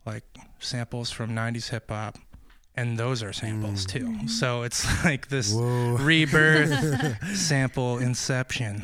like 0.04 0.24
samples 0.58 1.10
from 1.10 1.30
'90s 1.30 1.70
hip 1.70 1.88
hop, 1.88 2.18
and 2.76 2.98
those 2.98 3.22
are 3.22 3.32
samples 3.32 3.86
mm. 3.86 3.88
too. 3.88 4.04
Mm-hmm. 4.04 4.26
So 4.26 4.62
it's 4.62 4.86
like 5.04 5.28
this 5.28 5.52
Whoa. 5.52 5.96
rebirth 5.96 7.36
sample 7.36 7.98
inception. 7.98 8.82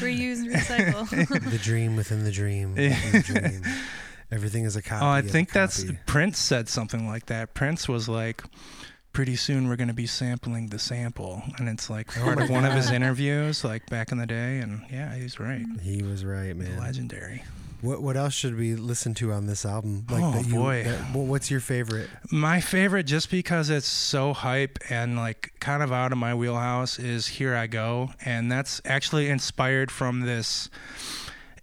Reuse 0.00 0.46
recycle. 0.46 1.50
the 1.50 1.58
dream 1.58 1.96
within 1.96 2.24
the 2.24 2.32
dream. 2.32 2.74
within 2.74 3.12
the 3.12 3.22
dream. 3.22 3.62
Everything 4.32 4.64
is 4.64 4.76
a 4.76 4.82
copy. 4.82 5.04
Oh, 5.04 5.08
I 5.08 5.22
think 5.22 5.52
that's. 5.52 5.84
Prince 6.06 6.38
said 6.38 6.68
something 6.68 7.06
like 7.06 7.26
that. 7.26 7.54
Prince 7.54 7.88
was 7.88 8.08
like, 8.08 8.42
"Pretty 9.12 9.34
soon 9.36 9.68
we're 9.68 9.76
going 9.76 9.88
to 9.88 9.94
be 9.94 10.06
sampling 10.06 10.68
the 10.68 10.78
sample," 10.78 11.42
and 11.58 11.68
it's 11.68 11.90
like 11.90 12.16
Oh 12.16 12.22
part 12.24 12.38
my 12.38 12.44
of 12.44 12.50
one 12.50 12.64
of 12.64 12.72
his 12.72 12.90
interviews, 12.90 13.64
like 13.64 13.86
back 13.90 14.12
in 14.12 14.18
the 14.18 14.26
day. 14.26 14.58
And 14.58 14.82
yeah, 14.90 15.14
he's 15.16 15.40
right. 15.40 15.64
He 15.82 16.02
was 16.02 16.24
right, 16.24 16.54
man. 16.56 16.78
Legendary. 16.78 17.42
What 17.80 18.02
what 18.02 18.16
else 18.16 18.34
should 18.34 18.56
we 18.56 18.74
listen 18.76 19.14
to 19.14 19.32
on 19.32 19.46
this 19.46 19.64
album? 19.64 20.04
Oh, 20.10 20.32
that 20.32 20.46
you, 20.46 20.54
boy. 20.54 20.84
that- 20.84 20.98
wh- 21.12 21.26
what's 21.28 21.50
your 21.50 21.60
favorite? 21.60 22.10
My 22.30 22.60
favorite, 22.60 23.04
just 23.04 23.30
because 23.30 23.70
it's 23.70 23.86
so 23.88 24.32
hype 24.34 24.78
and 24.90 25.16
like 25.16 25.54
kind 25.60 25.82
of 25.82 25.90
out 25.90 26.12
of 26.12 26.18
my 26.18 26.34
wheelhouse, 26.34 26.98
is 26.98 27.26
"Here 27.26 27.56
I 27.56 27.66
Go," 27.66 28.10
and 28.24 28.52
that's 28.52 28.80
actually 28.84 29.28
inspired 29.28 29.90
from 29.90 30.20
this. 30.20 30.68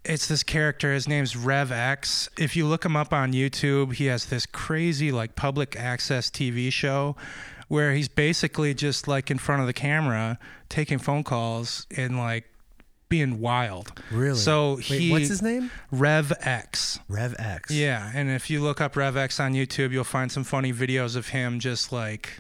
It's 0.08 0.28
this 0.28 0.44
character. 0.44 0.94
His 0.94 1.08
name's 1.08 1.36
Rev 1.36 1.72
X. 1.72 2.30
If 2.38 2.56
you 2.56 2.66
look 2.66 2.86
him 2.86 2.96
up 2.96 3.12
on 3.14 3.34
YouTube, 3.34 3.94
he 3.94 4.06
has 4.06 4.26
this 4.26 4.46
crazy 4.46 5.12
like 5.12 5.36
public 5.36 5.76
access 5.76 6.30
TV 6.30 6.72
show 6.72 7.16
where 7.68 7.94
he's 7.94 8.08
basically 8.08 8.74
just 8.74 9.08
like 9.08 9.30
in 9.30 9.38
front 9.38 9.60
of 9.62 9.68
the 9.68 9.74
camera 9.74 10.40
taking 10.70 10.98
phone 10.98 11.24
calls 11.24 11.86
and 11.96 12.18
like 12.18 12.46
being 13.10 13.40
wild. 13.40 13.92
Really? 14.12 14.38
So 14.38 14.76
Wait, 14.76 14.84
he 14.86 15.12
what's 15.12 15.28
his 15.30 15.42
name? 15.42 15.72
Rev 15.92 16.32
X. 16.42 17.00
Rev 17.10 17.36
X. 17.40 17.72
Yeah, 17.72 18.10
and 18.14 18.30
if 18.30 18.50
you 18.50 18.62
look 18.62 18.80
up 18.82 18.94
RevX 18.96 19.40
on 19.44 19.54
YouTube, 19.54 19.92
you'll 19.92 20.04
find 20.04 20.32
some 20.32 20.44
funny 20.44 20.72
videos 20.74 21.16
of 21.16 21.30
him 21.30 21.60
just 21.60 21.92
like, 21.92 22.38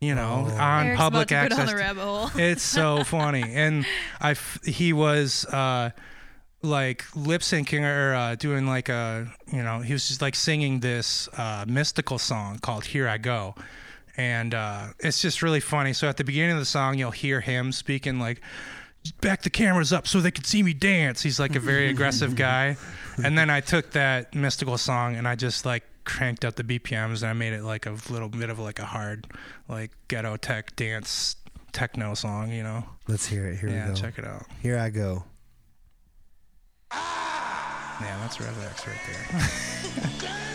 you 0.00 0.14
know, 0.14 0.46
Oh. 0.50 0.56
on 0.60 0.86
Eric's 0.86 1.00
public 1.00 1.30
about 1.30 1.48
to 1.50 1.54
access. 1.54 1.58
go 1.58 1.64
down 1.66 1.74
the 1.76 1.82
rabbit 1.82 2.02
hole. 2.04 2.30
It's 2.36 2.62
so 2.62 3.04
funny, 3.04 3.42
and 3.54 3.84
I 4.20 4.30
f- 4.32 4.58
he 4.64 4.92
was 4.94 5.44
uh, 5.46 5.90
like 6.62 7.04
lip 7.14 7.42
syncing 7.42 7.82
or 7.82 8.14
uh, 8.14 8.34
doing 8.34 8.66
like 8.66 8.88
a 8.88 9.28
you 9.52 9.62
know 9.62 9.80
he 9.80 9.92
was 9.92 10.08
just 10.08 10.20
like 10.20 10.34
singing 10.34 10.80
this 10.80 11.28
uh, 11.36 11.64
Mystikal 11.66 12.18
song 12.18 12.58
called 12.58 12.84
"Here 12.84 13.08
I 13.08 13.18
Go," 13.18 13.54
and 14.16 14.54
uh, 14.54 14.88
it's 14.98 15.20
just 15.20 15.42
really 15.42 15.60
funny. 15.60 15.92
So 15.92 16.08
at 16.08 16.16
the 16.16 16.24
beginning 16.24 16.52
of 16.52 16.58
the 16.58 16.66
song, 16.66 16.98
you'll 16.98 17.10
hear 17.10 17.40
him 17.40 17.72
speaking 17.72 18.18
like. 18.18 18.40
Back 19.22 19.40
the 19.40 19.48
cameras 19.48 19.90
up 19.90 20.06
so 20.06 20.20
they 20.20 20.32
could 20.32 20.44
see 20.44 20.62
me 20.62 20.74
dance. 20.74 21.22
He's 21.22 21.40
like 21.40 21.54
a 21.54 21.60
very 21.60 21.88
aggressive 21.90 22.34
guy. 22.34 22.76
And 23.22 23.38
then 23.38 23.48
I 23.48 23.60
took 23.60 23.92
that 23.92 24.32
Mystikal 24.32 24.78
song 24.78 25.16
and 25.16 25.26
I 25.26 25.34
just 25.34 25.64
like 25.64 25.84
cranked 26.04 26.44
up 26.44 26.56
the 26.56 26.64
BPMs 26.64 27.22
and 27.22 27.30
I 27.30 27.32
made 27.32 27.54
it 27.54 27.62
like 27.62 27.86
a 27.86 27.94
little 28.10 28.28
bit 28.28 28.50
of 28.50 28.58
like 28.58 28.80
a 28.80 28.84
hard, 28.84 29.26
like 29.66 29.92
ghetto 30.08 30.36
tech 30.36 30.76
dance 30.76 31.36
techno 31.72 32.12
song, 32.14 32.52
you 32.52 32.62
know? 32.62 32.84
Let's 33.06 33.24
hear 33.24 33.46
it. 33.46 33.60
Here 33.60 33.70
yeah, 33.70 33.88
we 33.88 33.94
go. 33.94 34.00
check 34.00 34.18
it 34.18 34.26
out. 34.26 34.44
Here 34.60 34.78
I 34.78 34.90
go. 34.90 35.24
Yeah, 36.92 38.16
that's 38.20 38.40
Rev 38.40 38.64
X 38.64 38.86
right 38.86 38.96
there. 39.06 40.28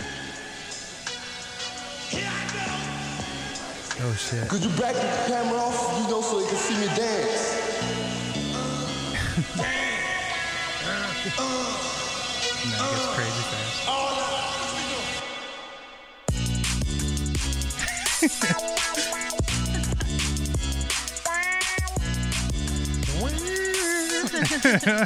Oh 4.06 4.14
shit. 4.16 4.50
Could 4.50 4.64
you 4.64 4.70
back 4.72 4.96
the 4.96 5.02
camera 5.28 5.60
off, 5.60 6.02
you 6.02 6.10
know, 6.10 6.22
so 6.22 6.40
they 6.42 6.48
can 6.48 6.58
see 6.58 6.76
me 6.80 6.88
dance? 6.88 7.60
And 12.64 12.72
then 12.72 12.80
it 12.80 12.90
gets 12.92 13.08
crazy 13.14 13.44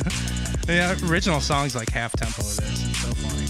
fast. 0.08 0.34
Yeah, 0.68 0.96
original 1.10 1.40
song's 1.40 1.76
like 1.76 1.90
half 1.90 2.12
tempo 2.14 2.42
of 2.42 2.58
this. 2.58 2.90
It's 2.90 3.00
so 3.00 3.12
funny. 3.14 3.48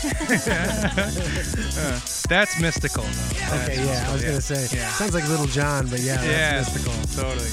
That's 2.28 2.54
Mystikal, 2.56 3.02
though. 3.02 3.56
Okay, 3.64 3.76
That's 3.76 3.78
yeah, 3.78 4.06
I 4.08 4.12
was 4.12 4.22
Mystikal, 4.22 4.26
gonna 4.26 4.40
say. 4.40 4.76
Yeah. 4.76 4.88
Sounds 4.92 5.14
like 5.14 5.28
Little 5.28 5.46
John, 5.46 5.88
but 5.88 6.00
yeah, 6.00 6.22
Yeah, 6.24 6.62
that's 6.62 6.70
Mystikal. 6.70 7.16
totally. 7.20 7.50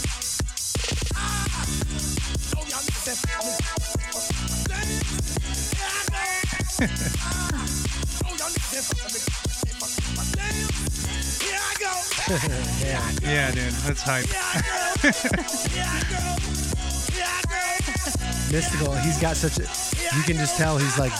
Yeah, 13.21 13.51
dude, 13.51 13.71
that's 13.73 14.01
hype. 14.01 14.25
Mystikal. 18.51 18.99
He's 19.01 19.19
got 19.19 19.35
such 19.35 19.57
a. 19.59 19.63
You 20.15 20.23
can 20.23 20.37
just 20.37 20.57
tell 20.57 20.77
he's 20.77 20.97
like 20.97 21.11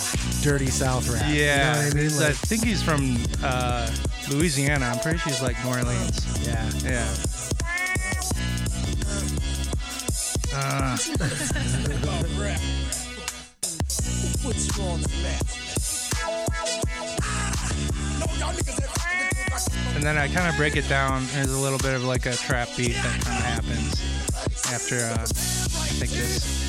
dirty 0.41 0.67
South 0.67 1.09
rap. 1.09 1.23
Yeah, 1.27 1.75
You 1.75 1.81
know 1.83 1.89
I 1.89 1.93
mean? 1.93 2.03
he's- 2.03 2.21
I 2.21 2.31
think 2.31 2.63
he's 2.63 2.81
from 2.81 3.17
uh, 3.43 3.91
Louisiana. 4.29 4.85
I'm 4.85 4.99
pretty 4.99 5.17
sure 5.19 5.31
he's 5.33 5.41
like 5.41 5.61
New 5.63 5.71
Orleans. 5.71 6.25
yeah. 6.45 6.69
Yeah. 6.83 7.15
Uh, 10.53 10.97
and 19.97 20.05
then 20.05 20.15
I 20.15 20.27
kind 20.27 20.47
of 20.47 20.55
break 20.55 20.75
it 20.75 20.87
down. 20.87 21.25
There's 21.33 21.51
a 21.51 21.57
little 21.57 21.79
bit 21.79 21.95
of 21.95 22.03
like 22.03 22.27
a 22.27 22.35
trap 22.35 22.69
beat 22.77 22.93
that 22.93 23.19
kind 23.21 23.39
of 23.39 23.45
happens 23.45 23.99
after 24.71 24.97
uh, 24.97 25.23
I 25.23 25.25
think 25.97 26.11
this. 26.11 26.67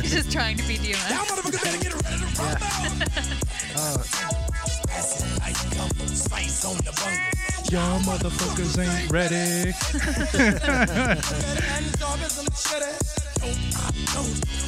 He's 0.00 0.12
just 0.12 0.30
trying 0.30 0.56
to 0.58 0.62
be 0.68 0.76
DMX. 0.76 1.10
Y'all 7.72 7.98
motherfuckers 7.98 8.78
ain't 8.78 9.10
ready. 9.10 9.72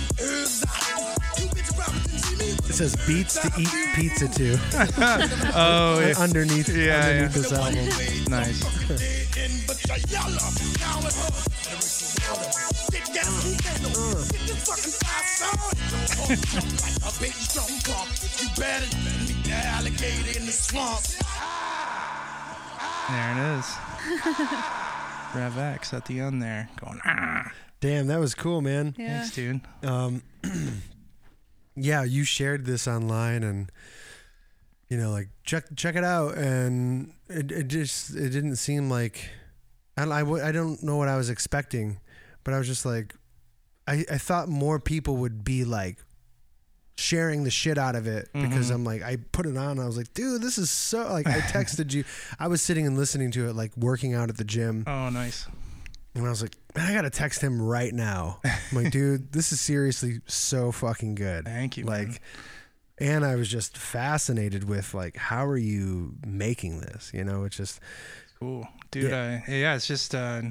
It 2.68 2.74
says 2.74 2.96
beats 3.07 3.38
to 3.40 3.48
eat 3.59 3.68
pizza 3.94 4.28
to 4.28 4.52
Oh, 5.54 6.00
yeah. 6.00 6.14
underneath 6.18 6.68
Yeah, 6.68 7.00
underneath 7.00 7.37
yeah. 7.37 7.42
this 7.42 7.52
album. 7.52 7.88
nice. 8.28 8.64
There 23.09 23.33
it 23.33 23.59
is. 23.59 23.76
Rev 25.35 25.59
X 25.59 25.94
at 25.94 26.04
the 26.04 26.20
end 26.20 26.42
there, 26.42 26.68
going 26.81 27.00
ah. 27.04 27.50
Damn, 27.81 28.09
that 28.09 28.19
was 28.19 28.35
cool, 28.35 28.61
man. 28.61 28.95
Yeah. 28.99 29.21
Thanks, 29.21 29.35
dude. 29.35 29.61
Um, 29.83 30.23
yeah, 31.77 32.05
you 32.05 32.25
shared 32.25 32.64
this 32.67 32.88
online, 32.88 33.43
and 33.43 33.71
you 34.88 34.97
know, 34.97 35.11
like 35.11 35.29
check 35.45 35.64
check 35.77 35.95
it 35.97 36.05
out, 36.05 36.37
and 36.37 37.12
it, 37.29 37.53
it 37.53 37.69
just 37.69 38.14
it 38.17 38.31
didn't 38.31 38.57
seem 38.57 38.91
like 38.91 39.29
I 39.97 40.03
don't- 40.05 40.12
I, 40.12 40.21
w- 40.21 40.43
I 40.45 40.53
don't 40.53 40.83
know 40.83 40.97
what 40.97 41.09
I 41.09 41.17
was 41.17 41.31
expecting, 41.31 41.99
but 42.45 42.55
I 42.55 42.59
was 42.59 42.67
just 42.67 42.85
like, 42.85 43.14
I 43.87 44.05
I 44.11 44.19
thought 44.19 44.49
more 44.49 44.81
people 44.81 45.17
would 45.19 45.45
be 45.45 45.64
like 45.64 45.99
sharing 46.97 47.45
the 47.45 47.51
shit 47.51 47.79
out 47.79 47.95
of 47.95 48.09
it 48.09 48.29
because 48.33 48.71
Mhm. 48.71 48.75
I'm 48.75 48.85
like 48.85 49.03
I 49.05 49.19
put 49.31 49.47
it 49.47 49.57
on 49.57 49.71
and 49.73 49.81
I 49.81 49.87
was 49.87 49.97
like 49.97 50.12
dude 50.14 50.43
this 50.43 50.59
is 50.59 50.69
so 50.69 51.09
like 51.12 51.29
I 51.29 51.38
texted 51.55 51.93
you 51.93 52.03
I 52.41 52.49
was 52.49 52.61
sitting 52.61 52.88
and 52.88 52.97
listening 52.97 53.31
to 53.33 53.49
it 53.49 53.53
like 53.55 53.71
working 53.77 54.14
out 54.14 54.31
at 54.31 54.37
the 54.37 54.43
gym 54.43 54.83
Oh, 54.85 55.09
nice. 55.09 55.47
And 56.18 56.26
I 56.26 56.31
was 56.31 56.42
like, 56.42 56.57
man, 56.76 56.90
I 56.90 56.94
gotta 56.94 57.11
text 57.11 57.40
him 57.40 57.61
right 57.61 57.92
now. 57.92 58.40
I'm 58.44 58.83
like, 58.83 58.90
dude, 58.90 59.33
this 59.33 59.52
is 59.52 59.61
seriously 59.61 60.20
so 60.26 60.72
fucking 60.72 61.14
good. 61.14 61.44
Thank 61.44 61.76
you. 61.76 61.85
man. 61.85 62.09
Like, 62.09 62.20
and 62.98 63.24
I 63.24 63.37
was 63.37 63.48
just 63.48 63.78
fascinated 63.78 64.68
with 64.68 64.94
like, 64.94 65.16
how 65.16 65.46
are 65.46 65.57
you 65.57 66.16
making 66.26 66.81
this? 66.81 67.12
You 67.14 67.24
know, 67.24 67.44
it's 67.44 67.57
just 67.57 67.81
cool, 68.40 68.66
dude. 68.90 69.11
Yeah. 69.11 69.40
I, 69.46 69.50
yeah, 69.50 69.74
it's 69.76 69.87
just 69.87 70.14
uh, 70.14 70.42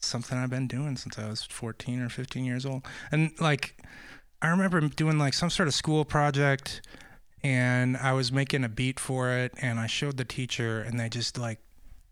something 0.00 0.36
I've 0.36 0.50
been 0.50 0.68
doing 0.68 0.96
since 0.96 1.18
I 1.18 1.28
was 1.28 1.42
14 1.44 2.00
or 2.00 2.08
15 2.08 2.44
years 2.44 2.66
old, 2.66 2.86
and 3.10 3.32
like 3.40 3.76
I 4.42 4.48
remember 4.48 4.80
doing 4.80 5.18
like 5.18 5.34
some 5.34 5.50
sort 5.50 5.68
of 5.68 5.74
school 5.74 6.04
project, 6.04 6.82
and 7.42 7.96
I 7.96 8.12
was 8.12 8.30
making 8.30 8.64
a 8.64 8.68
beat 8.68 9.00
for 9.00 9.30
it, 9.30 9.54
and 9.62 9.80
I 9.80 9.86
showed 9.86 10.18
the 10.18 10.24
teacher, 10.24 10.82
and 10.82 11.00
they 11.00 11.08
just 11.08 11.38
like 11.38 11.60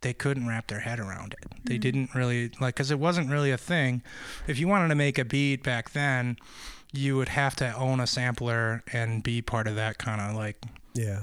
they 0.00 0.12
couldn't 0.12 0.46
wrap 0.46 0.68
their 0.68 0.80
head 0.80 0.98
around 0.98 1.34
it. 1.34 1.52
They 1.64 1.76
mm. 1.76 1.80
didn't 1.80 2.14
really 2.14 2.50
like 2.60 2.74
because 2.74 2.90
it 2.90 2.98
wasn't 2.98 3.30
really 3.30 3.50
a 3.50 3.58
thing. 3.58 4.02
If 4.46 4.58
you 4.58 4.68
wanted 4.68 4.88
to 4.88 4.94
make 4.94 5.18
a 5.18 5.24
beat 5.24 5.62
back 5.62 5.90
then, 5.90 6.36
you 6.92 7.16
would 7.16 7.28
have 7.28 7.54
to 7.56 7.74
own 7.76 8.00
a 8.00 8.06
sampler 8.06 8.82
and 8.92 9.22
be 9.22 9.42
part 9.42 9.66
of 9.66 9.76
that 9.76 9.98
kind 9.98 10.20
of 10.20 10.36
like 10.36 10.62
yeah, 10.94 11.22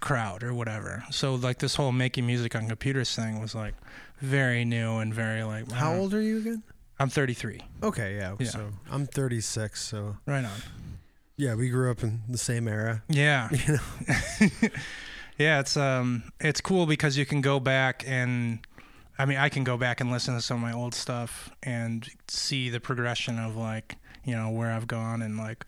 crowd 0.00 0.42
or 0.42 0.54
whatever. 0.54 1.04
So 1.10 1.34
like 1.34 1.58
this 1.58 1.74
whole 1.74 1.92
making 1.92 2.26
music 2.26 2.56
on 2.56 2.68
computers 2.68 3.14
thing 3.14 3.40
was 3.40 3.54
like 3.54 3.74
very 4.20 4.64
new 4.64 4.98
and 4.98 5.12
very 5.12 5.42
like 5.42 5.70
how 5.70 5.94
old 5.94 6.14
are 6.14 6.22
you 6.22 6.38
again? 6.38 6.62
I'm 6.98 7.08
33. 7.08 7.60
Okay, 7.82 8.16
yeah. 8.16 8.36
Yeah. 8.38 8.46
So 8.46 8.70
I'm 8.90 9.06
36. 9.06 9.80
So 9.80 10.16
Right 10.24 10.44
on. 10.44 10.50
yeah, 11.36 11.54
we 11.54 11.68
grew 11.68 11.90
up 11.90 12.02
in 12.02 12.20
the 12.28 12.38
same 12.38 12.68
era. 12.68 13.02
Yeah. 13.08 13.48
You 13.66 13.74
know, 13.74 14.68
Yeah, 15.38 15.60
it's 15.60 15.76
um 15.76 16.24
it's 16.40 16.60
cool 16.60 16.86
because 16.86 17.16
you 17.16 17.26
can 17.26 17.40
go 17.40 17.58
back 17.58 18.04
and 18.06 18.60
I 19.18 19.24
mean 19.24 19.38
I 19.38 19.48
can 19.48 19.64
go 19.64 19.76
back 19.76 20.00
and 20.00 20.10
listen 20.10 20.34
to 20.34 20.40
some 20.40 20.56
of 20.56 20.62
my 20.62 20.72
old 20.72 20.94
stuff 20.94 21.50
and 21.62 22.08
see 22.28 22.68
the 22.68 22.80
progression 22.80 23.38
of 23.38 23.56
like, 23.56 23.96
you 24.24 24.34
know, 24.36 24.50
where 24.50 24.70
I've 24.70 24.86
gone 24.86 25.22
and 25.22 25.36
like 25.38 25.66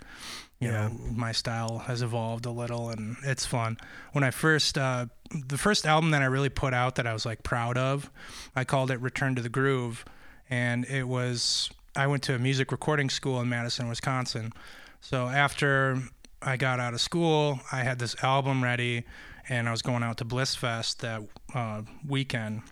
you 0.61 0.69
Yeah. 0.71 0.89
know, 0.89 0.95
my 1.13 1.33
style 1.33 1.79
has 1.87 2.01
evolved 2.03 2.47
a 2.47 2.51
little 2.51 2.89
and 2.91 3.17
it's 3.25 3.45
fun. 3.45 3.77
When 4.13 4.23
I 4.23 4.31
first 4.31 4.79
uh 4.79 5.07
the 5.31 5.59
first 5.59 5.87
album 5.87 6.11
that 6.13 6.23
I 6.23 6.27
really 6.27 6.51
put 6.51 6.73
out 6.75 6.95
that 6.97 7.07
I 7.07 7.13
was 7.13 7.27
like 7.27 7.43
proud 7.43 7.77
of, 7.77 8.11
I 8.55 8.65
called 8.65 8.91
it 8.91 9.01
Return 9.01 9.35
to 9.35 9.43
the 9.43 9.49
Groove 9.49 10.05
and 10.49 10.85
it 10.85 11.05
was 11.09 11.71
I 11.97 12.07
went 12.07 12.23
to 12.25 12.35
a 12.35 12.39
music 12.39 12.71
recording 12.71 13.09
school 13.09 13.41
in 13.41 13.49
Madison, 13.49 13.89
Wisconsin. 13.89 14.53
So 15.01 15.27
after 15.29 16.03
I 16.43 16.57
got 16.57 16.81
out 16.81 16.93
of 16.93 17.01
school, 17.01 17.61
I 17.73 17.79
had 17.83 17.99
this 17.99 18.17
album 18.23 18.63
ready, 18.65 19.05
and 19.49 19.69
I 19.69 19.71
was 19.71 19.83
going 19.83 20.03
out 20.03 20.17
to 20.19 20.25
Blissfest 20.25 20.99
that 20.99 21.23
uh, 21.55 21.83
weekend. 22.07 22.63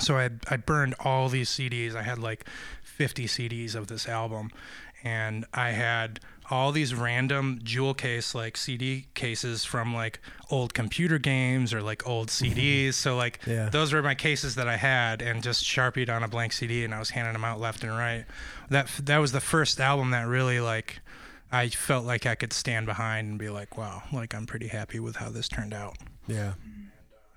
So 0.00 0.16
I 0.16 0.30
I 0.48 0.56
burned 0.56 0.94
all 1.00 1.28
these 1.28 1.48
CDs. 1.50 1.94
I 1.94 2.02
had 2.02 2.18
like 2.18 2.46
50 2.82 3.26
CDs 3.26 3.74
of 3.74 3.86
this 3.86 4.08
album, 4.08 4.50
and 5.02 5.44
I 5.54 5.70
had 5.70 6.20
all 6.50 6.72
these 6.72 6.94
random 6.94 7.58
jewel 7.62 7.94
case 7.94 8.34
like 8.34 8.54
CD 8.56 9.06
cases 9.14 9.64
from 9.64 9.94
like 9.94 10.20
old 10.50 10.74
computer 10.74 11.18
games 11.18 11.72
or 11.72 11.80
like 11.80 12.06
old 12.06 12.28
CDs. 12.28 12.94
So 12.94 13.16
like 13.16 13.40
Yeah. 13.46 13.70
those 13.70 13.94
were 13.94 14.02
my 14.02 14.14
cases 14.14 14.54
that 14.56 14.68
I 14.68 14.76
had 14.76 15.22
and 15.22 15.42
just 15.42 15.64
sharpied 15.64 16.10
on 16.10 16.22
a 16.22 16.28
blank 16.28 16.52
CD 16.52 16.84
and 16.84 16.94
I 16.94 16.98
was 16.98 17.10
handing 17.10 17.32
them 17.32 17.46
out 17.46 17.60
left 17.60 17.82
and 17.82 17.92
right. 17.92 18.26
That 18.68 18.88
that 19.04 19.18
was 19.18 19.32
the 19.32 19.40
first 19.40 19.80
album 19.80 20.10
that 20.10 20.26
really 20.26 20.60
like 20.60 21.00
I 21.54 21.68
felt 21.68 22.04
like 22.04 22.26
I 22.26 22.34
could 22.34 22.52
stand 22.52 22.86
behind 22.86 23.28
and 23.28 23.38
be 23.38 23.48
like, 23.48 23.76
wow, 23.78 24.02
like 24.12 24.34
I'm 24.34 24.46
pretty 24.46 24.68
happy 24.68 24.98
with 25.00 25.16
how 25.16 25.30
this 25.30 25.48
turned 25.48 25.72
out. 25.74 25.96
Yeah. 26.26 26.48
Uh, 26.50 26.52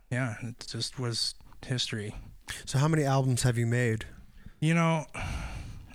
yeah, 0.10 0.36
it 0.42 0.66
just 0.68 0.98
was 1.00 1.36
history. 1.66 2.16
So 2.66 2.80
how 2.80 2.88
many 2.88 3.04
albums 3.04 3.44
have 3.44 3.58
you 3.58 3.68
made? 3.68 4.06
You 4.60 4.74
know, 4.74 5.06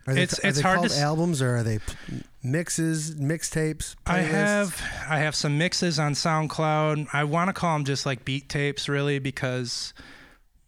Are 0.07 0.15
they, 0.15 0.23
It's- 0.23 0.39
are 0.45 0.49
it's 0.49 0.57
they 0.59 0.63
hard 0.63 0.89
to 0.89 0.99
albums 0.99 1.41
or 1.41 1.57
are 1.57 1.63
they 1.63 1.79
p- 1.79 2.23
mixes, 2.43 3.15
mixtapes? 3.17 3.95
I 4.07 4.19
have 4.19 4.81
I 5.09 5.19
have 5.21 5.35
some 5.35 5.57
mixes 5.59 5.99
on 5.99 6.13
SoundCloud. 6.15 7.09
I 7.13 7.25
want 7.25 7.49
to 7.49 7.53
call 7.53 7.75
them 7.77 7.85
just 7.85 8.05
like 8.07 8.25
beat 8.25 8.49
tapes, 8.49 8.89
really, 8.89 9.19
because 9.19 9.95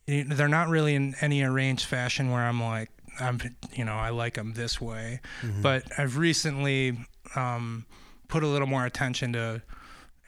they're 0.07 0.49
not 0.49 0.69
really 0.69 0.95
in 0.95 1.14
any 1.21 1.43
arranged 1.43 1.85
fashion 1.87 2.31
where 2.31 2.43
I'm 2.43 2.62
like 2.62 2.90
I'm 3.21 3.40
you 3.75 3.85
know 3.85 3.95
I 3.95 4.11
like 4.11 4.35
them 4.35 4.55
this 4.55 4.81
way. 4.81 5.21
Mm-hmm. 5.43 5.62
But 5.62 5.85
I've 5.99 6.17
recently 6.17 6.97
um, 7.37 7.87
put 8.29 8.43
a 8.43 8.47
little 8.47 8.69
more 8.69 8.87
attention 8.87 9.33
to 9.35 9.63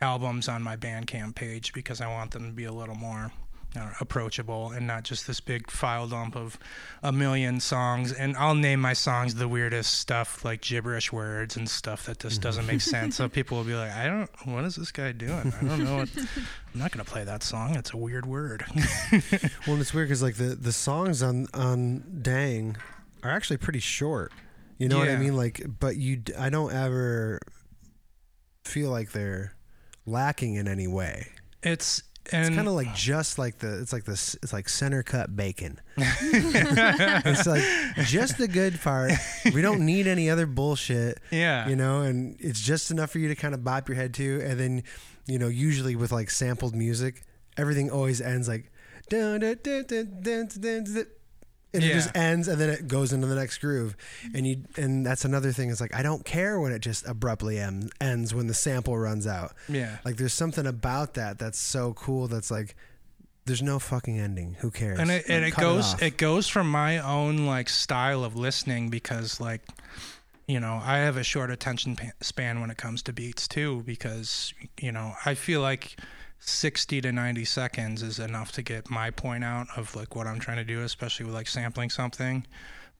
albums 0.01 0.49
on 0.49 0.63
my 0.63 0.77
Bandcamp 0.77 1.35
page 1.35 1.73
because 1.73 2.01
I 2.01 2.09
want 2.09 2.33
them 2.33 2.47
to 2.47 2.53
be 2.53 2.65
a 2.65 2.73
little 2.73 2.95
more 2.95 3.33
uh, 3.77 3.91
approachable 4.01 4.71
and 4.71 4.87
not 4.87 5.05
just 5.05 5.27
this 5.27 5.41
big 5.41 5.71
file 5.71 6.07
dump 6.07 6.37
of 6.37 6.59
a 7.03 7.13
million 7.13 7.61
songs. 7.61 8.13
And 8.13 8.37
I'll 8.37 8.55
name 8.55 8.81
my 8.81 8.93
songs 8.93 9.35
the 9.35 9.49
weirdest 9.49 9.99
stuff 9.99 10.45
like 10.45 10.63
gibberish 10.63 11.13
words 11.13 11.57
and 11.57 11.69
stuff 11.69 12.07
that 12.07 12.21
just 12.21 12.41
doesn't 12.41 12.67
make 12.67 12.81
sense. 12.81 13.17
So 13.17 13.29
people 13.31 13.59
will 13.59 13.65
be 13.65 13.75
like, 13.75 13.93
I 13.93 14.07
don't, 14.07 14.31
what 14.47 14.65
is 14.65 14.77
this 14.77 14.93
guy 14.93 15.13
doing? 15.13 15.53
I 15.61 15.65
don't 15.65 15.85
know. 15.85 15.97
What, 15.99 16.11
I'm 16.17 16.81
not 16.81 16.93
going 16.93 17.05
to 17.05 17.11
play 17.11 17.25
that 17.25 17.43
song. 17.43 17.75
It's 17.77 17.93
a 17.93 17.97
weird 17.97 18.27
word. 18.27 18.65
Well, 19.67 19.81
it's 19.81 19.93
weird 19.93 20.09
because 20.09 20.23
like 20.23 20.37
the 20.37 20.55
the 20.55 20.73
songs 20.73 21.23
on 21.23 21.49
on 21.53 22.05
Dang 22.23 22.77
are 23.23 23.31
actually 23.31 23.57
pretty 23.57 23.81
short. 23.81 24.33
You 24.79 24.89
know 24.89 24.99
what 24.99 25.09
I 25.09 25.17
mean? 25.17 25.37
Like, 25.37 25.62
but 25.81 25.97
you, 25.97 26.23
I 26.39 26.51
don't 26.51 26.73
ever 26.73 27.41
feel 28.65 28.91
like 28.91 29.12
they're 29.12 29.55
lacking 30.05 30.55
in 30.57 30.69
any 30.69 30.87
way. 30.87 31.29
it's, 31.62 32.03
and 32.33 32.47
It's 32.47 32.57
kind 32.57 32.67
of 32.67 32.75
like 32.75 32.93
just 32.95 33.39
like 33.39 33.59
the 33.59 33.81
it's 33.81 33.93
like 33.93 34.05
this 34.05 34.35
it's 34.43 34.53
like 34.53 34.69
center 34.69 35.03
cut 35.05 35.37
bacon. 35.37 35.81
it's 35.97 37.47
like 37.47 37.62
just 38.07 38.37
the 38.37 38.49
good 38.49 38.81
part. 38.81 39.12
We 39.55 39.62
don't 39.62 39.87
need 39.87 40.07
any 40.09 40.29
other 40.29 40.45
bullshit. 40.47 41.21
yeah. 41.31 41.69
You 41.69 41.77
know, 41.77 42.01
and 42.01 42.37
it's 42.41 42.61
just 42.61 42.91
enough 42.91 43.11
for 43.11 43.21
you 43.21 43.29
to 43.29 43.37
kind 43.37 43.55
of 43.55 43.62
bop 43.62 43.89
your 43.89 43.97
head 43.97 44.12
to, 44.15 44.41
and 44.43 44.59
then 44.59 44.83
you 45.27 45.39
know 45.39 45.49
usually 45.49 45.95
with 45.95 46.11
like 46.11 46.31
sampled 46.31 46.75
music, 46.75 47.23
everything 47.57 47.91
always 47.91 48.21
ends 48.21 48.49
like 48.49 48.73
dun, 49.09 49.41
dun, 49.41 49.85
dun, 49.87 51.07
and 51.77 51.85
it 51.85 51.93
just 51.95 52.11
ends 52.17 52.49
and 52.49 52.61
then 52.61 52.71
it 52.71 52.89
goes 52.89 53.12
into 53.12 53.27
the 53.27 53.35
next 53.37 53.59
groove. 53.59 53.97
And 54.35 54.47
you 54.47 54.62
and 54.77 55.07
that's 55.07 55.25
another 55.25 55.53
thing 55.53 55.71
it's 55.71 55.81
like 55.81 55.95
i 55.95 56.03
don't 56.03 56.25
care 56.25 56.59
when 56.59 56.73
it 56.73 56.81
just 56.81 57.07
abruptly 57.07 57.59
em- 57.59 57.91
ends 58.01 58.35
when 58.35 58.47
the 58.49 58.55
sample 58.55 58.97
runs 58.99 59.27
out. 59.27 59.53
Yeah. 59.69 59.99
like 60.05 60.17
there's 60.17 60.33
something 60.35 60.67
about 60.67 61.15
that 61.15 61.39
that's 61.39 61.59
so 61.59 61.93
cool 61.95 62.27
that's 62.29 62.51
like 62.51 62.75
there's 63.45 63.62
no 63.62 63.79
fucking 63.79 64.19
ending. 64.19 64.57
Who 64.59 64.73
cares? 64.73 64.99
And 64.99 65.09
it, 65.09 65.27
and 65.29 65.45
Like, 65.45 65.53
it 65.53 65.61
goes 65.61 65.95
off. 65.95 66.03
it, 66.03 66.17
goes 66.17 66.49
from 66.49 66.69
my 66.69 66.99
own 66.99 67.47
like 67.47 67.69
style 67.69 68.25
of 68.25 68.35
listening 68.35 68.89
because 68.91 69.41
like 69.41 69.61
you 70.49 70.59
know 70.61 70.81
i 70.85 70.99
have 70.99 71.17
a 71.17 71.23
short 71.25 71.51
attention 71.51 71.97
span 72.21 72.61
when 72.61 72.71
it 72.71 72.77
comes 72.77 73.03
to 73.03 73.12
beats 73.12 73.49
too 73.49 73.83
because 73.85 74.55
you 74.81 74.93
know 74.93 75.12
i 75.25 75.35
feel 75.35 75.61
like 75.61 75.97
60 76.38 77.01
to 77.01 77.12
90 77.12 77.44
seconds 77.44 78.03
is 78.03 78.18
enough 78.18 78.53
to 78.53 78.62
get 78.62 78.90
my 78.90 79.11
point 79.11 79.42
out 79.44 79.66
of 79.77 79.94
like 79.96 80.14
what 80.14 80.27
i'm 80.27 80.38
trying 80.38 80.59
to 80.59 80.64
do 80.64 80.83
especially 80.83 81.27
with 81.27 81.35
like 81.35 81.49
sampling 81.49 81.90
something 81.90 82.46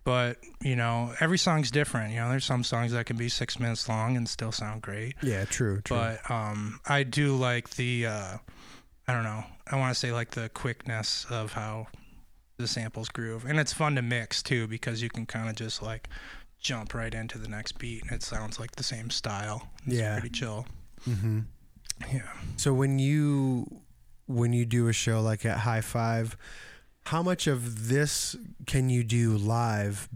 but 0.05 0.38
you 0.62 0.75
know 0.75 1.12
every 1.20 1.38
song's 1.38 1.70
different 1.70 2.12
you 2.12 2.18
know 2.18 2.29
there's 2.31 2.44
some 2.44 2.64
songs 2.64 2.92
that 2.92 3.07
can 3.07 3.16
be 3.16 3.29
six 3.29 3.61
minutes 3.61 3.88
long 3.88 4.16
and 4.16 4.29
still 4.29 4.53
sound 4.53 4.83
great 4.83 5.14
yeah 5.22 5.44
true 5.44 5.81
true 5.83 5.96
but 5.96 6.31
um, 6.31 6.81
I 6.87 7.03
do 7.03 7.37
like 7.37 7.70
the 7.70 8.07
uh, 8.07 8.37
I 9.09 9.12
don't 9.12 9.22
know. 9.25 9.44
I 9.70 9.77
want 9.77 9.94
to 9.94 9.99
say 9.99 10.12
like 10.12 10.31
the 10.33 10.49
quickness 10.49 11.27
of 11.31 11.53
how 11.53 11.87
the 12.57 12.66
samples 12.66 13.09
groove, 13.09 13.44
and 13.44 13.61
it's 13.61 13.72
fun 13.72 13.94
to 13.94 14.03
mix 14.03 14.42
too 14.42 14.66
because 14.66 15.01
you 15.03 15.09
can 15.09 15.27
kind 15.27 15.49
of 15.49 15.55
just 15.55 15.81
like 15.83 16.09
jump 16.59 16.92
right 16.94 17.14
into 17.14 17.38
the 17.38 17.46
next 17.49 17.79
beat, 17.79 18.03
and 18.03 18.11
it 18.12 18.22
sounds 18.25 18.59
like 18.59 18.72
the 18.77 18.83
same 18.83 19.11
style. 19.11 19.68
It's 19.87 19.96
Yeah. 19.99 20.14
pretty 20.18 20.31
chill. 20.31 20.66
hmm 21.05 21.40
Yeah. 22.13 22.29
So 22.57 22.73
when 22.73 22.99
you 22.99 23.67
when 24.27 24.53
you 24.53 24.65
do 24.65 24.89
a 24.89 24.93
show 24.93 25.21
like 25.21 25.45
at 25.45 25.59
High 25.59 25.81
Five, 25.81 26.37
how 27.07 27.23
much 27.23 27.47
of 27.47 27.89
this 27.89 28.37
can 28.67 28.89
you 28.89 29.05
do 29.05 29.37
live? 29.37 30.09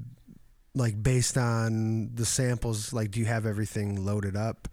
Like 0.75 1.03
based 1.03 1.37
on 1.37 2.14
the 2.14 2.25
samples, 2.25 2.93
like 2.93 3.11
do 3.11 3.21
you 3.21 3.27
have 3.27 3.45
everything 3.45 4.05
loaded 4.05 4.37
up, 4.37 4.69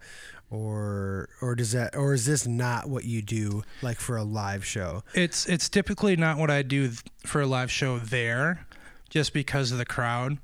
or 0.50 1.28
or 1.42 1.54
does 1.54 1.72
that 1.72 1.96
or 1.96 2.14
is 2.14 2.24
this 2.24 2.46
not 2.46 2.88
what 2.88 3.04
you 3.04 3.20
do 3.20 3.62
like 3.82 3.98
for 3.98 4.16
a 4.16 4.22
live 4.22 4.64
show? 4.64 5.02
It's 5.14 5.46
it's 5.46 5.68
typically 5.68 6.16
not 6.16 6.38
what 6.38 6.50
I 6.50 6.62
do 6.62 6.92
for 7.26 7.40
a 7.40 7.46
live 7.46 7.70
show 7.70 7.98
there, 7.98 8.66
just 9.10 9.32
because 9.32 9.72
of 9.72 9.78
the 9.78 9.84
crowd. 9.84 10.38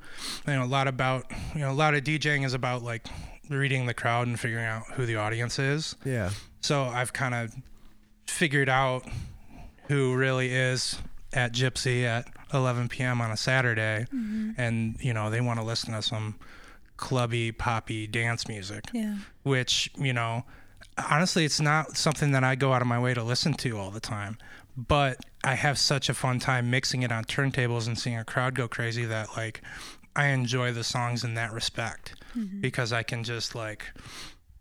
You 0.46 0.54
know, 0.54 0.64
a 0.64 0.66
lot 0.66 0.88
about 0.88 1.26
you 1.54 1.60
know 1.60 1.70
a 1.70 1.72
lot 1.72 1.94
of 1.94 2.02
DJing 2.02 2.44
is 2.44 2.52
about 2.54 2.82
like 2.82 3.06
reading 3.48 3.86
the 3.86 3.94
crowd 3.94 4.26
and 4.26 4.38
figuring 4.38 4.66
out 4.66 4.84
who 4.94 5.06
the 5.06 5.16
audience 5.16 5.58
is. 5.58 5.94
Yeah, 6.04 6.30
So 6.64 6.84
I've 6.84 7.12
kind 7.12 7.34
of 7.34 7.54
figured 8.26 8.70
out 8.70 9.06
who 9.88 10.14
really 10.14 10.48
is 10.48 10.96
at 11.34 11.52
Gypsy 11.52 12.04
at 12.04 12.26
11 12.54 12.88
p.m. 12.88 13.20
on 13.20 13.30
a 13.30 13.36
Saturday, 13.36 14.06
mm-hmm. 14.06 14.52
and 14.56 14.96
you 14.98 15.12
know 15.12 15.28
they 15.28 15.42
want 15.42 15.60
to 15.60 15.64
listen 15.66 15.92
to 15.92 16.00
some 16.00 16.36
clubby, 16.96 17.52
poppy 17.52 18.06
dance 18.06 18.48
music, 18.48 18.84
Yeah. 18.94 19.16
which 19.42 19.90
you 19.98 20.14
know 20.14 20.44
honestly 20.96 21.44
it's 21.44 21.60
not 21.60 21.98
something 21.98 22.32
that 22.32 22.44
I 22.44 22.54
go 22.54 22.72
out 22.72 22.80
of 22.80 22.88
my 22.88 22.98
way 22.98 23.12
to 23.12 23.22
listen 23.22 23.52
to 23.52 23.76
all 23.76 23.90
the 23.90 24.00
time. 24.00 24.38
But 24.74 25.18
I 25.44 25.56
have 25.56 25.76
such 25.76 26.08
a 26.08 26.14
fun 26.14 26.38
time 26.38 26.70
mixing 26.70 27.02
it 27.02 27.12
on 27.12 27.24
turntables 27.24 27.86
and 27.86 27.98
seeing 27.98 28.16
a 28.16 28.24
crowd 28.24 28.54
go 28.54 28.68
crazy 28.68 29.04
that 29.04 29.36
like 29.36 29.60
I 30.16 30.28
enjoy 30.28 30.72
the 30.72 30.82
songs 30.82 31.24
in 31.24 31.34
that 31.34 31.52
respect 31.52 32.14
mm-hmm. 32.34 32.62
because 32.62 32.90
I 32.90 33.02
can 33.02 33.22
just 33.22 33.54
like 33.54 33.84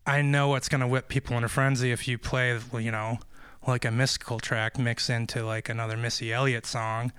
I 0.05 0.21
know 0.21 0.49
what's 0.49 0.69
gonna 0.69 0.87
whip 0.87 1.07
people 1.07 1.37
in 1.37 1.43
a 1.43 1.49
frenzy 1.49 1.91
if 1.91 2.07
you 2.07 2.17
play, 2.17 2.59
you 2.73 2.91
know, 2.91 3.19
like 3.67 3.85
a 3.85 3.89
Mystikal 3.89 4.41
track 4.41 4.77
mix 4.77 5.09
into 5.09 5.45
like 5.45 5.69
another 5.69 5.95
Missy 5.97 6.33
Elliott 6.33 6.65
song, 6.65 7.11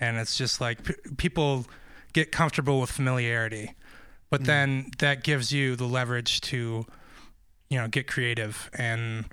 and 0.00 0.16
it's 0.16 0.36
just 0.36 0.60
like 0.60 0.84
p- 0.84 0.94
people 1.16 1.66
get 2.12 2.32
comfortable 2.32 2.80
with 2.80 2.90
familiarity, 2.90 3.74
but 4.30 4.42
mm. 4.42 4.46
then 4.46 4.90
that 4.98 5.24
gives 5.24 5.52
you 5.52 5.76
the 5.76 5.84
leverage 5.84 6.40
to, 6.42 6.86
you 7.68 7.78
know, 7.78 7.88
get 7.88 8.06
creative 8.06 8.70
and 8.74 9.24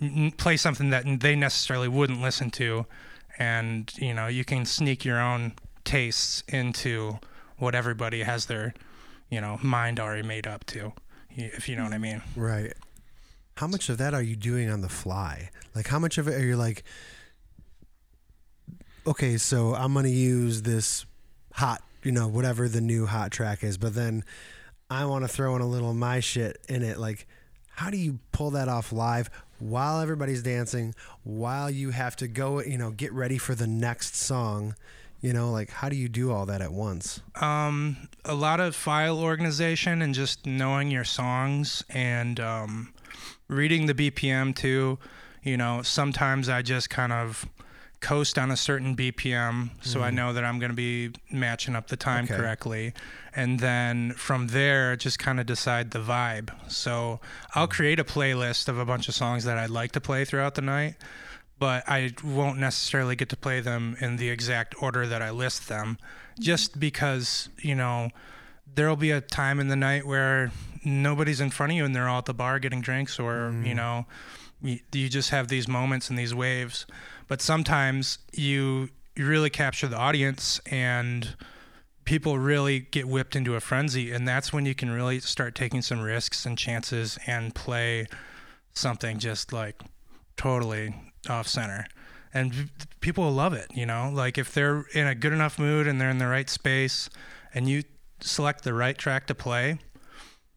n- 0.00 0.32
play 0.32 0.56
something 0.56 0.90
that 0.90 1.04
they 1.20 1.34
necessarily 1.34 1.88
wouldn't 1.88 2.22
listen 2.22 2.50
to, 2.50 2.86
and 3.38 3.92
you 3.96 4.14
know 4.14 4.28
you 4.28 4.44
can 4.44 4.64
sneak 4.64 5.04
your 5.04 5.20
own 5.20 5.52
tastes 5.84 6.44
into 6.48 7.18
what 7.58 7.74
everybody 7.74 8.22
has 8.22 8.46
their, 8.46 8.72
you 9.30 9.40
know, 9.40 9.58
mind 9.62 9.98
already 9.98 10.26
made 10.26 10.46
up 10.46 10.64
to, 10.64 10.92
if 11.36 11.68
you 11.68 11.76
know 11.76 11.84
what 11.84 11.92
I 11.92 11.98
mean. 11.98 12.22
right. 12.36 12.72
How 13.56 13.66
much 13.66 13.88
of 13.90 13.98
that 13.98 14.14
are 14.14 14.22
you 14.22 14.34
doing 14.34 14.70
on 14.70 14.80
the 14.80 14.88
fly? 14.88 15.50
Like 15.74 15.86
how 15.86 15.98
much 15.98 16.18
of 16.18 16.26
it 16.26 16.34
are 16.34 16.44
you 16.44 16.56
like? 16.56 16.84
Okay, 19.06 19.36
so 19.36 19.74
I'm 19.74 19.94
gonna 19.94 20.08
use 20.08 20.62
this 20.62 21.04
hot, 21.54 21.82
you 22.02 22.12
know, 22.12 22.28
whatever 22.28 22.68
the 22.68 22.80
new 22.80 23.06
hot 23.06 23.30
track 23.30 23.62
is, 23.62 23.76
but 23.76 23.94
then 23.94 24.24
I 24.90 25.04
want 25.06 25.24
to 25.24 25.28
throw 25.28 25.56
in 25.56 25.62
a 25.62 25.66
little 25.66 25.90
of 25.90 25.96
my 25.96 26.20
shit 26.20 26.58
in 26.68 26.82
it. 26.82 26.98
Like, 26.98 27.26
how 27.70 27.90
do 27.90 27.96
you 27.96 28.18
pull 28.30 28.50
that 28.50 28.68
off 28.68 28.92
live 28.92 29.30
while 29.58 30.00
everybody's 30.00 30.42
dancing, 30.42 30.94
while 31.24 31.70
you 31.70 31.90
have 31.90 32.14
to 32.16 32.28
go, 32.28 32.60
you 32.60 32.76
know, 32.76 32.90
get 32.90 33.12
ready 33.12 33.38
for 33.38 33.54
the 33.54 33.66
next 33.66 34.16
song? 34.16 34.74
You 35.22 35.32
know, 35.32 35.52
like, 35.52 35.70
how 35.70 35.88
do 35.88 35.94
you 35.96 36.08
do 36.08 36.32
all 36.32 36.46
that 36.46 36.60
at 36.60 36.72
once? 36.72 37.20
Um, 37.40 38.08
a 38.24 38.34
lot 38.34 38.58
of 38.58 38.74
file 38.74 39.20
organization 39.20 40.02
and 40.02 40.14
just 40.14 40.44
knowing 40.46 40.90
your 40.90 41.04
songs 41.04 41.84
and 41.88 42.40
um, 42.40 42.92
reading 43.48 43.86
the 43.86 43.94
BPM 43.94 44.54
too. 44.54 44.98
You 45.44 45.56
know, 45.56 45.82
sometimes 45.82 46.48
I 46.48 46.62
just 46.62 46.90
kind 46.90 47.12
of 47.12 47.46
coast 48.00 48.36
on 48.36 48.50
a 48.50 48.56
certain 48.56 48.96
BPM 48.96 49.70
so 49.80 50.02
I 50.02 50.10
know 50.10 50.32
that 50.32 50.44
I'm 50.44 50.58
going 50.58 50.70
to 50.70 50.76
be 50.76 51.12
matching 51.30 51.76
up 51.76 51.86
the 51.86 51.96
time 51.96 52.24
Okay. 52.24 52.34
correctly. 52.34 52.92
And 53.36 53.60
then 53.60 54.12
from 54.14 54.48
there, 54.48 54.96
just 54.96 55.20
kind 55.20 55.38
of 55.38 55.46
decide 55.46 55.92
the 55.92 56.00
vibe. 56.00 56.50
So 56.68 57.20
I'll 57.54 57.68
create 57.68 58.00
a 58.00 58.04
playlist 58.04 58.68
of 58.68 58.76
a 58.76 58.84
bunch 58.84 59.08
of 59.08 59.14
songs 59.14 59.44
that 59.44 59.56
I'd 59.56 59.70
like 59.70 59.92
to 59.92 60.00
play 60.00 60.24
throughout 60.24 60.56
the 60.56 60.62
night. 60.62 60.96
But 61.62 61.88
I 61.88 62.10
won't 62.24 62.58
necessarily 62.58 63.14
get 63.14 63.28
to 63.28 63.36
play 63.36 63.60
them 63.60 63.96
in 64.00 64.16
the 64.16 64.30
exact 64.30 64.74
order 64.82 65.06
that 65.06 65.22
I 65.22 65.30
list 65.30 65.68
them, 65.68 65.96
mm-hmm. 65.96 66.42
just 66.42 66.80
because 66.80 67.50
you 67.58 67.76
know 67.76 68.10
there'll 68.74 68.96
be 68.96 69.12
a 69.12 69.20
time 69.20 69.60
in 69.60 69.68
the 69.68 69.76
night 69.76 70.04
where 70.04 70.50
nobody's 70.84 71.40
in 71.40 71.50
front 71.50 71.70
of 71.70 71.76
you 71.76 71.84
and 71.84 71.94
they're 71.94 72.08
all 72.08 72.18
at 72.18 72.24
the 72.24 72.34
bar 72.34 72.58
getting 72.58 72.80
drinks, 72.80 73.16
or 73.20 73.50
mm-hmm. 73.52 73.64
you 73.64 73.74
know, 73.76 74.06
you, 74.60 74.80
you 74.90 75.08
just 75.08 75.30
have 75.30 75.46
these 75.46 75.68
moments 75.68 76.10
and 76.10 76.18
these 76.18 76.34
waves. 76.34 76.84
But 77.28 77.40
sometimes 77.40 78.18
you 78.32 78.88
you 79.14 79.24
really 79.24 79.50
capture 79.50 79.86
the 79.86 79.96
audience 79.96 80.60
and 80.66 81.36
people 82.04 82.40
really 82.40 82.80
get 82.80 83.06
whipped 83.06 83.36
into 83.36 83.54
a 83.54 83.60
frenzy 83.60 84.10
and 84.10 84.26
that's 84.26 84.52
when 84.52 84.66
you 84.66 84.74
can 84.74 84.90
really 84.90 85.20
start 85.20 85.54
taking 85.54 85.80
some 85.80 86.00
risks 86.00 86.44
and 86.44 86.58
chances 86.58 87.20
and 87.28 87.54
play 87.54 88.08
something 88.72 89.18
just 89.18 89.52
like 89.52 89.80
totally 90.36 90.92
off 91.28 91.46
center. 91.46 91.86
And 92.34 92.70
people 93.00 93.24
will 93.24 93.32
love 93.32 93.52
it 93.52 93.70
you 93.74 93.86
know? 93.86 94.10
Like 94.12 94.38
if 94.38 94.52
they're 94.54 94.86
in 94.94 95.06
a 95.06 95.14
good 95.14 95.32
enough 95.32 95.58
mood 95.58 95.86
and 95.86 96.00
they're 96.00 96.10
in 96.10 96.18
the 96.18 96.26
right 96.26 96.48
space 96.48 97.08
and 97.54 97.68
you 97.68 97.82
select 98.20 98.64
the 98.64 98.72
right 98.72 98.96
track 98.96 99.26
to 99.26 99.34
play 99.34 99.78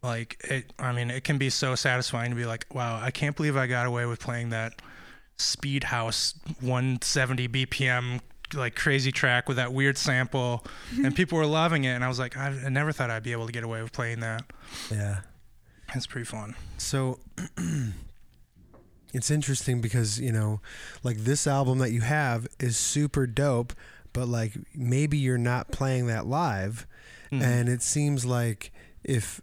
like 0.04 0.40
it 0.44 0.72
i 0.78 0.92
mean 0.92 1.10
it 1.10 1.24
can 1.24 1.40
be 1.40 1.50
so 1.50 1.74
satisfying 1.74 2.30
to 2.30 2.36
be 2.36 2.46
like 2.46 2.64
wow 2.72 3.00
i 3.02 3.10
can't 3.10 3.36
believe 3.36 3.58
i 3.58 3.66
got 3.66 3.88
away 3.88 4.06
with 4.06 4.20
playing 4.20 4.52
that 4.52 4.84
speed 5.38 5.84
house 5.86 6.36
170 6.62 7.48
bpm 7.48 8.20
like 8.54 8.76
crazy 8.76 9.12
track 9.12 9.48
with 9.48 9.58
that 9.58 9.74
weird 9.74 9.98
sample. 9.98 10.64
And 11.04 11.16
people 11.16 11.38
were 11.38 11.46
loving 11.46 11.84
it 11.84 11.90
and 11.90 12.04
i 12.04 12.08
was 12.08 12.20
like 12.20 12.38
I, 12.38 12.48
I 12.66 12.70
never 12.70 12.92
thought 12.92 13.10
i'd 13.10 13.24
be 13.24 13.32
able 13.32 13.48
to 13.48 13.52
get 13.52 13.64
away 13.64 13.82
with 13.82 13.92
playing 13.92 14.20
that. 14.22 14.44
Yeah. 14.92 15.22
it's 15.94 16.08
pretty 16.08 16.26
fun. 16.26 16.56
So 16.78 17.20
it's 19.16 19.32
interesting 19.32 19.80
because, 19.82 20.20
you 20.20 20.32
know, 20.32 20.60
like 21.04 21.18
this 21.18 21.48
album 21.48 21.80
that 21.80 21.92
you 21.92 22.02
have 22.02 22.48
is 22.60 22.76
super 22.76 23.26
dope, 23.26 23.74
but 24.12 24.28
like 24.28 24.54
maybe 24.76 25.18
you're 25.18 25.38
not 25.38 25.72
playing 25.72 26.08
that 26.08 26.26
live. 26.26 26.86
Mm-hmm. 27.32 27.42
And 27.42 27.70
it 27.70 27.82
seems 27.82 28.26
like 28.26 28.72
if 29.04 29.42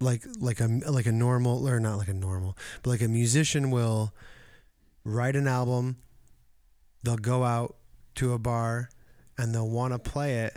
like 0.00 0.24
like 0.38 0.60
a 0.60 0.66
like 0.90 1.06
a 1.06 1.12
normal 1.12 1.68
or 1.68 1.78
not 1.78 1.98
like 1.98 2.08
a 2.08 2.14
normal, 2.14 2.56
but 2.82 2.90
like 2.90 3.02
a 3.02 3.08
musician 3.08 3.70
will 3.70 4.14
write 5.04 5.36
an 5.36 5.46
album, 5.46 5.98
they'll 7.02 7.16
go 7.16 7.44
out 7.44 7.76
to 8.16 8.32
a 8.32 8.38
bar 8.38 8.88
and 9.36 9.54
they'll 9.54 9.68
want 9.68 9.92
to 9.92 9.98
play 9.98 10.38
it. 10.38 10.56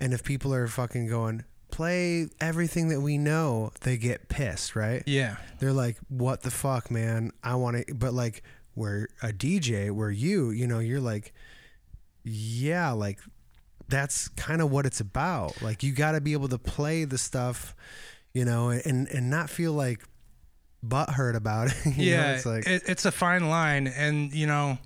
And 0.00 0.12
if 0.12 0.24
people 0.24 0.52
are 0.54 0.66
fucking 0.66 1.08
going 1.08 1.44
play 1.74 2.28
everything 2.40 2.88
that 2.88 3.00
we 3.00 3.18
know, 3.18 3.72
they 3.80 3.96
get 3.96 4.28
pissed, 4.28 4.76
right? 4.76 5.02
yeah 5.06 5.36
they're 5.58 5.72
like, 5.72 5.96
"What 6.08 6.42
the 6.42 6.50
fuck, 6.50 6.90
man? 6.90 7.32
I 7.42 7.54
want 7.56 7.86
to." 7.86 7.94
But 7.94 8.14
like, 8.14 8.42
where 8.74 9.08
a 9.22 9.28
DJ, 9.28 9.90
where 9.90 10.10
you, 10.10 10.50
you 10.50 10.66
know, 10.66 10.78
you're 10.78 11.00
like, 11.00 11.32
yeah, 12.22 12.92
like 12.92 13.18
that's 13.88 14.28
kind 14.28 14.60
of 14.60 14.70
what 14.70 14.86
it's 14.86 15.00
about. 15.00 15.60
Like, 15.62 15.82
you 15.82 15.92
got 15.92 16.12
to 16.12 16.20
be 16.20 16.32
able 16.32 16.48
to 16.48 16.58
play 16.58 17.04
the 17.04 17.18
stuff, 17.18 17.74
you 18.32 18.44
know, 18.44 18.70
and 18.70 19.08
and 19.08 19.30
not 19.30 19.50
feel 19.50 19.72
like 19.72 20.04
butthurt 20.86 21.34
about 21.34 21.68
it. 21.68 21.74
You 21.84 22.10
know, 22.10 22.16
yeah 22.16 22.34
it's 22.34 22.46
like, 22.46 22.66
it, 22.66 22.82
it's 22.86 23.04
a 23.04 23.12
fine 23.12 23.48
line 23.48 23.86
and 23.86 24.32
you 24.32 24.46
know 24.46 24.78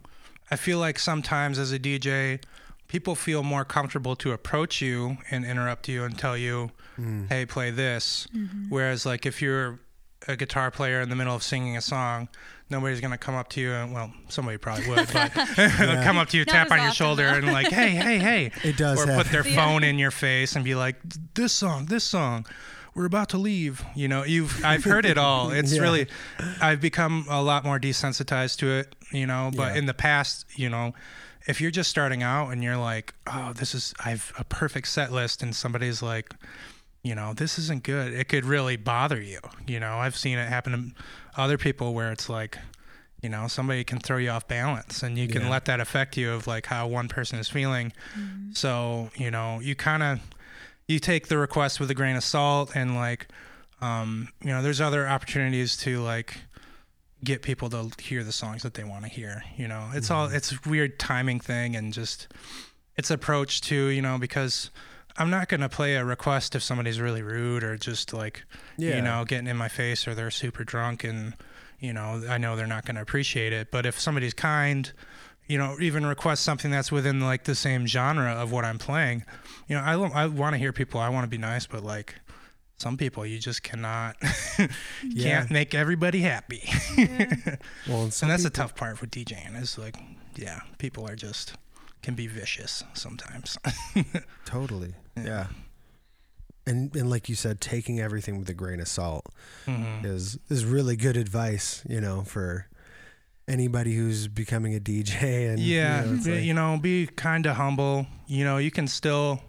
i 0.51 0.57
feel 0.57 0.79
like 0.79 0.99
sometimes 0.99 1.59
as 1.59 1.73
a 1.73 1.79
dj 1.79 2.41
people 2.89 3.15
feel 3.15 3.43
more 3.43 3.65
comfortable 3.65 4.17
to 4.17 4.33
approach 4.33 4.81
you 4.81 5.19
and 5.31 5.45
interrupt 5.45 5.89
you 5.89 6.05
and 6.05 6.19
tell 6.19 6.37
you 6.37 6.71
Mm. 6.99 7.29
hey 7.29 7.47
play 7.47 7.71
this 7.71 8.27
whereas 8.71 9.07
like 9.07 9.25
if 9.25 9.41
you're 9.41 9.79
a 10.27 10.35
guitar 10.35 10.69
player 10.73 11.01
in 11.01 11.09
the 11.11 11.15
middle 11.15 11.33
of 11.37 11.45
singing 11.45 11.77
a 11.77 11.81
song 11.81 12.29
nobody's 12.71 13.01
going 13.01 13.13
to 13.13 13.17
come 13.19 13.37
up 13.37 13.49
to 13.51 13.61
you 13.61 13.71
and 13.73 13.93
well 13.93 14.13
somebody 14.29 14.59
probably 14.59 14.89
would 14.89 15.07
but 15.13 15.31
come 16.03 16.17
up 16.19 16.29
to 16.31 16.37
you 16.37 16.45
Not 16.45 16.53
tap 16.53 16.67
as 16.67 16.73
on 16.73 16.79
your 16.83 16.91
shoulder 16.93 17.23
though. 17.31 17.35
and 17.37 17.47
like 17.53 17.69
hey 17.69 17.91
hey 17.91 18.19
hey 18.19 18.51
It 18.69 18.77
does 18.77 18.99
or 19.01 19.07
put 19.07 19.27
happen. 19.29 19.33
their 19.33 19.45
phone 19.45 19.85
in 19.85 19.97
your 20.01 20.11
face 20.11 20.57
and 20.57 20.65
be 20.65 20.75
like 20.75 20.97
this 21.35 21.53
song 21.53 21.87
this 21.87 22.03
song 22.03 22.45
we're 22.97 23.05
about 23.07 23.29
to 23.29 23.39
leave 23.39 23.85
you 23.95 24.09
know 24.09 24.25
you've 24.25 24.65
i've 24.65 24.83
heard 24.83 25.07
it 25.07 25.17
all 25.19 25.51
it's 25.61 25.73
Yeah. 25.73 25.83
really 25.83 26.09
i've 26.61 26.81
become 26.81 27.27
a 27.31 27.41
lot 27.41 27.65
more 27.65 27.79
desensitized 27.79 28.57
to 28.59 28.73
it 28.73 28.97
you 29.13 29.25
know 29.27 29.53
but 29.57 29.75
Yeah. 29.75 29.79
in 29.79 29.87
the 29.87 29.95
past 29.95 30.47
you 30.57 30.69
know 30.69 30.95
if 31.49 31.61
you're 31.61 31.71
just 31.73 31.91
starting 31.91 32.23
out 32.23 32.51
and 32.51 32.63
you're 32.63 32.77
like 32.77 33.13
oh 33.27 33.53
this 33.55 33.75
is 33.75 33.93
i've 34.05 34.33
a 34.39 34.45
perfect 34.45 34.87
set 34.87 35.11
list 35.13 35.43
and 35.43 35.57
somebody's 35.57 36.01
like 36.03 36.33
you 37.03 37.15
know 37.15 37.33
this 37.35 37.59
isn't 37.59 37.83
good 37.83 38.13
it 38.13 38.29
could 38.29 38.45
really 38.45 38.77
bother 38.77 39.21
you 39.21 39.41
you 39.67 39.81
know? 39.81 39.99
I've 39.99 40.17
seen 40.17 40.39
it 40.39 40.49
happen 40.49 40.73
to 40.73 41.41
other 41.41 41.59
people 41.59 41.95
where 41.95 42.13
it's 42.13 42.29
like 42.29 42.59
you 43.23 43.29
know 43.29 43.49
somebody 43.49 43.83
can 43.83 43.99
throw 43.99 44.19
you 44.19 44.31
off 44.31 44.47
balance 44.47 45.03
and 45.03 45.19
you 45.19 45.27
can 45.27 45.43
Yeah. 45.43 45.51
let 45.51 45.65
that 45.65 45.81
affect 45.81 46.17
you 46.17 46.31
of 46.33 46.47
like 46.47 46.67
how 46.67 46.87
one 46.87 47.09
person 47.09 47.39
is 47.41 47.49
feeling. 47.49 47.93
So 48.53 49.11
you 49.17 49.31
know 49.31 49.59
you 49.61 49.75
kind 49.75 50.03
of 50.03 50.21
you 50.87 50.99
take 50.99 51.27
the 51.29 51.37
request 51.39 51.81
with 51.81 51.91
a 51.91 51.95
grain 51.95 52.17
of 52.17 52.25
salt 52.25 52.73
and 52.75 52.95
like 52.95 53.27
um 53.81 54.29
you 54.43 54.49
know 54.51 54.63
there's 54.63 54.81
other 54.81 55.09
opportunities 55.09 55.77
to 55.79 56.01
like 56.01 56.39
get 57.25 57.43
people 57.43 57.69
to 57.71 57.91
hear 58.01 58.23
the 58.23 58.33
songs 58.33 58.63
that 58.63 58.75
they 58.75 58.85
want 58.85 59.03
to 59.05 59.09
hear 59.09 59.43
you 59.57 59.69
know? 59.69 59.91
It's 59.95 60.11
all 60.11 60.27
mm-hmm. 60.29 60.37
it's 60.37 60.53
a 60.53 60.69
weird 60.69 60.99
timing 60.99 61.41
thing 61.41 61.77
and 61.77 61.93
just 61.93 62.29
it's 62.97 63.11
approach 63.11 63.61
to 63.63 63.89
you 63.89 64.03
know 64.03 64.19
because 64.19 64.71
i'm 65.17 65.31
not 65.31 65.49
going 65.49 65.61
to 65.61 65.69
play 65.69 65.97
a 65.97 66.05
request 66.05 66.55
if 66.55 66.63
somebody's 66.63 67.01
really 67.01 67.23
rude 67.23 67.63
or 67.65 67.77
just 67.77 68.13
like 68.13 68.45
Yeah. 68.77 68.97
you 68.97 69.03
know 69.03 69.25
getting 69.25 69.47
in 69.47 69.57
my 69.57 69.69
face 69.69 70.07
or 70.07 70.15
they're 70.15 70.31
super 70.31 70.65
drunk 70.65 71.05
and 71.05 71.35
you 71.81 71.93
know 71.93 72.23
i 72.29 72.39
know 72.39 72.57
they're 72.57 72.67
not 72.67 72.85
going 72.85 72.97
to 72.97 73.03
appreciate 73.03 73.53
it. 73.53 73.71
But 73.71 73.87
if 73.87 73.99
somebody's 73.99 74.35
kind 74.35 74.93
you 75.49 75.57
know 75.59 75.77
even 75.81 76.07
request 76.07 76.43
something 76.45 76.71
that's 76.71 76.93
within 76.93 77.21
like 77.21 77.45
the 77.45 77.55
same 77.55 77.87
genre 77.87 78.33
of 78.33 78.53
what 78.53 78.65
i'm 78.65 78.79
playing 78.79 79.25
you 79.67 79.75
know 79.75 79.83
i, 79.83 79.95
I 79.95 80.27
want 80.27 80.55
to 80.55 80.59
hear 80.59 80.73
people 80.73 81.01
i 81.01 81.09
want 81.09 81.25
to 81.25 81.29
be 81.29 81.39
nice 81.39 81.67
but 81.67 81.83
like 81.83 82.17
some 82.79 82.97
people 82.97 83.27
you 83.27 83.39
just 83.39 83.63
cannot 83.63 84.17
Yeah. 85.05 85.39
can't 85.41 85.51
make 85.51 85.75
everybody 85.75 86.21
happy 86.21 86.63
well, 87.89 88.03
and, 88.05 88.19
and 88.23 88.31
that's 88.31 88.43
the 88.43 88.51
people- 88.51 88.51
tough 88.51 88.75
part 88.77 89.01
with 89.01 89.11
DJing 89.11 89.61
It's 89.61 89.77
like, 89.79 89.97
yeah, 90.37 90.61
people 90.79 91.07
are 91.09 91.17
just 91.17 91.55
can 92.03 92.15
be 92.15 92.29
vicious 92.29 92.85
sometimes. 92.95 93.59
Totally. 94.45 94.95
Yeah. 95.17 95.49
And 96.67 96.95
and 96.95 97.11
like 97.11 97.29
you 97.29 97.35
said, 97.35 97.61
taking 97.61 97.99
everything 97.99 98.39
with 98.39 98.49
a 98.49 98.55
grain 98.55 98.79
of 98.81 98.87
salt 98.89 99.27
Mhm. 99.67 100.05
is 100.05 100.39
is 100.49 100.65
really 100.65 100.95
good 100.97 101.17
advice, 101.17 101.83
you 101.89 102.01
know, 102.01 102.23
for 102.23 102.67
anybody 103.49 103.97
who's 103.97 104.29
becoming 104.29 104.75
a 104.77 104.81
DJ 104.81 105.49
and 105.51 105.59
Yeah, 105.59 106.05
you 106.05 106.11
know, 106.17 106.33
like- 106.35 106.45
you 106.45 106.55
know, 106.55 106.79
be 106.81 107.07
kind 107.07 107.47
of 107.47 107.57
humble. 107.57 108.07
You 108.27 108.45
know, 108.45 108.59
you 108.59 108.71
can 108.71 108.87
still, 108.87 109.41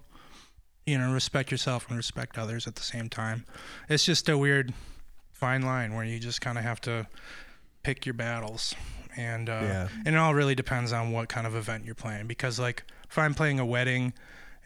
you 0.90 0.98
know, 0.98 1.12
respect 1.12 1.50
yourself 1.50 1.86
and 1.88 1.96
respect 1.96 2.36
others 2.38 2.66
at 2.66 2.74
the 2.74 2.82
same 2.82 3.08
time. 3.08 3.44
It's 3.88 4.04
just 4.04 4.28
a 4.28 4.36
weird 4.36 4.72
fine 5.32 5.62
line 5.62 5.94
where 5.94 6.04
you 6.04 6.18
just 6.18 6.40
kind 6.40 6.58
of 6.58 6.64
have 6.64 6.80
to 6.82 7.06
pick 7.82 8.04
your 8.04 8.14
battles, 8.14 8.74
and 9.16 9.48
uh, 9.48 9.60
Yeah. 9.62 9.88
and 10.04 10.14
it 10.14 10.18
all 10.18 10.34
really 10.34 10.54
depends 10.54 10.92
on 10.92 11.12
what 11.12 11.28
kind 11.28 11.46
of 11.46 11.54
event 11.54 11.84
you're 11.84 11.94
playing. 11.94 12.26
Because 12.26 12.58
like, 12.58 12.84
if 13.08 13.16
I'm 13.18 13.34
playing 13.34 13.58
a 13.60 13.66
wedding. 13.66 14.12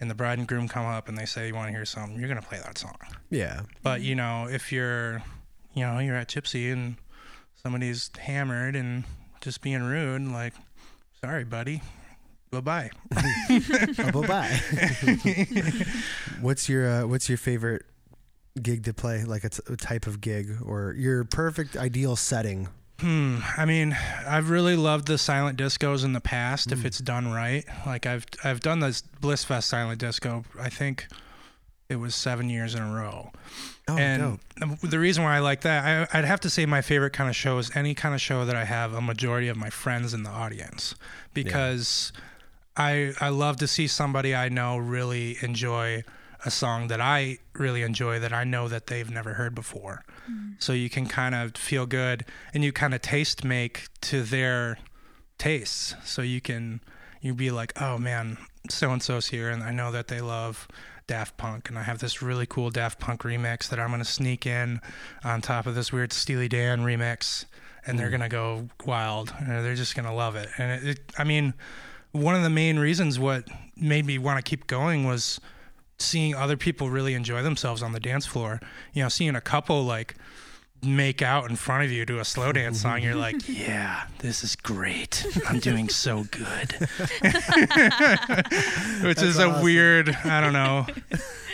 And 0.01 0.11
the 0.11 0.15
bride 0.17 0.39
and 0.39 0.49
groom 0.49 0.67
come 0.67 0.85
up 0.85 1.09
and 1.09 1.17
they 1.17 1.25
say 1.25 1.47
you 1.47 1.55
want 1.55 1.69
to 1.69 1.73
hear 1.73 1.85
something, 1.85 2.19
you're 2.19 2.29
gonna 2.29 2.43
play 2.43 2.59
that 2.59 2.77
song. 2.77 2.97
yeah. 3.31 3.61
But 3.85 4.01
you 4.03 4.17
know, 4.17 4.49
if 4.51 4.73
you're, 4.73 5.23
you 5.73 5.87
know, 5.87 6.01
you're 6.01 6.17
at 6.17 6.29
Gypsy 6.29 6.73
and 6.73 6.97
somebody's 7.63 8.11
hammered 8.19 8.75
and 8.75 9.05
just 9.41 9.63
being 9.63 9.85
rude, 9.85 10.27
like, 10.27 10.53
sorry, 11.21 11.45
buddy, 11.45 11.81
bye 12.61 12.61
bye. 12.61 12.91
oh, 13.99 14.23
bye 14.23 14.27
bye. 14.27 14.61
what's 16.41 16.69
your 16.69 16.89
uh, 16.89 17.07
What's 17.07 17.29
your 17.29 17.39
favorite 17.39 17.85
gig 18.61 18.85
to 18.85 18.95
play? 18.95 19.25
Like 19.25 19.45
a, 19.45 19.51
t- 19.51 19.63
a 19.69 19.77
type 19.77 20.07
of 20.07 20.21
gig 20.21 20.59
or 20.65 20.95
your 20.97 21.25
perfect 21.25 21.77
ideal 21.77 22.17
setting? 22.17 22.69
Hmm. 23.01 23.39
I 23.57 23.65
mean, 23.65 23.97
I've 24.27 24.51
really 24.51 24.77
loved 24.77 25.09
the 25.09 25.19
silent 25.19 25.59
discos 25.59 26.05
in 26.05 26.13
the 26.13 26.21
past 26.21 26.71
if 26.71 26.85
it's 26.85 26.99
done 26.99 27.33
right. 27.33 27.65
Like 27.85 28.07
I've 28.07 28.25
I've 28.45 28.61
done 28.61 28.81
this 28.81 29.03
Blissfest 29.21 29.65
silent 29.65 29.99
disco. 29.99 30.45
I 30.59 30.69
think 30.69 31.07
it 31.89 31.97
was 31.97 32.15
seven 32.15 32.49
years 32.49 32.75
in 32.75 32.83
a 32.83 32.95
row. 32.95 33.31
Oh, 33.89 33.99
and 33.99 34.39
dope. 34.59 34.81
the 34.81 34.99
reason 34.99 35.23
why 35.25 35.37
I 35.37 35.41
like 35.41 35.61
that, 35.63 36.09
I, 36.15 36.19
I'd 36.19 36.25
have 36.25 36.41
to 36.41 36.51
say 36.51 36.65
my 36.65 36.81
favorite 36.81 37.13
kind 37.13 37.29
of 37.29 37.37
show 37.37 37.59
is 37.59 37.71
any 37.77 37.95
kind 37.95 38.15
of 38.15 38.21
show 38.21 38.45
that 38.47 38.57
I 38.57 38.65
have 38.65 38.95
a 38.95 39.01
majority 39.03 39.49
of 39.49 39.57
my 39.57 39.69
friends 39.71 40.15
in 40.15 40.23
the 40.23 40.31
audience, 40.31 40.95
because 41.35 42.13
I 42.77 43.13
I 43.21 43.29
love 43.29 43.57
to 43.59 43.67
see 43.67 43.87
somebody 43.87 44.35
I 44.35 44.49
know 44.49 44.77
really 44.77 45.37
enjoy 45.43 46.05
a 46.45 46.51
song 46.51 46.89
that 46.89 47.01
I 47.01 47.39
really 47.55 47.83
enjoy 47.83 48.19
that 48.19 48.33
I 48.33 48.45
know 48.45 48.69
that 48.69 48.87
they've 48.87 49.11
never 49.11 49.35
heard 49.35 49.55
before. 49.55 50.05
Mm-hmm. 50.31 50.53
So 50.59 50.73
you 50.73 50.91
can 50.91 51.07
kind 51.07 51.35
of 51.35 51.57
feel 51.57 51.87
good 51.87 52.25
and 52.53 52.63
you 52.63 52.73
kind 52.73 52.95
of 52.95 53.01
taste 53.01 53.45
make 53.45 53.89
to 54.03 54.23
their 54.23 54.79
tastes. 55.39 55.95
So 56.05 56.23
you 56.23 56.41
can 56.41 56.81
you 57.21 57.35
be 57.35 57.51
like, 57.51 57.81
oh 57.81 57.97
man, 57.97 58.37
so 58.69 58.91
and 58.91 59.03
so's 59.03 59.29
here, 59.29 59.49
and 59.49 59.63
I 59.63 59.71
know 59.71 59.91
that 59.93 60.09
they 60.09 60.21
love 60.21 60.69
Daft 61.07 61.37
Punk, 61.37 61.69
and 61.69 61.79
I 61.79 61.83
have 61.83 61.99
this 61.99 62.23
really 62.23 62.47
cool 62.47 62.71
Daft 62.71 62.99
Punk 62.99 63.23
remix 63.23 63.69
that 63.69 63.79
I'm 63.79 63.91
gonna 63.91 64.05
sneak 64.05 64.47
in 64.47 64.81
on 65.23 65.41
top 65.41 65.67
of 65.67 65.75
this 65.75 65.93
weird 65.93 66.13
Steely 66.13 66.49
Dan 66.49 66.81
remix, 66.81 67.47
and 67.87 67.99
they're 67.99 68.09
mm. 68.09 68.13
gonna 68.13 68.29
go 68.29 68.69
wild. 68.85 69.33
And 69.39 69.65
they're 69.65 69.75
just 69.75 69.97
gonna 69.97 70.15
love 70.15 70.37
it. 70.37 70.49
And 70.59 70.83
it, 70.83 70.99
it, 70.99 71.13
I 71.19 71.25
mean, 71.25 71.55
one 72.15 72.37
of 72.37 72.43
the 72.43 72.51
main 72.51 72.79
reasons 72.79 73.19
what 73.19 73.49
made 73.77 74.07
me 74.07 74.19
want 74.19 74.43
to 74.43 74.49
keep 74.49 74.69
going 74.69 75.05
was 75.05 75.41
seeing 75.99 76.35
other 76.35 76.57
people 76.57 76.89
really 76.89 77.15
enjoy 77.15 77.43
themselves 77.43 77.83
on 77.83 77.93
the 77.93 77.99
dance 77.99 78.25
floor. 78.25 78.61
You 78.93 79.03
know, 79.03 79.09
seeing 79.09 79.35
a 79.35 79.41
couple 79.41 79.83
like 79.83 80.15
make 80.81 81.23
out 81.23 81.51
in 81.51 81.57
front 81.57 81.83
of 81.83 81.91
you 81.91 82.07
to 82.07 82.21
a 82.21 82.25
slow 82.25 82.53
dance 82.53 82.83
song, 82.83 83.03
you're 83.03 83.17
like, 83.17 83.37
yeah, 83.49 84.07
this 84.21 84.45
is 84.45 84.55
great. 84.55 85.27
I'm 85.49 85.59
doing 85.59 85.89
so 85.89 86.25
good. 86.31 86.73
Which 89.03 89.21
is 89.21 89.39
a 89.39 89.49
awesome. 89.49 89.65
weird, 89.65 90.17
I 90.25 90.41
don't 90.41 90.53
know, 90.53 90.87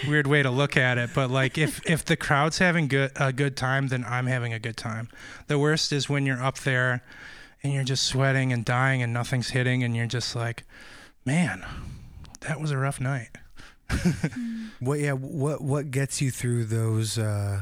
weird 0.07 0.27
way 0.27 0.43
to 0.43 0.51
look 0.51 0.77
at 0.77 0.99
it. 0.99 1.11
But 1.15 1.31
like, 1.31 1.57
if 1.57 1.81
if 1.89 2.05
the 2.05 2.17
crowd's 2.17 2.59
having 2.59 2.87
good 2.87 3.13
a 3.17 3.33
good 3.33 3.57
time, 3.57 3.89
then 3.89 4.05
I'm 4.07 4.27
having 4.27 4.53
a 4.53 4.59
good 4.59 4.77
time. 4.77 5.09
The 5.47 5.59
worst 5.59 5.91
is 5.91 6.11
when 6.11 6.27
you're 6.27 6.43
up 6.43 6.59
there 6.59 7.03
and 7.63 7.73
you're 7.73 7.85
just 7.85 8.05
sweating 8.05 8.53
and 8.53 8.65
dying 8.65 9.03
and 9.03 9.13
nothing's 9.13 9.51
hitting, 9.51 9.83
and 9.83 9.97
you're 9.97 10.07
just 10.07 10.35
like, 10.35 10.65
man, 11.25 11.65
that 12.41 12.61
was 12.61 12.71
a 12.71 12.79
rough 12.79 13.01
night. 13.01 13.31
What 14.81 14.99
yeah, 14.99 15.13
what 15.13 15.61
what 15.61 15.91
gets 15.91 16.23
you 16.23 16.31
through 16.31 16.65
those 16.65 17.19
uh 17.19 17.61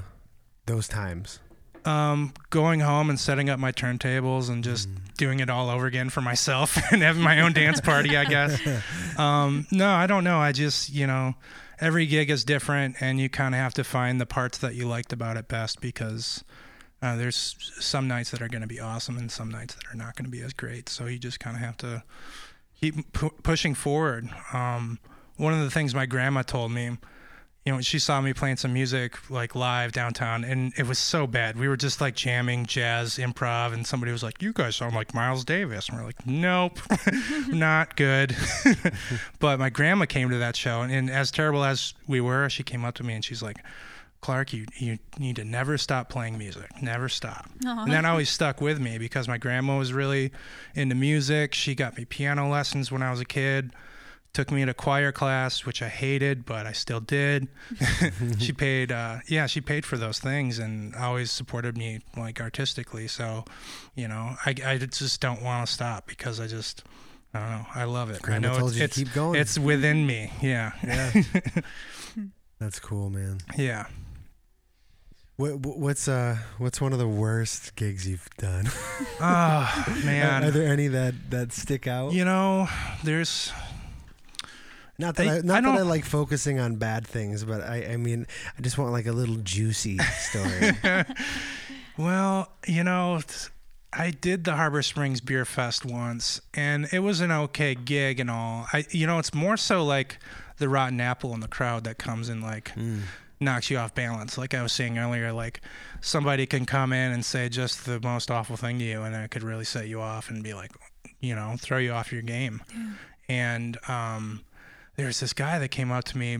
those 0.66 0.86
times? 0.86 1.40
um, 1.88 2.32
going 2.50 2.80
home 2.80 3.08
and 3.10 3.18
setting 3.18 3.48
up 3.48 3.58
my 3.58 3.72
turntables 3.72 4.48
and 4.50 4.62
just 4.62 4.88
doing 5.16 5.40
it 5.40 5.48
all 5.50 5.70
over 5.70 5.86
again 5.86 6.10
for 6.10 6.20
myself 6.20 6.76
and 6.92 7.02
having 7.02 7.22
my 7.22 7.40
own 7.40 7.52
dance 7.52 7.80
party, 7.80 8.16
I 8.16 8.24
guess. 8.24 8.60
Um, 9.18 9.66
no, 9.72 9.90
I 9.90 10.06
don't 10.06 10.22
know. 10.22 10.38
I 10.38 10.52
just, 10.52 10.90
you 10.90 11.04
know, 11.04 11.34
every 11.80 12.06
gig 12.06 12.30
is 12.30 12.44
different 12.44 12.94
and 13.00 13.18
you 13.18 13.28
kind 13.28 13.52
of 13.52 13.58
have 13.58 13.74
to 13.74 13.82
find 13.82 14.20
the 14.20 14.26
parts 14.26 14.58
that 14.58 14.76
you 14.76 14.86
liked 14.86 15.12
about 15.12 15.36
it 15.36 15.48
best 15.48 15.80
because 15.80 16.44
uh, 17.00 17.16
there's 17.16 17.56
some 17.78 18.08
nights 18.08 18.30
that 18.30 18.42
are 18.42 18.48
going 18.48 18.62
to 18.62 18.68
be 18.68 18.80
awesome 18.80 19.16
and 19.18 19.30
some 19.30 19.50
nights 19.50 19.74
that 19.74 19.84
are 19.92 19.96
not 19.96 20.16
going 20.16 20.24
to 20.24 20.30
be 20.30 20.42
as 20.42 20.52
great. 20.52 20.88
So 20.88 21.06
you 21.06 21.18
just 21.18 21.38
kind 21.38 21.56
of 21.56 21.62
have 21.62 21.76
to 21.78 22.02
keep 22.80 23.12
pu- 23.12 23.34
pushing 23.42 23.74
forward. 23.74 24.28
Um, 24.52 24.98
one 25.36 25.54
of 25.54 25.60
the 25.60 25.70
things 25.70 25.94
my 25.94 26.06
grandma 26.06 26.42
told 26.42 26.72
me, 26.72 26.96
you 27.64 27.74
know, 27.74 27.80
she 27.82 27.98
saw 27.98 28.20
me 28.20 28.32
playing 28.32 28.56
some 28.56 28.72
music 28.72 29.30
like 29.30 29.54
live 29.54 29.92
downtown, 29.92 30.42
and 30.42 30.72
it 30.78 30.86
was 30.86 30.98
so 30.98 31.26
bad. 31.26 31.58
We 31.58 31.68
were 31.68 31.76
just 31.76 32.00
like 32.00 32.14
jamming 32.14 32.64
jazz 32.64 33.18
improv, 33.18 33.74
and 33.74 33.86
somebody 33.86 34.10
was 34.10 34.22
like, 34.22 34.40
"You 34.40 34.54
guys 34.54 34.76
sound 34.76 34.94
like 34.94 35.12
Miles 35.12 35.44
Davis," 35.44 35.88
and 35.88 35.98
we're 35.98 36.04
like, 36.04 36.26
"Nope, 36.26 36.78
not 37.48 37.94
good." 37.96 38.34
but 39.38 39.58
my 39.58 39.68
grandma 39.68 40.06
came 40.06 40.30
to 40.30 40.38
that 40.38 40.56
show, 40.56 40.80
and, 40.80 40.90
and 40.90 41.10
as 41.10 41.30
terrible 41.30 41.62
as 41.62 41.92
we 42.06 42.22
were, 42.22 42.48
she 42.48 42.62
came 42.62 42.86
up 42.86 42.94
to 42.96 43.04
me 43.04 43.14
and 43.14 43.24
she's 43.24 43.42
like. 43.42 43.58
Clark, 44.20 44.52
you, 44.52 44.66
you 44.76 44.98
need 45.18 45.36
to 45.36 45.44
never 45.44 45.78
stop 45.78 46.08
playing 46.08 46.38
music. 46.38 46.70
Never 46.82 47.08
stop. 47.08 47.48
Aw. 47.64 47.84
And 47.84 47.92
that 47.92 48.04
always 48.04 48.28
stuck 48.28 48.60
with 48.60 48.80
me 48.80 48.98
because 48.98 49.28
my 49.28 49.38
grandma 49.38 49.78
was 49.78 49.92
really 49.92 50.32
into 50.74 50.94
music. 50.94 51.54
She 51.54 51.74
got 51.74 51.96
me 51.96 52.04
piano 52.04 52.48
lessons 52.48 52.90
when 52.90 53.02
I 53.02 53.10
was 53.10 53.20
a 53.20 53.24
kid 53.24 53.72
took 54.32 54.50
me 54.50 54.64
to 54.64 54.74
choir 54.74 55.10
class, 55.10 55.64
which 55.64 55.82
I 55.82 55.88
hated, 55.88 56.44
but 56.44 56.66
I 56.66 56.72
still 56.72 57.00
did. 57.00 57.48
she 58.38 58.52
paid, 58.52 58.92
uh, 58.92 59.18
yeah, 59.26 59.46
she 59.46 59.60
paid 59.60 59.84
for 59.84 59.96
those 59.96 60.18
things 60.18 60.58
and 60.58 60.94
always 60.94 61.32
supported 61.32 61.76
me 61.76 62.00
like 62.16 62.40
artistically. 62.40 63.08
So, 63.08 63.44
you 63.94 64.06
know, 64.06 64.36
I, 64.46 64.54
I 64.64 64.78
just 64.78 65.20
don't 65.20 65.42
want 65.42 65.66
to 65.66 65.72
stop 65.72 66.06
because 66.06 66.40
I 66.40 66.46
just, 66.46 66.84
I 67.34 67.40
don't 67.40 67.50
know, 67.50 67.66
I 67.74 67.84
love 67.84 68.10
it. 68.10 68.22
Grandma 68.22 68.48
I 68.48 68.52
know 68.52 68.58
told 68.58 68.70
it's, 68.70 68.78
you 68.78 68.80
to 68.80 68.84
it's, 68.84 68.96
keep 68.96 69.12
going. 69.12 69.40
it's 69.40 69.58
within 69.58 70.06
me. 70.06 70.32
Yeah. 70.40 70.72
Yeah. 70.84 71.22
That's 72.60 72.80
cool, 72.80 73.10
man. 73.10 73.38
yeah. 73.56 73.86
What, 75.38 75.60
what- 75.60 75.78
what's 75.78 76.08
uh 76.08 76.36
what's 76.58 76.80
one 76.80 76.92
of 76.92 76.98
the 76.98 77.06
worst 77.08 77.76
gigs 77.76 78.06
you've 78.08 78.28
done? 78.38 78.66
Oh, 79.20 80.00
man. 80.04 80.42
Are 80.44 80.50
there 80.50 80.70
any 80.72 80.88
that 80.88 81.14
that 81.30 81.52
stick 81.52 81.86
out? 81.86 82.12
you 82.12 82.24
know, 82.24 82.68
there's, 83.04 83.52
Not 84.98 85.14
that 85.16 85.28
I, 85.28 85.36
I- 85.36 85.40
not 85.42 85.64
I 85.64 85.72
that 85.72 85.78
I 85.78 85.82
like 85.82 86.04
focusing 86.04 86.58
on 86.58 86.74
bad 86.76 87.06
things, 87.06 87.44
but 87.44 87.62
I 87.62 87.92
I 87.92 87.96
mean 87.96 88.26
I 88.58 88.62
just 88.62 88.78
want 88.78 88.90
like 88.92 89.06
a 89.06 89.12
little 89.12 89.36
juicy 89.36 89.98
story. 89.98 90.72
Well, 91.96 92.52
you 92.64 92.84
know, 92.84 93.20
I 93.92 94.10
did 94.12 94.44
the 94.44 94.54
Harbor 94.54 94.82
Springs 94.82 95.20
Beer 95.20 95.44
Fest 95.44 95.84
once, 95.84 96.40
and 96.54 96.86
it 96.92 97.00
was 97.00 97.20
an 97.20 97.32
okay 97.32 97.74
gig 97.74 98.20
and 98.20 98.30
all. 98.30 98.66
I, 98.72 98.84
you 98.90 99.04
know, 99.08 99.18
it's 99.18 99.34
more 99.34 99.56
so 99.56 99.84
like 99.84 100.20
the 100.58 100.68
rotten 100.68 101.00
apple 101.00 101.34
in 101.34 101.40
the 101.40 101.48
crowd 101.48 101.82
that 101.84 101.98
comes 101.98 102.28
and 102.28 102.40
like 102.40 102.70
knocks 103.40 103.70
you 103.70 103.78
off 103.78 103.94
balance. 103.94 104.36
Like 104.38 104.54
I 104.54 104.62
was 104.62 104.72
saying 104.72 104.98
earlier, 104.98 105.32
like 105.32 105.60
somebody 106.00 106.46
can 106.46 106.66
come 106.66 106.92
in 106.92 107.12
and 107.12 107.24
say 107.24 107.48
just 107.48 107.86
the 107.86 108.00
most 108.00 108.30
awful 108.30 108.56
thing 108.56 108.78
to 108.78 108.84
you, 108.84 109.02
and 109.02 109.14
it 109.14 109.30
could 109.30 109.42
really 109.42 109.64
set 109.64 109.88
you 109.88 110.00
off 110.00 110.30
and 110.30 110.42
be 110.42 110.54
like, 110.54 110.72
you 111.20 111.34
know, 111.34 111.56
throw 111.58 111.78
you 111.78 111.92
off 111.92 112.12
your 112.12 112.22
game. 112.22 112.62
And 113.28 113.76
um, 113.88 114.44
there's 114.96 115.20
this 115.20 115.32
guy 115.32 115.58
that 115.58 115.68
came 115.68 115.90
up 115.90 116.04
to 116.04 116.18
me 116.18 116.38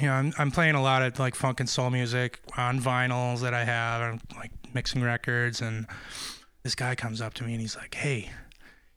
you 0.00 0.06
know, 0.06 0.14
I'm, 0.14 0.32
I'm 0.38 0.50
playing 0.50 0.74
a 0.74 0.82
lot 0.82 1.02
of 1.02 1.18
like 1.18 1.34
funk 1.34 1.60
and 1.60 1.68
soul 1.68 1.90
music 1.90 2.40
on 2.56 2.80
vinyls 2.80 3.40
that 3.40 3.52
I 3.52 3.64
have. 3.64 4.00
I'm 4.00 4.20
like 4.36 4.52
mixing 4.72 5.02
records, 5.02 5.60
and 5.60 5.86
this 6.62 6.74
guy 6.74 6.94
comes 6.94 7.20
up 7.20 7.34
to 7.34 7.44
me 7.44 7.52
and 7.52 7.60
he's 7.60 7.76
like, 7.76 7.94
"Hey, 7.94 8.30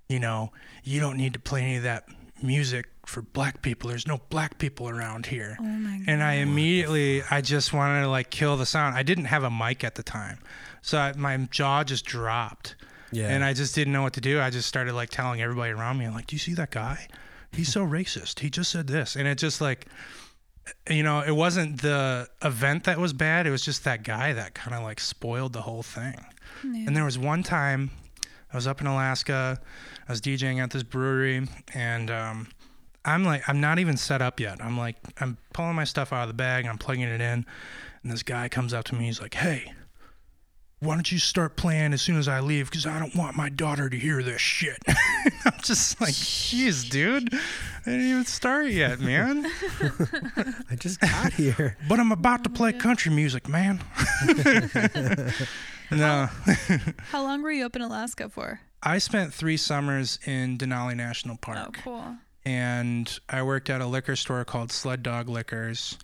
you 0.07 0.19
know, 0.19 0.51
you 0.83 0.99
don't 0.99 1.17
need 1.17 1.33
to 1.33 1.39
play 1.39 1.61
any 1.61 1.75
of 1.77 1.83
that 1.83 2.07
music 2.41 2.87
for 3.07 3.21
black 3.21 3.61
people. 3.61 3.89
There's 3.89 4.07
no 4.07 4.21
black 4.29 4.57
people 4.57 4.89
around 4.89 5.27
here." 5.27 5.57
Oh 5.59 5.63
my 5.63 5.97
god. 5.97 6.05
And 6.07 6.23
I 6.23 6.33
immediately, 6.35 7.23
I 7.29 7.41
just 7.41 7.73
wanted 7.73 8.01
to 8.01 8.09
like 8.09 8.29
kill 8.29 8.57
the 8.57 8.65
sound. 8.65 8.95
I 8.95 9.03
didn't 9.03 9.25
have 9.25 9.43
a 9.43 9.51
mic 9.51 9.83
at 9.83 9.95
the 9.95 10.03
time, 10.03 10.39
so 10.81 10.97
I, 10.97 11.13
my 11.13 11.37
jaw 11.51 11.83
just 11.83 12.05
dropped. 12.05 12.75
Yeah. 13.11 13.29
And 13.29 13.43
I 13.43 13.53
just 13.53 13.75
didn't 13.75 13.93
know 13.93 14.01
what 14.01 14.13
to 14.13 14.21
do. 14.21 14.41
I 14.41 14.49
just 14.49 14.67
started 14.67 14.93
like 14.93 15.09
telling 15.09 15.41
everybody 15.41 15.71
around 15.71 15.97
me, 15.97 16.07
like, 16.09 16.27
"Do 16.27 16.35
you 16.35 16.39
see 16.39 16.53
that 16.55 16.71
guy? 16.71 17.07
He's 17.51 17.71
so 17.71 17.85
racist. 17.97 18.39
He 18.39 18.49
just 18.49 18.71
said 18.71 18.87
this." 18.87 19.15
And 19.15 19.27
it 19.27 19.37
just 19.37 19.61
like, 19.61 19.87
you 20.89 21.03
know, 21.03 21.21
it 21.21 21.31
wasn't 21.35 21.81
the 21.81 22.27
event 22.43 22.85
that 22.85 22.97
was 22.97 23.13
bad. 23.13 23.47
It 23.47 23.51
was 23.51 23.63
just 23.63 23.83
that 23.83 24.03
guy 24.03 24.33
that 24.33 24.53
kind 24.55 24.75
of 24.75 24.83
like 24.83 24.99
spoiled 24.99 25.53
the 25.53 25.61
whole 25.61 25.83
thing. 25.83 26.25
And 26.63 26.95
there 26.95 27.03
was 27.03 27.17
one 27.17 27.43
time 27.43 27.91
I 28.51 28.57
was 28.57 28.65
up 28.65 28.81
in 28.81 28.87
Alaska. 28.87 29.59
I 30.07 30.11
was 30.11 30.21
DJing 30.21 30.63
at 30.63 30.71
this 30.71 30.83
brewery, 30.83 31.47
and 31.73 32.09
um, 32.09 32.47
I'm 33.05 33.23
like, 33.23 33.47
I'm 33.47 33.61
not 33.61 33.77
even 33.79 33.97
set 33.97 34.21
up 34.21 34.39
yet. 34.39 34.57
I'm 34.63 34.77
like, 34.77 34.95
I'm 35.19 35.37
pulling 35.53 35.75
my 35.75 35.83
stuff 35.83 36.11
out 36.11 36.23
of 36.23 36.27
the 36.27 36.33
bag 36.33 36.63
and 36.65 36.71
I'm 36.71 36.77
plugging 36.79 37.03
it 37.03 37.21
in. 37.21 37.45
And 38.03 38.11
this 38.11 38.23
guy 38.23 38.49
comes 38.49 38.73
up 38.73 38.85
to 38.85 38.95
me. 38.95 39.05
He's 39.05 39.21
like, 39.21 39.35
Hey, 39.35 39.73
why 40.79 40.95
don't 40.95 41.11
you 41.11 41.19
start 41.19 41.55
playing 41.55 41.93
as 41.93 42.01
soon 42.01 42.17
as 42.17 42.27
I 42.27 42.39
leave? 42.39 42.69
Because 42.69 42.85
I 42.85 42.99
don't 42.99 43.15
want 43.15 43.35
my 43.35 43.49
daughter 43.49 43.89
to 43.89 43.97
hear 43.97 44.21
this 44.23 44.41
shit. 44.41 44.77
I'm 45.45 45.59
just 45.61 46.01
like, 46.01 46.13
Jeez, 46.13 46.89
dude. 46.89 47.33
I 47.33 47.39
didn't 47.85 48.07
even 48.07 48.25
start 48.25 48.67
yet, 48.67 48.99
man. 48.99 49.45
I 50.69 50.75
just 50.75 50.99
got 50.99 51.33
here. 51.33 51.77
But 51.87 51.99
I'm 51.99 52.11
about 52.11 52.43
to 52.45 52.49
play 52.49 52.73
country 52.73 53.11
music, 53.11 53.47
man. 53.47 53.79
no. 55.91 56.27
How 57.09 57.21
long 57.23 57.43
were 57.43 57.51
you 57.51 57.65
up 57.65 57.75
in 57.75 57.81
Alaska 57.83 58.29
for? 58.29 58.59
I 58.81 58.97
spent 58.97 59.33
three 59.33 59.57
summers 59.57 60.19
in 60.25 60.57
Denali 60.57 60.95
National 60.95 61.37
Park. 61.37 61.57
Oh, 61.67 61.71
cool. 61.83 62.15
And 62.45 63.19
I 63.27 63.41
worked 63.41 63.69
at 63.69 63.81
a 63.81 63.85
liquor 63.87 64.15
store 64.15 64.45
called 64.45 64.71
Sled 64.71 65.01
Dog 65.03 65.27
Liquors. 65.27 65.97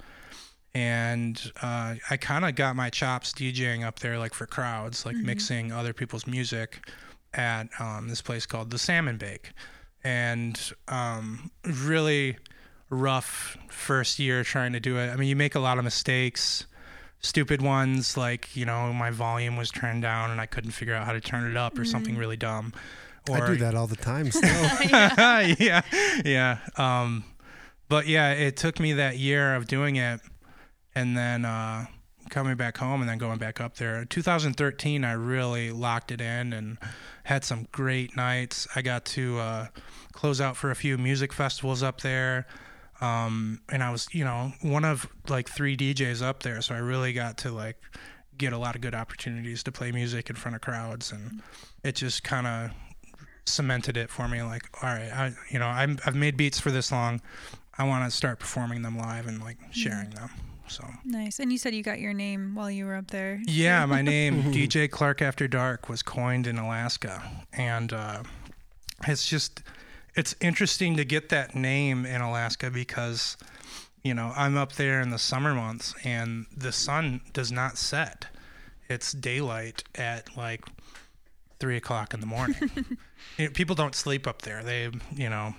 And 0.73 1.51
uh, 1.61 1.95
I 2.09 2.17
kind 2.17 2.45
of 2.45 2.55
got 2.55 2.75
my 2.75 2.89
chops 2.89 3.33
DJing 3.33 3.85
up 3.85 3.99
there, 3.99 4.17
like 4.17 4.33
for 4.33 4.45
crowds, 4.45 5.05
like 5.05 5.17
mixing 5.17 5.71
other 5.71 5.93
people's 5.93 6.25
music 6.25 6.79
at 7.33 7.67
um, 7.79 8.07
this 8.07 8.21
place 8.21 8.45
called 8.45 8.71
the 8.71 8.79
Salmon 8.79 9.17
Bake. 9.17 9.51
And 10.03 10.59
um, 10.87 11.51
really 11.65 12.37
rough 12.89 13.57
first 13.69 14.17
year 14.17 14.43
trying 14.43 14.73
to 14.73 14.79
do 14.79 14.97
it. 14.97 15.09
I 15.09 15.15
mean, 15.17 15.27
you 15.27 15.35
make 15.35 15.55
a 15.55 15.59
lot 15.59 15.77
of 15.77 15.83
mistakes, 15.83 16.65
stupid 17.19 17.61
ones, 17.61 18.15
like, 18.15 18.55
you 18.55 18.65
know, 18.65 18.93
my 18.93 19.11
volume 19.11 19.57
was 19.57 19.71
turned 19.71 20.01
down 20.01 20.31
and 20.31 20.39
I 20.39 20.45
couldn't 20.45 20.71
figure 20.71 20.95
out 20.95 21.05
how 21.05 21.13
to 21.13 21.21
turn 21.21 21.49
it 21.49 21.57
up 21.57 21.77
or 21.77 21.85
something 21.85 22.17
really 22.17 22.37
dumb. 22.37 22.73
I 23.29 23.45
do 23.45 23.55
that 23.57 23.75
all 23.75 23.87
the 23.87 23.95
time 23.95 24.31
still. 24.31 24.49
yeah, 24.89 25.81
yeah. 26.25 26.57
Um, 26.77 27.23
but 27.87 28.07
yeah, 28.07 28.31
it 28.31 28.57
took 28.57 28.79
me 28.79 28.93
that 28.93 29.17
year 29.17 29.55
of 29.55 29.67
doing 29.67 29.97
it, 29.97 30.21
and 30.95 31.15
then 31.15 31.45
uh, 31.45 31.85
coming 32.29 32.55
back 32.55 32.77
home, 32.77 33.01
and 33.01 33.09
then 33.09 33.17
going 33.17 33.37
back 33.37 33.61
up 33.61 33.75
there. 33.75 34.05
2013, 34.05 35.03
I 35.03 35.11
really 35.13 35.71
locked 35.71 36.11
it 36.11 36.21
in 36.21 36.53
and 36.53 36.77
had 37.25 37.43
some 37.43 37.67
great 37.71 38.15
nights. 38.15 38.67
I 38.75 38.81
got 38.81 39.05
to 39.05 39.39
uh, 39.39 39.67
close 40.13 40.41
out 40.41 40.57
for 40.57 40.71
a 40.71 40.75
few 40.75 40.97
music 40.97 41.33
festivals 41.33 41.83
up 41.83 42.01
there. 42.01 42.47
Um, 43.01 43.61
and 43.69 43.83
I 43.83 43.91
was, 43.91 44.07
you 44.11 44.23
know, 44.23 44.53
one 44.61 44.85
of 44.85 45.07
like 45.27 45.49
three 45.49 45.75
DJs 45.75 46.21
up 46.21 46.43
there, 46.43 46.61
so 46.61 46.75
I 46.75 46.77
really 46.77 47.13
got 47.13 47.37
to 47.39 47.51
like 47.51 47.77
get 48.37 48.53
a 48.53 48.57
lot 48.57 48.75
of 48.75 48.81
good 48.81 48.95
opportunities 48.95 49.63
to 49.63 49.71
play 49.71 49.91
music 49.91 50.29
in 50.29 50.35
front 50.35 50.55
of 50.55 50.61
crowds, 50.61 51.11
and 51.11 51.41
it 51.83 51.95
just 51.95 52.23
kind 52.23 52.45
of 52.45 52.71
cemented 53.45 53.97
it 53.97 54.09
for 54.09 54.27
me 54.27 54.41
like 54.43 54.63
all 54.83 54.89
right 54.89 55.11
i 55.11 55.33
you 55.49 55.59
know 55.59 55.67
I'm, 55.67 55.97
i've 56.05 56.15
made 56.15 56.37
beats 56.37 56.59
for 56.59 56.71
this 56.71 56.91
long 56.91 57.21
i 57.77 57.83
want 57.83 58.05
to 58.09 58.15
start 58.15 58.39
performing 58.39 58.81
them 58.83 58.97
live 58.97 59.25
and 59.27 59.41
like 59.41 59.57
sharing 59.71 60.11
them 60.11 60.29
So 60.67 60.85
Nice. 61.03 61.39
And 61.39 61.51
you 61.51 61.57
said 61.57 61.73
you 61.75 61.83
got 61.83 61.99
your 61.99 62.13
name 62.13 62.55
while 62.55 62.71
you 62.71 62.85
were 62.85 62.95
up 62.95 63.09
there. 63.11 63.41
yeah, 63.45 63.85
my 63.85 64.01
name 64.15 64.43
DJ 64.53 64.89
Clark 64.89 65.21
After 65.21 65.47
Dark 65.47 65.89
was 65.89 66.01
coined 66.03 66.47
in 66.47 66.57
Alaska, 66.57 67.21
and 67.51 67.91
uh, 67.91 68.23
it's 69.07 69.27
just 69.27 69.63
it's 70.15 70.33
interesting 70.39 70.95
to 70.97 71.03
get 71.03 71.27
that 71.29 71.55
name 71.55 72.05
in 72.05 72.21
Alaska 72.21 72.69
because 72.71 73.35
you 74.03 74.13
know 74.13 74.31
I'm 74.35 74.55
up 74.55 74.73
there 74.73 75.01
in 75.01 75.09
the 75.09 75.19
summer 75.19 75.53
months 75.53 75.93
and 76.05 76.45
the 76.55 76.71
sun 76.71 77.19
does 77.33 77.51
not 77.51 77.77
set. 77.77 78.27
It's 78.87 79.11
daylight 79.11 79.83
at 79.95 80.37
like 80.37 80.63
three 81.61 81.77
o'clock 81.77 82.13
in 82.13 82.19
the 82.19 82.27
morning. 82.27 82.57
You 83.37 83.45
know, 83.45 83.51
people 83.51 83.75
don't 83.75 83.95
sleep 83.95 84.27
up 84.27 84.41
there. 84.41 84.61
They 84.63 84.89
you 85.15 85.29
know. 85.29 85.55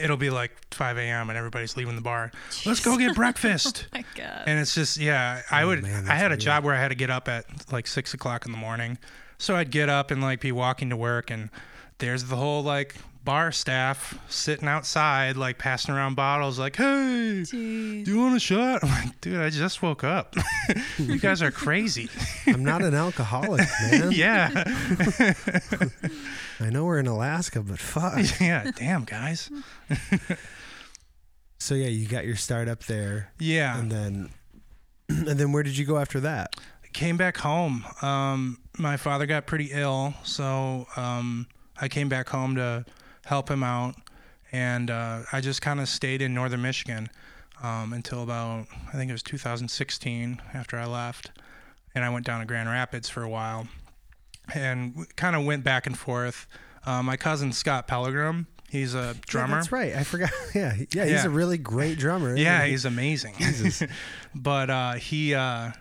It'll 0.00 0.16
be 0.16 0.30
like 0.30 0.52
5 0.72 0.98
a.m. 0.98 1.30
and 1.30 1.36
everybody's 1.36 1.76
leaving 1.76 1.96
the 1.96 2.00
bar. 2.02 2.30
Let's 2.64 2.78
go 2.80 2.96
get 2.96 3.10
oh 3.10 3.14
breakfast. 3.14 3.86
oh 3.92 3.98
My 3.98 4.04
God. 4.14 4.42
And 4.46 4.58
it's 4.60 4.72
just, 4.74 4.96
yeah, 4.96 5.42
I 5.50 5.62
oh, 5.62 5.68
would, 5.68 5.80
Oh, 5.80 5.82
man, 5.82 6.08
I 6.08 6.14
had 6.14 6.26
a 6.26 6.34
weird. 6.34 6.40
job 6.40 6.64
where 6.64 6.74
I 6.76 6.80
had 6.80 6.88
to 6.88 6.94
get 6.94 7.10
up 7.10 7.26
at 7.28 7.44
like 7.72 7.86
six 7.88 8.14
o'clock 8.14 8.46
in 8.46 8.52
the 8.52 8.58
morning. 8.58 8.98
So 9.38 9.56
I'd 9.56 9.70
get 9.72 9.88
up 9.88 10.10
and 10.12 10.22
like 10.22 10.40
be 10.40 10.52
walking 10.52 10.90
to 10.90 10.96
work 10.96 11.30
and 11.30 11.50
there's 11.98 12.24
the 12.24 12.36
whole 12.36 12.62
like 12.62 12.94
bar 13.24 13.52
staff 13.52 14.18
sitting 14.28 14.66
outside, 14.68 15.36
like 15.36 15.58
passing 15.58 15.94
around 15.94 16.14
bottles, 16.14 16.58
like, 16.58 16.76
hey, 16.76 17.42
Jeez. 17.42 18.04
do 18.04 18.12
you 18.12 18.18
want 18.18 18.36
a 18.36 18.40
shot? 18.40 18.82
I'm 18.82 18.88
like, 18.90 19.20
dude, 19.20 19.40
I 19.40 19.50
just 19.50 19.82
woke 19.82 20.04
up. 20.04 20.34
you 20.98 21.18
guys 21.18 21.42
are 21.42 21.50
crazy. 21.50 22.08
I'm 22.46 22.64
not 22.64 22.82
an 22.82 22.94
alcoholic, 22.94 23.66
man. 23.90 24.12
yeah. 24.12 24.64
I 26.60 26.70
know 26.70 26.84
we're 26.84 26.98
in 26.98 27.06
Alaska, 27.06 27.60
but 27.62 27.78
fuck. 27.78 28.40
yeah. 28.40 28.70
Damn, 28.74 29.04
guys. 29.04 29.50
So 31.58 31.74
yeah, 31.74 31.88
you 31.88 32.06
got 32.06 32.24
your 32.26 32.36
start 32.36 32.68
up 32.68 32.84
there, 32.84 33.32
Yeah. 33.38 33.78
and 33.78 33.92
then 33.92 34.30
and 35.08 35.26
then 35.38 35.52
where 35.52 35.62
did 35.62 35.76
you 35.76 35.84
go 35.84 35.98
after 35.98 36.20
that? 36.20 36.56
I 36.82 36.88
came 36.94 37.16
back 37.18 37.36
home. 37.36 37.84
Um, 38.00 38.58
my 38.78 38.96
father 38.96 39.26
got 39.26 39.46
pretty 39.46 39.70
ill, 39.72 40.14
so 40.24 40.86
um, 40.96 41.46
I 41.78 41.88
came 41.88 42.08
back 42.08 42.28
home 42.30 42.56
to 42.56 42.86
help 43.26 43.50
him 43.50 43.62
out, 43.62 43.94
and 44.52 44.90
uh, 44.90 45.22
I 45.32 45.40
just 45.40 45.62
kind 45.62 45.80
of 45.80 45.88
stayed 45.88 46.22
in 46.22 46.34
northern 46.34 46.62
Michigan 46.62 47.08
um, 47.62 47.92
until 47.92 48.22
about 48.22 48.66
I 48.88 48.92
think 48.92 49.08
it 49.08 49.12
was 49.12 49.22
2016 49.22 50.40
after 50.54 50.76
I 50.78 50.86
left, 50.86 51.30
and 51.94 52.04
I 52.04 52.10
went 52.10 52.26
down 52.26 52.40
to 52.40 52.46
Grand 52.46 52.68
Rapids 52.68 53.08
for 53.08 53.22
a 53.22 53.28
while, 53.28 53.68
and 54.54 55.06
kind 55.16 55.36
of 55.36 55.44
went 55.44 55.64
back 55.64 55.86
and 55.86 55.96
forth. 55.98 56.46
Uh, 56.86 57.02
my 57.02 57.16
cousin 57.16 57.52
Scott 57.52 57.86
Pellegrom, 57.86 58.46
he's 58.70 58.94
a 58.94 59.14
drummer. 59.26 59.48
Yeah, 59.48 59.54
that's 59.56 59.72
right. 59.72 59.94
I 59.94 60.02
forgot. 60.04 60.30
Yeah, 60.54 60.74
yeah. 60.94 61.04
He's 61.04 61.12
Yeah. 61.12 61.26
a 61.26 61.30
really 61.30 61.58
great 61.58 61.98
drummer. 61.98 62.34
Yeah, 62.36 62.64
he? 62.64 62.70
he's 62.70 62.84
amazing. 62.86 63.34
but 64.34 64.70
uh, 64.70 64.92
he, 64.94 65.34
uh, 65.34 65.72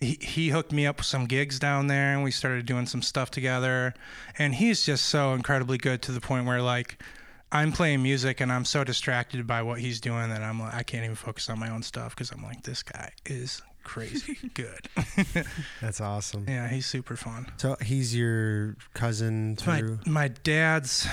he 0.00 0.18
he 0.20 0.48
hooked 0.48 0.72
me 0.72 0.86
up 0.86 0.98
with 0.98 1.06
some 1.06 1.26
gigs 1.26 1.58
down 1.58 1.86
there, 1.88 2.14
and 2.14 2.22
we 2.22 2.30
started 2.30 2.66
doing 2.66 2.86
some 2.86 3.02
stuff 3.02 3.30
together. 3.30 3.94
And 4.38 4.54
he's 4.54 4.84
just 4.84 5.06
so 5.06 5.34
incredibly 5.34 5.78
good 5.78 6.02
to 6.02 6.12
the 6.12 6.20
point 6.20 6.46
where 6.46 6.62
like 6.62 7.02
I'm 7.50 7.72
playing 7.72 8.02
music 8.02 8.40
and 8.40 8.52
I'm 8.52 8.64
so 8.64 8.84
distracted 8.84 9.46
by 9.46 9.62
what 9.62 9.80
he's 9.80 10.00
doing 10.00 10.28
that 10.30 10.42
I'm 10.42 10.60
like 10.60 10.74
I 10.74 10.82
can't 10.82 11.04
even 11.04 11.16
focus 11.16 11.48
on 11.50 11.58
my 11.58 11.70
own 11.70 11.82
stuff 11.82 12.14
because 12.14 12.30
I'm 12.30 12.42
like 12.42 12.62
this 12.62 12.82
guy 12.82 13.12
is 13.26 13.62
crazy 13.84 14.36
good. 14.54 14.88
That's 15.80 16.00
awesome. 16.00 16.44
yeah, 16.46 16.68
he's 16.68 16.86
super 16.86 17.16
fun. 17.16 17.46
So 17.56 17.76
he's 17.82 18.14
your 18.14 18.76
cousin 18.94 19.56
My 19.66 19.82
my 20.06 20.28
dad's 20.28 21.08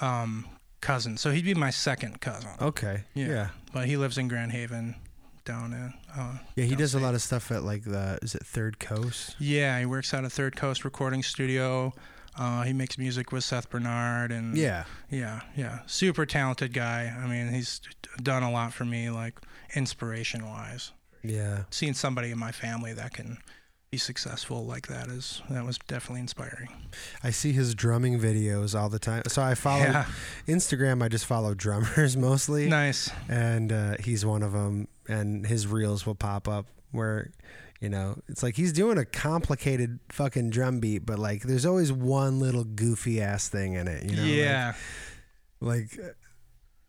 um, 0.00 0.46
cousin, 0.80 1.16
so 1.16 1.30
he'd 1.30 1.44
be 1.44 1.54
my 1.54 1.70
second 1.70 2.20
cousin. 2.20 2.50
Okay. 2.60 3.04
Yeah. 3.14 3.26
Yeah. 3.26 3.48
But 3.72 3.86
he 3.86 3.96
lives 3.96 4.18
in 4.18 4.28
Grand 4.28 4.52
Haven, 4.52 4.96
down 5.44 5.72
in. 5.72 5.94
Uh, 6.18 6.38
Yeah, 6.56 6.64
he 6.64 6.74
does 6.74 6.94
a 6.94 6.98
lot 6.98 7.14
of 7.14 7.22
stuff 7.22 7.50
at 7.52 7.62
like 7.62 7.84
the 7.84 8.18
is 8.22 8.34
it 8.34 8.44
Third 8.44 8.78
Coast? 8.80 9.36
Yeah, 9.38 9.78
he 9.78 9.86
works 9.86 10.12
out 10.12 10.24
of 10.24 10.32
Third 10.32 10.56
Coast 10.56 10.84
Recording 10.84 11.22
Studio. 11.22 11.92
Uh, 12.36 12.62
he 12.62 12.72
makes 12.72 12.98
music 12.98 13.32
with 13.32 13.42
Seth 13.44 13.68
Bernard 13.70 14.30
and 14.32 14.56
Yeah. 14.56 14.84
yeah, 15.10 15.40
yeah, 15.56 15.80
super 15.86 16.24
talented 16.26 16.72
guy. 16.72 17.12
I 17.16 17.26
mean, 17.26 17.52
he's 17.52 17.80
done 18.22 18.42
a 18.42 18.50
lot 18.50 18.72
for 18.72 18.84
me, 18.84 19.10
like 19.10 19.38
inspiration 19.74 20.46
wise. 20.46 20.92
Yeah. 21.24 21.64
Seeing 21.70 21.94
somebody 21.94 22.30
in 22.30 22.38
my 22.38 22.52
family 22.52 22.92
that 22.94 23.12
can 23.12 23.38
be 23.90 23.96
successful 23.98 24.66
like 24.66 24.86
that 24.88 25.08
is 25.08 25.40
that 25.48 25.64
was 25.64 25.78
definitely 25.88 26.20
inspiring. 26.20 26.68
I 27.24 27.30
see 27.30 27.52
his 27.52 27.74
drumming 27.74 28.20
videos 28.20 28.78
all 28.78 28.88
the 28.90 28.98
time. 28.98 29.22
So 29.28 29.42
I 29.42 29.54
follow 29.54 29.82
Yeah, 29.84 30.04
Instagram. 30.46 31.02
I 31.02 31.08
just 31.08 31.24
follow 31.26 31.54
drummers 31.54 32.16
mostly, 32.28 32.68
nice. 32.68 33.10
and 33.28 33.72
uh, 33.72 33.96
he's 34.00 34.26
one 34.26 34.42
of 34.42 34.52
them. 34.52 34.88
And 35.08 35.46
his 35.46 35.66
reels 35.66 36.04
will 36.04 36.14
pop 36.14 36.46
up 36.46 36.66
where, 36.90 37.30
you 37.80 37.88
know, 37.88 38.20
it's 38.28 38.42
like 38.42 38.56
he's 38.56 38.74
doing 38.74 38.98
a 38.98 39.06
complicated 39.06 40.00
fucking 40.10 40.50
drum 40.50 40.80
beat, 40.80 41.06
but 41.06 41.18
like 41.18 41.44
there's 41.44 41.64
always 41.64 41.90
one 41.90 42.40
little 42.40 42.64
goofy 42.64 43.22
ass 43.22 43.48
thing 43.48 43.72
in 43.72 43.88
it. 43.88 44.04
You 44.04 44.16
know, 44.16 44.24
yeah, 44.24 44.74
like 45.60 45.98
uh, 45.98 46.08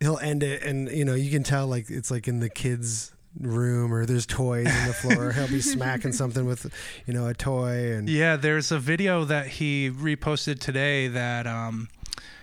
he'll 0.02 0.18
end 0.20 0.43
it 0.43 0.64
and 0.64 0.89
you 0.91 1.06
know 1.06 1.14
you 1.16 1.32
can 1.32 1.43
tell 1.43 1.66
like 1.68 1.89
it's 1.89 2.12
like 2.12 2.28
in 2.28 2.41
the 2.41 2.50
kids 2.50 3.14
room 3.39 3.93
or 3.93 4.05
there's 4.05 4.25
toys 4.25 4.65
on 4.67 4.88
the 4.88 4.93
floor 4.93 5.32
he'll 5.32 5.47
be 5.47 5.61
smacking 5.61 6.11
something 6.11 6.45
with 6.45 6.71
you 7.05 7.13
know 7.13 7.27
a 7.27 7.34
toy 7.34 7.93
and 7.93 8.09
yeah. 8.09 8.36
There's 8.36 8.71
a 8.71 8.80
video 8.80 9.23
that 9.25 9.47
he 9.47 9.89
reposted 9.91 10.59
today 10.59 11.07
that 11.09 11.45
um, 11.45 11.89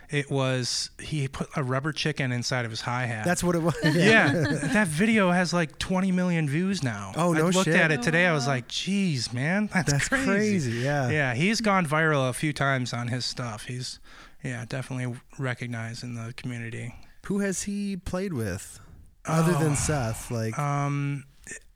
it 0.09 0.31
was 0.31 0.91
he 1.01 1.27
put 1.27 1.49
a 1.57 1.63
rubber 1.65 1.93
chicken 1.93 2.31
inside 2.31 2.65
of 2.65 2.71
his 2.71 2.81
hi 2.83 3.07
hat. 3.07 3.25
that's 3.25 3.43
what 3.43 3.57
it 3.57 3.63
was 3.63 3.75
yeah, 3.85 4.31
that 4.73 4.87
video 4.87 5.33
has 5.33 5.53
like 5.53 5.77
20 5.79 6.13
million 6.13 6.49
views 6.49 6.83
now. 6.85 7.13
Oh, 7.17 7.33
no 7.33 7.47
I 7.49 7.51
looked 7.51 7.65
shit. 7.65 7.75
at 7.75 7.91
it 7.91 8.03
today. 8.03 8.27
I 8.27 8.33
was 8.33 8.47
Oh, 8.47 8.51
like, 8.53 8.69
"Geez, 8.69 9.33
man, 9.33 9.69
that's, 9.75 9.91
that's 9.93 10.09
crazy, 10.09 10.79
yeah 10.79 11.11
Yeah, 11.11 11.35
he's 11.35 11.61
gone 11.61 11.85
viral 11.87 12.31
a 12.31 12.33
few 12.33 12.53
times 12.53 12.93
on 12.93 13.09
his 13.09 13.25
stuff. 13.25 13.65
He's, 13.67 13.99
yeah, 14.45 14.65
definitely 14.69 15.19
recognized 15.39 16.05
in 16.05 16.15
the 16.15 16.33
community. 16.37 16.95
who 17.27 17.41
has 17.41 17.65
he 17.65 17.97
played 17.97 18.33
with 18.33 18.79
other 19.27 19.53
than 19.55 19.73
Oh. 19.73 19.75
seth 19.77 20.31
like 20.31 20.59
Um, 20.59 21.25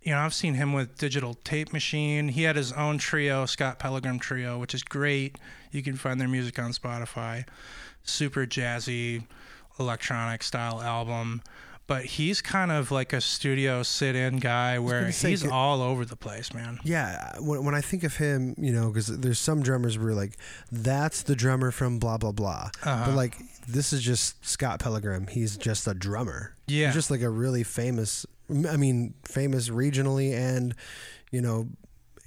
you 0.02 0.12
know, 0.12 0.18
I've 0.20 0.32
seen 0.34 0.54
him 0.54 0.72
with 0.72 0.96
Digital 0.98 1.34
Tape 1.44 1.72
Machine. 1.72 2.28
He 2.28 2.44
had 2.44 2.56
his 2.56 2.72
own 2.72 2.98
trio, 2.98 3.44
Scott 3.46 3.78
Pellegrom 3.78 4.18
Trio, 4.20 4.58
which 4.58 4.74
is 4.74 4.82
great. 4.82 5.36
You 5.70 5.82
can 5.82 5.96
find 5.96 6.20
their 6.20 6.28
music 6.28 6.58
on 6.58 6.72
Spotify. 6.72 7.44
Super 8.02 8.46
jazzy, 8.46 9.24
electronic 9.78 10.42
style 10.42 10.80
album. 10.80 11.42
But 11.90 12.04
he's 12.04 12.40
kind 12.40 12.70
of 12.70 12.92
like 12.92 13.12
a 13.12 13.20
studio 13.20 13.82
sit-in 13.82 14.36
guy 14.38 14.78
where 14.78 15.10
say, 15.10 15.30
he's 15.30 15.44
all 15.44 15.82
over 15.82 16.04
the 16.04 16.14
place, 16.14 16.54
man. 16.54 16.78
yeah 16.84 17.32
when, 17.40 17.64
when 17.64 17.74
i 17.74 17.80
think 17.80 18.04
of 18.04 18.16
him 18.16 18.54
you 18.58 18.70
know 18.72 18.88
because 18.90 19.08
there's 19.18 19.40
some 19.40 19.60
drummers 19.60 19.98
where 19.98 20.14
like 20.14 20.34
that's 20.70 21.22
the 21.22 21.34
drummer 21.34 21.72
from 21.72 21.98
blah 21.98 22.16
blah 22.16 22.30
blah 22.30 22.70
Uh-huh. 22.84 23.06
but 23.06 23.14
like 23.16 23.38
this 23.68 23.92
is 23.92 24.02
just 24.02 24.44
Scott 24.46 24.78
Pellegrom 24.78 25.28
he's 25.28 25.56
just 25.56 25.88
a 25.88 25.94
drummer 25.94 26.54
Yeah. 26.68 26.86
He's 26.86 26.94
just 26.94 27.10
like 27.10 27.22
a 27.22 27.28
really 27.30 27.64
famous 27.64 28.24
i 28.68 28.76
mean 28.76 29.14
famous 29.24 29.68
regionally 29.68 30.32
and 30.32 30.74
you 31.32 31.40
know 31.40 31.66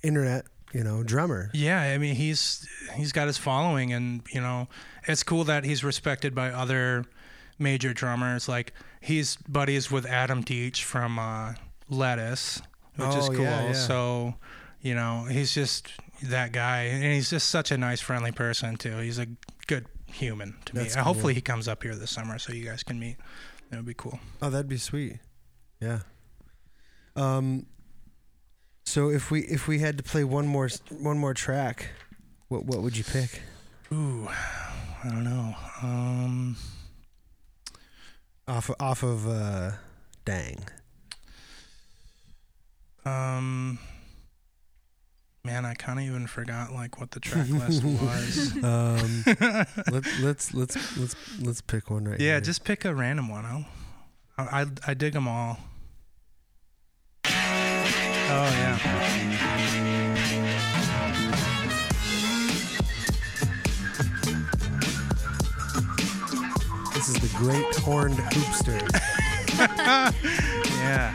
internet 0.03 0.43
you 0.73 0.83
know 0.83 1.03
drummer 1.03 1.49
Yeah, 1.53 1.79
I 1.81 1.97
mean 1.99 2.15
he's 2.15 2.67
he's 2.95 3.11
got 3.13 3.27
his 3.27 3.37
following, 3.37 3.93
and 3.93 4.23
you 4.33 4.41
know 4.41 4.67
it's 5.07 5.21
cool 5.23 5.43
that 5.45 5.63
he's 5.65 5.83
respected 5.83 6.33
by 6.33 6.49
other 6.49 7.05
major 7.59 7.93
drummers. 7.93 8.47
Like 8.49 8.73
he's 9.01 9.35
buddies 9.47 9.91
with 9.91 10.05
Adam 10.05 10.43
Deitch 10.43 10.81
from 10.83 11.19
uh, 11.19 11.53
Lettuce, 11.89 12.61
which 12.95 13.15
is 13.15 13.29
Oh, 13.29 13.33
cool. 13.33 13.43
yeah, 13.43 13.65
yeah. 13.67 13.73
So 13.73 14.35
you 14.81 14.95
know 14.95 15.25
he's 15.29 15.53
just 15.53 15.89
that 16.23 16.51
guy, 16.51 16.83
and 16.83 17.03
he's 17.03 17.29
just 17.29 17.49
such 17.49 17.71
a 17.71 17.77
nice, 17.77 18.01
friendly 18.01 18.31
person 18.31 18.75
too. 18.75 18.97
He's 18.97 19.19
a 19.19 19.27
good 19.67 19.85
human 20.07 20.55
to 20.65 20.73
That's 20.73 20.95
me. 20.95 21.01
Uh, 21.01 21.03
Hopefully 21.03 21.33
he 21.33 21.41
comes 21.41 21.67
up 21.67 21.83
here 21.83 21.95
this 21.95 22.11
summer 22.11 22.37
so 22.39 22.53
you 22.53 22.65
guys 22.65 22.83
can 22.83 22.99
meet. 22.99 23.17
That 23.69 23.77
would 23.77 23.85
be 23.85 23.93
cool. 23.95 24.19
Oh, 24.41 24.49
that'd 24.49 24.69
be 24.69 24.77
sweet. 24.77 25.17
Yeah. 25.81 25.99
Um. 27.15 27.65
So 28.85 29.09
if 29.09 29.31
we 29.31 29.41
if 29.41 29.67
we 29.67 29.79
had 29.79 29.97
to 29.97 30.03
play 30.03 30.23
one 30.23 30.45
more 30.47 30.69
one 30.89 31.17
more 31.17 31.33
track, 31.33 31.89
what 32.49 32.65
what 32.65 32.81
would 32.81 32.95
you 32.97 33.03
pick? 33.03 33.41
Ooh, 33.91 34.27
I 35.03 35.09
don't 35.09 35.23
know. 35.23 35.55
Um, 35.81 36.55
Off 38.47 38.69
off 38.79 39.03
of 39.03 39.27
uh, 39.27 39.71
dang. 40.25 40.65
um, 43.05 43.79
man, 45.45 45.65
I 45.65 45.73
kind 45.75 45.97
of 45.99 46.05
even 46.05 46.27
forgot 46.27 46.73
like 46.73 46.99
what 46.99 47.11
the 47.11 47.19
track 47.21 47.47
list 47.49 47.83
was. 47.83 48.53
Um. 48.63 49.23
let 49.91 50.03
let's 50.21 50.53
let's 50.53 50.97
let's 50.97 51.15
let's 51.39 51.61
pick 51.61 51.89
one 51.89 52.05
right. 52.05 52.19
Yeah, 52.19 52.33
here. 52.33 52.41
just 52.41 52.65
pick 52.65 52.83
a 52.83 52.93
random 52.93 53.29
one. 53.29 53.45
I'll, 53.45 53.65
I, 54.37 54.61
I 54.61 54.65
I 54.87 54.93
dig 54.93 55.13
them 55.13 55.27
all. 55.27 55.59
Oh 57.25 57.29
yeah. 58.29 59.89
This 67.05 67.21
is 67.21 67.31
the 67.33 67.37
great 67.37 67.75
horned 67.79 68.15
hoopster. 68.15 68.79
yeah. 70.79 71.13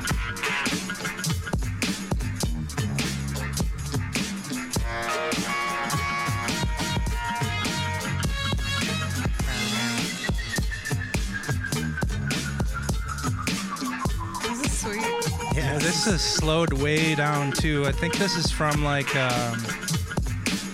This 14.43 14.61
is 14.61 14.79
sweet. 14.79 15.57
Yeah, 15.57 15.79
this 15.79 16.07
is 16.07 16.21
slowed 16.21 16.75
way 16.75 17.15
down 17.15 17.53
too. 17.53 17.87
I 17.87 17.93
think 17.93 18.19
this 18.19 18.37
is 18.37 18.51
from 18.51 18.85
like 18.85 19.17
um, 19.17 19.55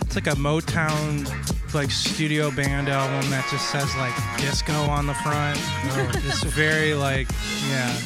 it's 0.01 0.17
like 0.17 0.27
a 0.27 0.31
Motown 0.31 1.54
like 1.75 1.91
studio 1.91 2.51
band 2.53 2.89
album 2.89 3.29
that 3.31 3.45
just 3.51 3.70
says 3.70 3.95
like 3.97 4.14
disco 4.39 4.72
on 4.72 5.07
the 5.07 5.14
front. 5.14 5.59
It's 6.27 6.43
very 6.43 6.95
like 6.95 7.29
yeah, 7.68 7.97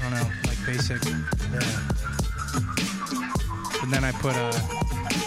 I 0.00 0.10
don't 0.10 0.18
know, 0.18 0.30
like 0.46 0.58
basic. 0.66 1.04
Yeah. 1.04 1.60
And 3.82 3.92
then 3.92 4.04
I 4.04 4.12
put 4.12 4.34
uh, 4.34 4.52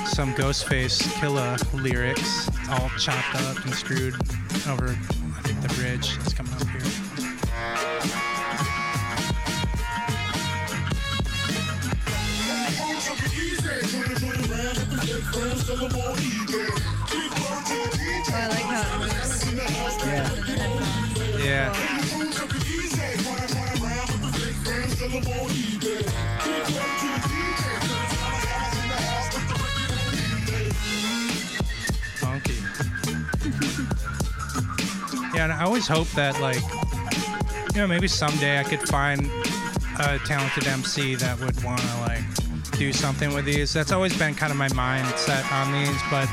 some 0.05 0.33
Ghostface 0.33 1.01
Killah 1.19 1.57
lyrics 1.81 2.49
all 2.69 2.89
chopped 2.97 3.35
up 3.35 3.63
and 3.63 3.73
screwed 3.73 4.15
over 4.67 4.89
I 4.89 5.41
think 5.43 5.61
the 5.61 5.73
bridge 5.75 6.17
that's 6.17 6.33
coming 6.33 6.53
up 6.53 6.67
here. 6.67 7.27
Yeah. 20.07 20.29
Yeah. 21.39 21.73
Yeah, 35.33 35.43
and 35.43 35.53
I 35.53 35.63
always 35.63 35.87
hope 35.87 36.07
that 36.11 36.39
like 36.41 36.61
you 37.75 37.81
know 37.81 37.87
maybe 37.87 38.07
someday 38.07 38.59
I 38.59 38.63
could 38.63 38.81
find 38.89 39.29
a 39.99 40.17
talented 40.19 40.67
MC 40.67 41.15
that 41.15 41.39
would 41.39 41.63
want 41.63 41.79
to 41.79 41.99
like 42.01 42.23
do 42.71 42.91
something 42.91 43.33
with 43.33 43.45
these. 43.45 43.71
That's 43.73 43.91
always 43.91 44.17
been 44.17 44.35
kind 44.35 44.51
of 44.51 44.57
my 44.57 44.69
mindset 44.69 45.49
on 45.51 45.71
these, 45.71 46.01
but 46.09 46.27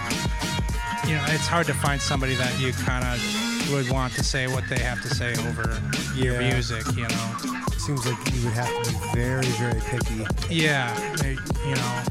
you 1.06 1.14
know 1.14 1.24
it's 1.28 1.46
hard 1.46 1.66
to 1.66 1.74
find 1.74 2.00
somebody 2.00 2.34
that 2.36 2.58
you 2.60 2.72
kind 2.72 3.04
of 3.04 3.72
would 3.72 3.90
want 3.90 4.12
to 4.14 4.22
say 4.24 4.46
what 4.46 4.64
they 4.68 4.78
have 4.78 5.00
to 5.02 5.08
say 5.14 5.32
over 5.48 5.80
your 6.14 6.38
music. 6.40 6.84
You 6.96 7.08
know. 7.08 7.36
Seems 7.78 8.06
like 8.06 8.16
you 8.34 8.42
would 8.44 8.54
have 8.54 8.82
to 8.82 8.90
be 8.90 8.96
very, 9.14 9.44
very 9.58 9.80
picky. 9.80 10.24
Yeah, 10.48 10.94
they- 11.16 11.32
you 11.68 11.74
know, 11.74 12.02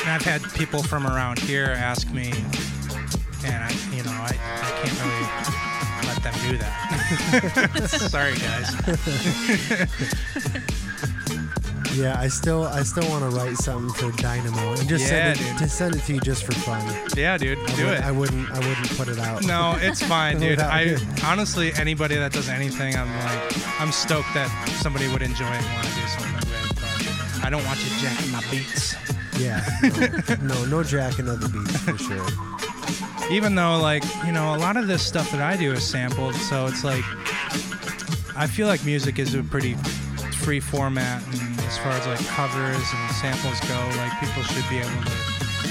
and 0.00 0.10
I've 0.10 0.22
had 0.22 0.42
people 0.54 0.82
from 0.82 1.06
around 1.06 1.38
here 1.38 1.66
ask 1.76 2.10
me, 2.10 2.32
and 3.44 3.62
I, 3.64 3.70
you 3.94 4.02
know, 4.04 4.10
I, 4.10 4.32
I 4.32 4.70
can't 4.80 4.98
really 5.02 5.26
let 6.08 6.22
them 6.22 6.34
do 6.50 6.56
that. 6.58 7.88
Sorry, 8.10 8.34
guys. 8.36 8.68
Yeah, 11.94 12.18
I 12.18 12.28
still, 12.28 12.64
I 12.64 12.82
still 12.84 13.08
want 13.10 13.22
to 13.30 13.36
write 13.36 13.56
something 13.58 13.92
for 13.94 14.16
Dynamo 14.22 14.70
and 14.72 14.88
just 14.88 15.04
Yeah, 15.04 15.34
send 15.34 15.40
it, 15.40 15.48
dude. 15.50 15.58
to 15.58 15.68
send 15.68 15.94
it 15.96 16.02
to 16.04 16.14
you 16.14 16.20
just 16.20 16.44
for 16.44 16.52
fun. 16.52 16.82
Yeah, 17.16 17.36
dude, 17.36 17.58
I 17.58 17.76
do 17.76 17.84
would, 17.84 17.94
it. 17.94 18.00
I 18.04 18.10
wouldn't, 18.10 18.50
I 18.50 18.58
wouldn't 18.66 18.90
put 18.96 19.08
it 19.08 19.18
out. 19.18 19.42
No, 19.44 19.76
it's 19.78 20.02
fine, 20.14 20.40
dude. 20.40 20.58
I 20.60 20.82
you. 20.82 20.98
honestly, 21.24 21.72
anybody 21.74 22.16
that 22.16 22.32
does 22.32 22.48
anything, 22.48 22.96
I'm 22.96 23.08
like, 23.24 23.80
I'm 23.80 23.92
stoked 23.92 24.32
that 24.34 24.48
somebody 24.80 25.06
would 25.08 25.22
enjoy 25.22 25.44
it 25.46 25.62
and 25.62 25.74
want 25.74 25.86
to 25.86 25.94
do 25.94 26.06
something 26.08 26.34
with. 26.34 26.80
But 27.38 27.44
I 27.46 27.50
don't 27.50 27.64
want 27.66 27.78
you 27.84 27.90
jacking 28.00 28.32
my 28.32 28.42
beats. 28.50 28.94
Yeah. 29.38 29.62
No, 30.42 30.54
no, 30.54 30.64
no 30.66 30.82
jacking 30.82 31.28
of 31.28 31.40
the 31.40 31.48
beats 31.48 31.76
for 31.80 31.98
sure. 31.98 33.30
even 33.32 33.54
though 33.54 33.78
like 33.78 34.02
you 34.24 34.32
know 34.32 34.54
a 34.54 34.58
lot 34.58 34.76
of 34.76 34.86
this 34.86 35.02
stuff 35.04 35.30
that 35.32 35.40
i 35.40 35.56
do 35.56 35.72
is 35.72 35.82
sampled 35.82 36.34
so 36.34 36.66
it's 36.66 36.84
like 36.84 37.04
i 38.36 38.46
feel 38.46 38.66
like 38.66 38.84
music 38.84 39.18
is 39.18 39.34
a 39.34 39.42
pretty 39.42 39.74
free 40.42 40.60
format 40.60 41.22
and 41.32 41.51
as 41.72 41.78
far 41.78 41.92
as 41.92 42.06
like 42.06 42.26
covers 42.26 42.86
and 42.94 43.10
samples 43.12 43.58
go 43.60 43.78
like 43.96 44.12
people 44.20 44.42
should 44.42 44.68
be 44.68 44.76
able 44.76 44.90
to 45.04 45.10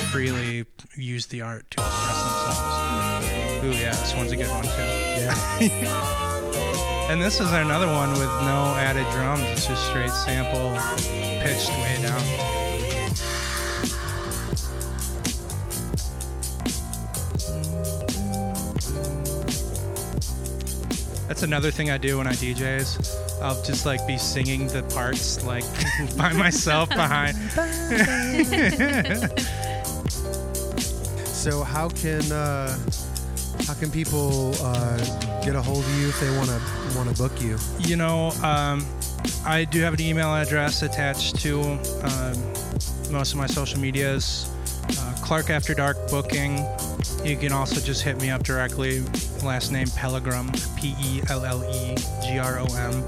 freely 0.10 0.66
use 0.96 1.28
the 1.28 1.42
art 1.42 1.64
to 1.70 1.80
express 1.80 2.24
themselves. 2.24 3.64
Ooh 3.64 3.80
yeah 3.80 3.92
this 3.92 4.16
one's 4.16 4.32
a 4.32 4.36
good 4.36 4.50
one 4.50 4.64
too. 4.64 4.70
Yeah. 5.22 7.08
and 7.12 7.22
this 7.22 7.40
is 7.40 7.52
another 7.52 7.86
one 7.86 8.10
with 8.14 8.34
no 8.50 8.74
added 8.80 9.06
drums. 9.12 9.44
It's 9.52 9.68
just 9.68 9.86
straight 9.90 10.10
sample 10.10 10.76
pitched 11.44 11.70
way 11.70 12.02
down 12.02 12.71
That's 21.42 21.50
another 21.50 21.72
thing 21.72 21.90
I 21.90 21.98
do 21.98 22.20
when 22.20 22.28
I 22.28 22.34
DJs. 22.34 23.42
I'll 23.42 23.64
just 23.64 23.84
like 23.84 24.06
be 24.06 24.16
singing 24.16 24.68
the 24.68 24.84
parts 24.94 25.44
like 25.44 25.64
by 26.16 26.34
myself 26.34 26.88
behind. 26.90 27.36
So 31.26 31.64
how 31.64 31.90
can, 31.90 32.32
uh, 32.32 32.78
how 33.66 33.74
can 33.74 33.90
people 33.90 34.54
uh, 34.62 35.42
get 35.44 35.56
a 35.56 35.62
hold 35.64 35.84
of 35.84 36.00
you 36.00 36.10
if 36.10 36.20
they 36.20 36.30
want 36.38 36.50
to 36.50 36.62
want 36.96 37.10
to 37.10 37.16
book 37.20 37.42
you? 37.42 37.58
You 37.80 37.96
know, 37.96 38.30
um, 38.44 38.86
I 39.44 39.64
do 39.64 39.82
have 39.82 39.96
an 39.96 40.02
email 40.02 40.36
address 40.36 40.84
attached 40.84 41.38
to 41.38 41.60
um, 42.04 42.38
most 43.12 43.32
of 43.32 43.38
my 43.40 43.48
social 43.48 43.80
medias. 43.80 44.48
Uh, 44.88 45.16
Clark 45.24 45.50
After 45.50 45.74
Dark 45.74 45.98
Booking. 46.12 46.64
You 47.26 47.36
can 47.38 47.52
also 47.52 47.82
just 47.82 48.04
hit 48.04 48.22
me 48.22 48.30
up 48.30 48.44
directly. 48.44 49.04
Last 49.44 49.72
name 49.72 49.88
Pellegrom, 49.88 50.52
P 50.78 50.96
E 51.02 51.22
L 51.30 51.44
L 51.46 51.64
E 51.64 51.96
G 52.24 52.38
R 52.38 52.60
O 52.60 52.66
M. 52.76 53.04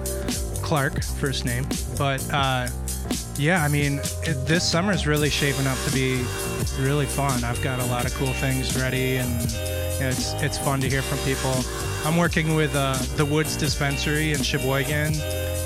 Clark, 0.61 1.03
first 1.03 1.45
name. 1.45 1.67
But 1.97 2.27
uh, 2.33 2.67
yeah, 3.37 3.63
I 3.63 3.67
mean, 3.67 3.99
it, 4.23 4.45
this 4.47 4.63
summer 4.69 4.93
is 4.93 5.05
really 5.05 5.29
shaping 5.29 5.67
up 5.67 5.77
to 5.85 5.91
be 5.93 6.23
really 6.79 7.05
fun. 7.05 7.43
I've 7.43 7.61
got 7.61 7.79
a 7.79 7.85
lot 7.85 8.05
of 8.05 8.13
cool 8.15 8.33
things 8.33 8.75
ready, 8.79 9.17
and 9.17 9.29
it's 10.01 10.33
it's 10.41 10.57
fun 10.57 10.79
to 10.81 10.89
hear 10.89 11.01
from 11.01 11.19
people. 11.19 11.53
I'm 12.05 12.17
working 12.17 12.55
with 12.55 12.75
uh, 12.75 12.93
the 13.15 13.25
Woods 13.25 13.55
Dispensary 13.55 14.31
in 14.33 14.41
Cheboygan. 14.41 15.13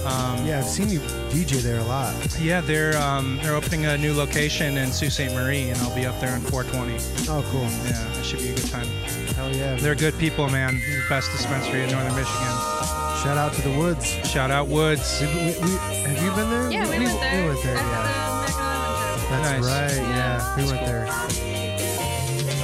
Um, 0.06 0.46
Yeah, 0.46 0.60
I've 0.60 0.68
seen 0.70 0.90
you 0.90 1.00
DJ 1.32 1.62
there 1.62 1.80
a 1.80 1.84
lot. 1.86 2.14
yeah, 2.40 2.62
they're 2.62 2.98
um, 2.98 3.40
they're 3.42 3.56
opening 3.56 3.86
a 3.86 3.98
new 3.98 4.14
location 4.14 4.78
in 4.78 4.92
Sault 4.92 5.12
Ste. 5.12 5.32
Marie, 5.34 5.70
and 5.70 5.78
I'll 5.80 5.96
be 5.96 6.06
up 6.06 6.20
there 6.20 6.34
on 6.34 6.42
420. 6.42 7.30
Oh, 7.30 7.44
cool. 7.52 7.62
Yeah, 7.62 8.20
it 8.20 8.26
should 8.26 8.40
be 8.40 8.50
a 8.50 8.56
good 8.56 8.70
time. 8.70 8.88
Hell 9.58 9.76
yeah. 9.76 9.82
They're 9.82 9.96
good 9.96 10.18
people, 10.20 10.50
man. 10.50 10.76
The 10.76 11.04
best 11.10 11.32
dispensary 11.32 11.84
in 11.84 11.92
Northern 11.92 12.16
Michigan. 12.16 12.54
Shout 13.24 13.38
out 13.38 13.54
to 13.54 13.62
the 13.62 13.78
Woods. 13.78 14.06
Shout 14.30 14.52
out 14.52 14.68
Woods. 14.68 15.20
We, 15.22 15.28
we, 15.28 15.34
we, 15.34 15.76
have 15.76 16.24
you 16.24 16.32
been 16.32 16.50
there? 16.50 16.72
Yeah, 16.72 16.84
we, 16.90 17.04
went 17.04 17.20
there. 17.20 17.42
We 17.42 17.50
went 17.50 17.64
there, 17.64 17.76
yeah. 17.76 18.46
the 18.46 19.30
That's 19.30 19.66
Nice. 19.66 19.98
right. 19.98 20.10
Yeah, 20.10 20.56
we 20.58 20.64
went 20.66 20.86
there. 20.86 21.08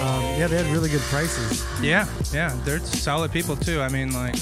Um, 0.03 0.21
yeah, 0.37 0.47
they 0.47 0.57
had 0.57 0.67
really 0.67 0.89
good 0.89 1.01
prices. 1.01 1.65
Yeah, 1.81 2.07
yeah, 2.31 2.57
they're 2.63 2.79
solid 2.79 3.31
people 3.31 3.55
too. 3.55 3.81
I 3.81 3.89
mean, 3.89 4.13
like, 4.13 4.35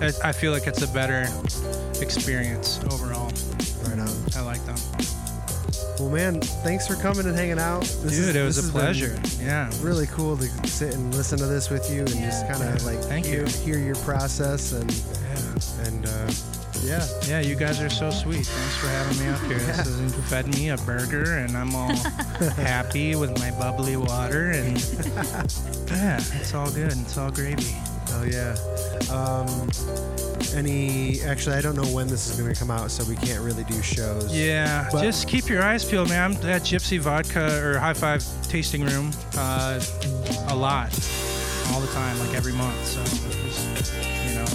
I 0.00 0.12
I 0.24 0.32
feel 0.32 0.50
like 0.50 0.66
it's 0.66 0.82
a 0.82 0.88
better 0.88 1.28
experience 2.00 2.80
overall. 2.90 3.30
Right 3.84 3.98
on. 3.98 4.08
I 4.34 4.40
like 4.40 4.64
them. 4.66 4.76
Well, 5.98 6.10
man, 6.10 6.40
thanks 6.40 6.86
for 6.86 6.94
coming 6.96 7.26
and 7.26 7.36
hanging 7.36 7.58
out. 7.58 7.82
This 7.82 8.12
Dude, 8.16 8.30
is- 8.30 8.36
it 8.36 8.44
was 8.44 8.68
a 8.68 8.72
pleasure. 8.72 9.16
Yeah. 9.40 9.70
Really 9.80 10.06
cool 10.08 10.36
to 10.36 10.46
sit 10.68 10.94
and 10.94 11.14
listen 11.14 11.38
to 11.38 11.46
this 11.46 11.70
with 11.70 11.90
you 11.90 12.00
and 12.00 12.08
just 12.08 12.48
kind 12.48 12.62
of 12.62 12.84
like 12.84 12.98
Thank 13.04 13.26
hear, 13.26 13.40
you. 13.46 13.46
hear 13.46 13.78
your 13.78 13.94
process 13.96 14.72
and 14.72 14.90
Yeah. 14.92 15.86
and 15.86 16.06
uh, 16.06 16.32
yeah. 16.82 17.06
Yeah, 17.26 17.40
you 17.40 17.54
guys 17.54 17.80
are 17.80 17.88
so 17.88 18.10
sweet. 18.10 18.44
Thanks 18.46 18.76
for 18.76 18.88
having 18.88 19.18
me 19.18 19.28
up 19.32 19.40
here. 19.42 19.58
This 19.84 19.98
has 19.98 20.14
fed 20.28 20.46
me 20.54 20.68
a 20.70 20.76
burger, 20.78 21.36
and 21.38 21.56
I'm 21.56 21.74
all 21.74 21.94
happy 22.56 23.14
with 23.16 23.38
my 23.38 23.50
bubbly 23.52 23.96
water. 23.96 24.50
And 24.50 24.76
yeah, 25.88 26.18
it's 26.18 26.52
all 26.54 26.70
good. 26.70 26.92
It's 26.92 27.16
all 27.16 27.30
gravy. 27.30 27.74
Oh 28.16 28.24
yeah. 28.24 28.54
Um, 29.12 29.68
any? 30.54 31.20
Actually, 31.22 31.56
I 31.56 31.60
don't 31.60 31.74
know 31.76 31.86
when 31.92 32.06
this 32.06 32.28
is 32.30 32.38
going 32.40 32.52
to 32.52 32.58
come 32.58 32.70
out, 32.70 32.90
so 32.90 33.04
we 33.04 33.16
can't 33.16 33.40
really 33.42 33.64
do 33.64 33.80
shows. 33.82 34.34
Yeah, 34.34 34.88
But- 34.92 35.02
just 35.02 35.26
keep 35.28 35.48
your 35.48 35.62
eyes 35.62 35.84
peeled, 35.84 36.08
man. 36.08 36.32
I'm 36.32 36.48
at 36.48 36.62
Gypsy 36.62 36.98
Vodka 37.00 37.60
or 37.64 37.78
High 37.78 37.94
Five 37.94 38.24
Tasting 38.48 38.84
Room 38.84 39.10
uh, 39.36 39.80
a 40.48 40.54
lot, 40.54 40.90
all 41.72 41.80
the 41.80 41.88
time, 41.92 42.18
like 42.20 42.34
every 42.34 42.52
month. 42.52 42.84
So 42.86 43.02
just, 43.04 43.92
you 44.28 44.34
know, 44.36 44.46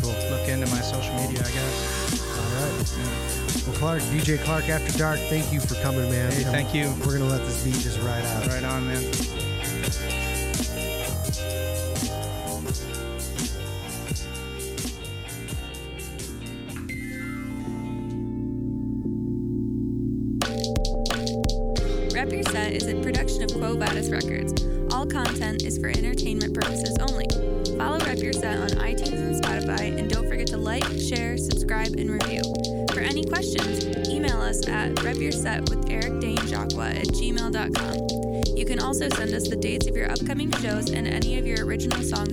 Cool. 0.00 0.30
look 0.30 0.48
into 0.48 0.66
my 0.66 0.80
social 0.80 1.14
media, 1.14 1.40
I 1.40 1.50
guess. 1.50 2.22
All 2.38 2.44
right. 2.60 2.94
Yeah. 2.98 3.68
Well, 3.68 3.76
Clark, 3.78 4.02
DJ 4.02 4.42
Clark 4.44 4.68
After 4.68 4.98
Dark, 4.98 5.18
thank 5.30 5.52
you 5.52 5.60
for 5.60 5.74
coming, 5.76 6.10
man. 6.10 6.30
Hey, 6.32 6.42
thank 6.44 6.74
you. 6.74 6.92
We're 7.06 7.18
gonna 7.18 7.30
let 7.30 7.44
this 7.46 7.64
beat 7.64 7.74
just 7.74 8.00
ride 8.02 8.24
out. 8.24 8.46
Right 8.48 8.64
on, 8.64 8.86
man. 8.86 9.02
gmail.com. 37.70 38.56
You 38.56 38.64
can 38.64 38.80
also 38.80 39.08
send 39.08 39.34
us 39.34 39.48
the 39.48 39.56
dates 39.56 39.86
of 39.86 39.96
your 39.96 40.10
upcoming 40.10 40.50
shows 40.52 40.90
and 40.90 41.06
any 41.06 41.38
of 41.38 41.46
your 41.46 41.64
original 41.64 42.02
songs 42.02 42.31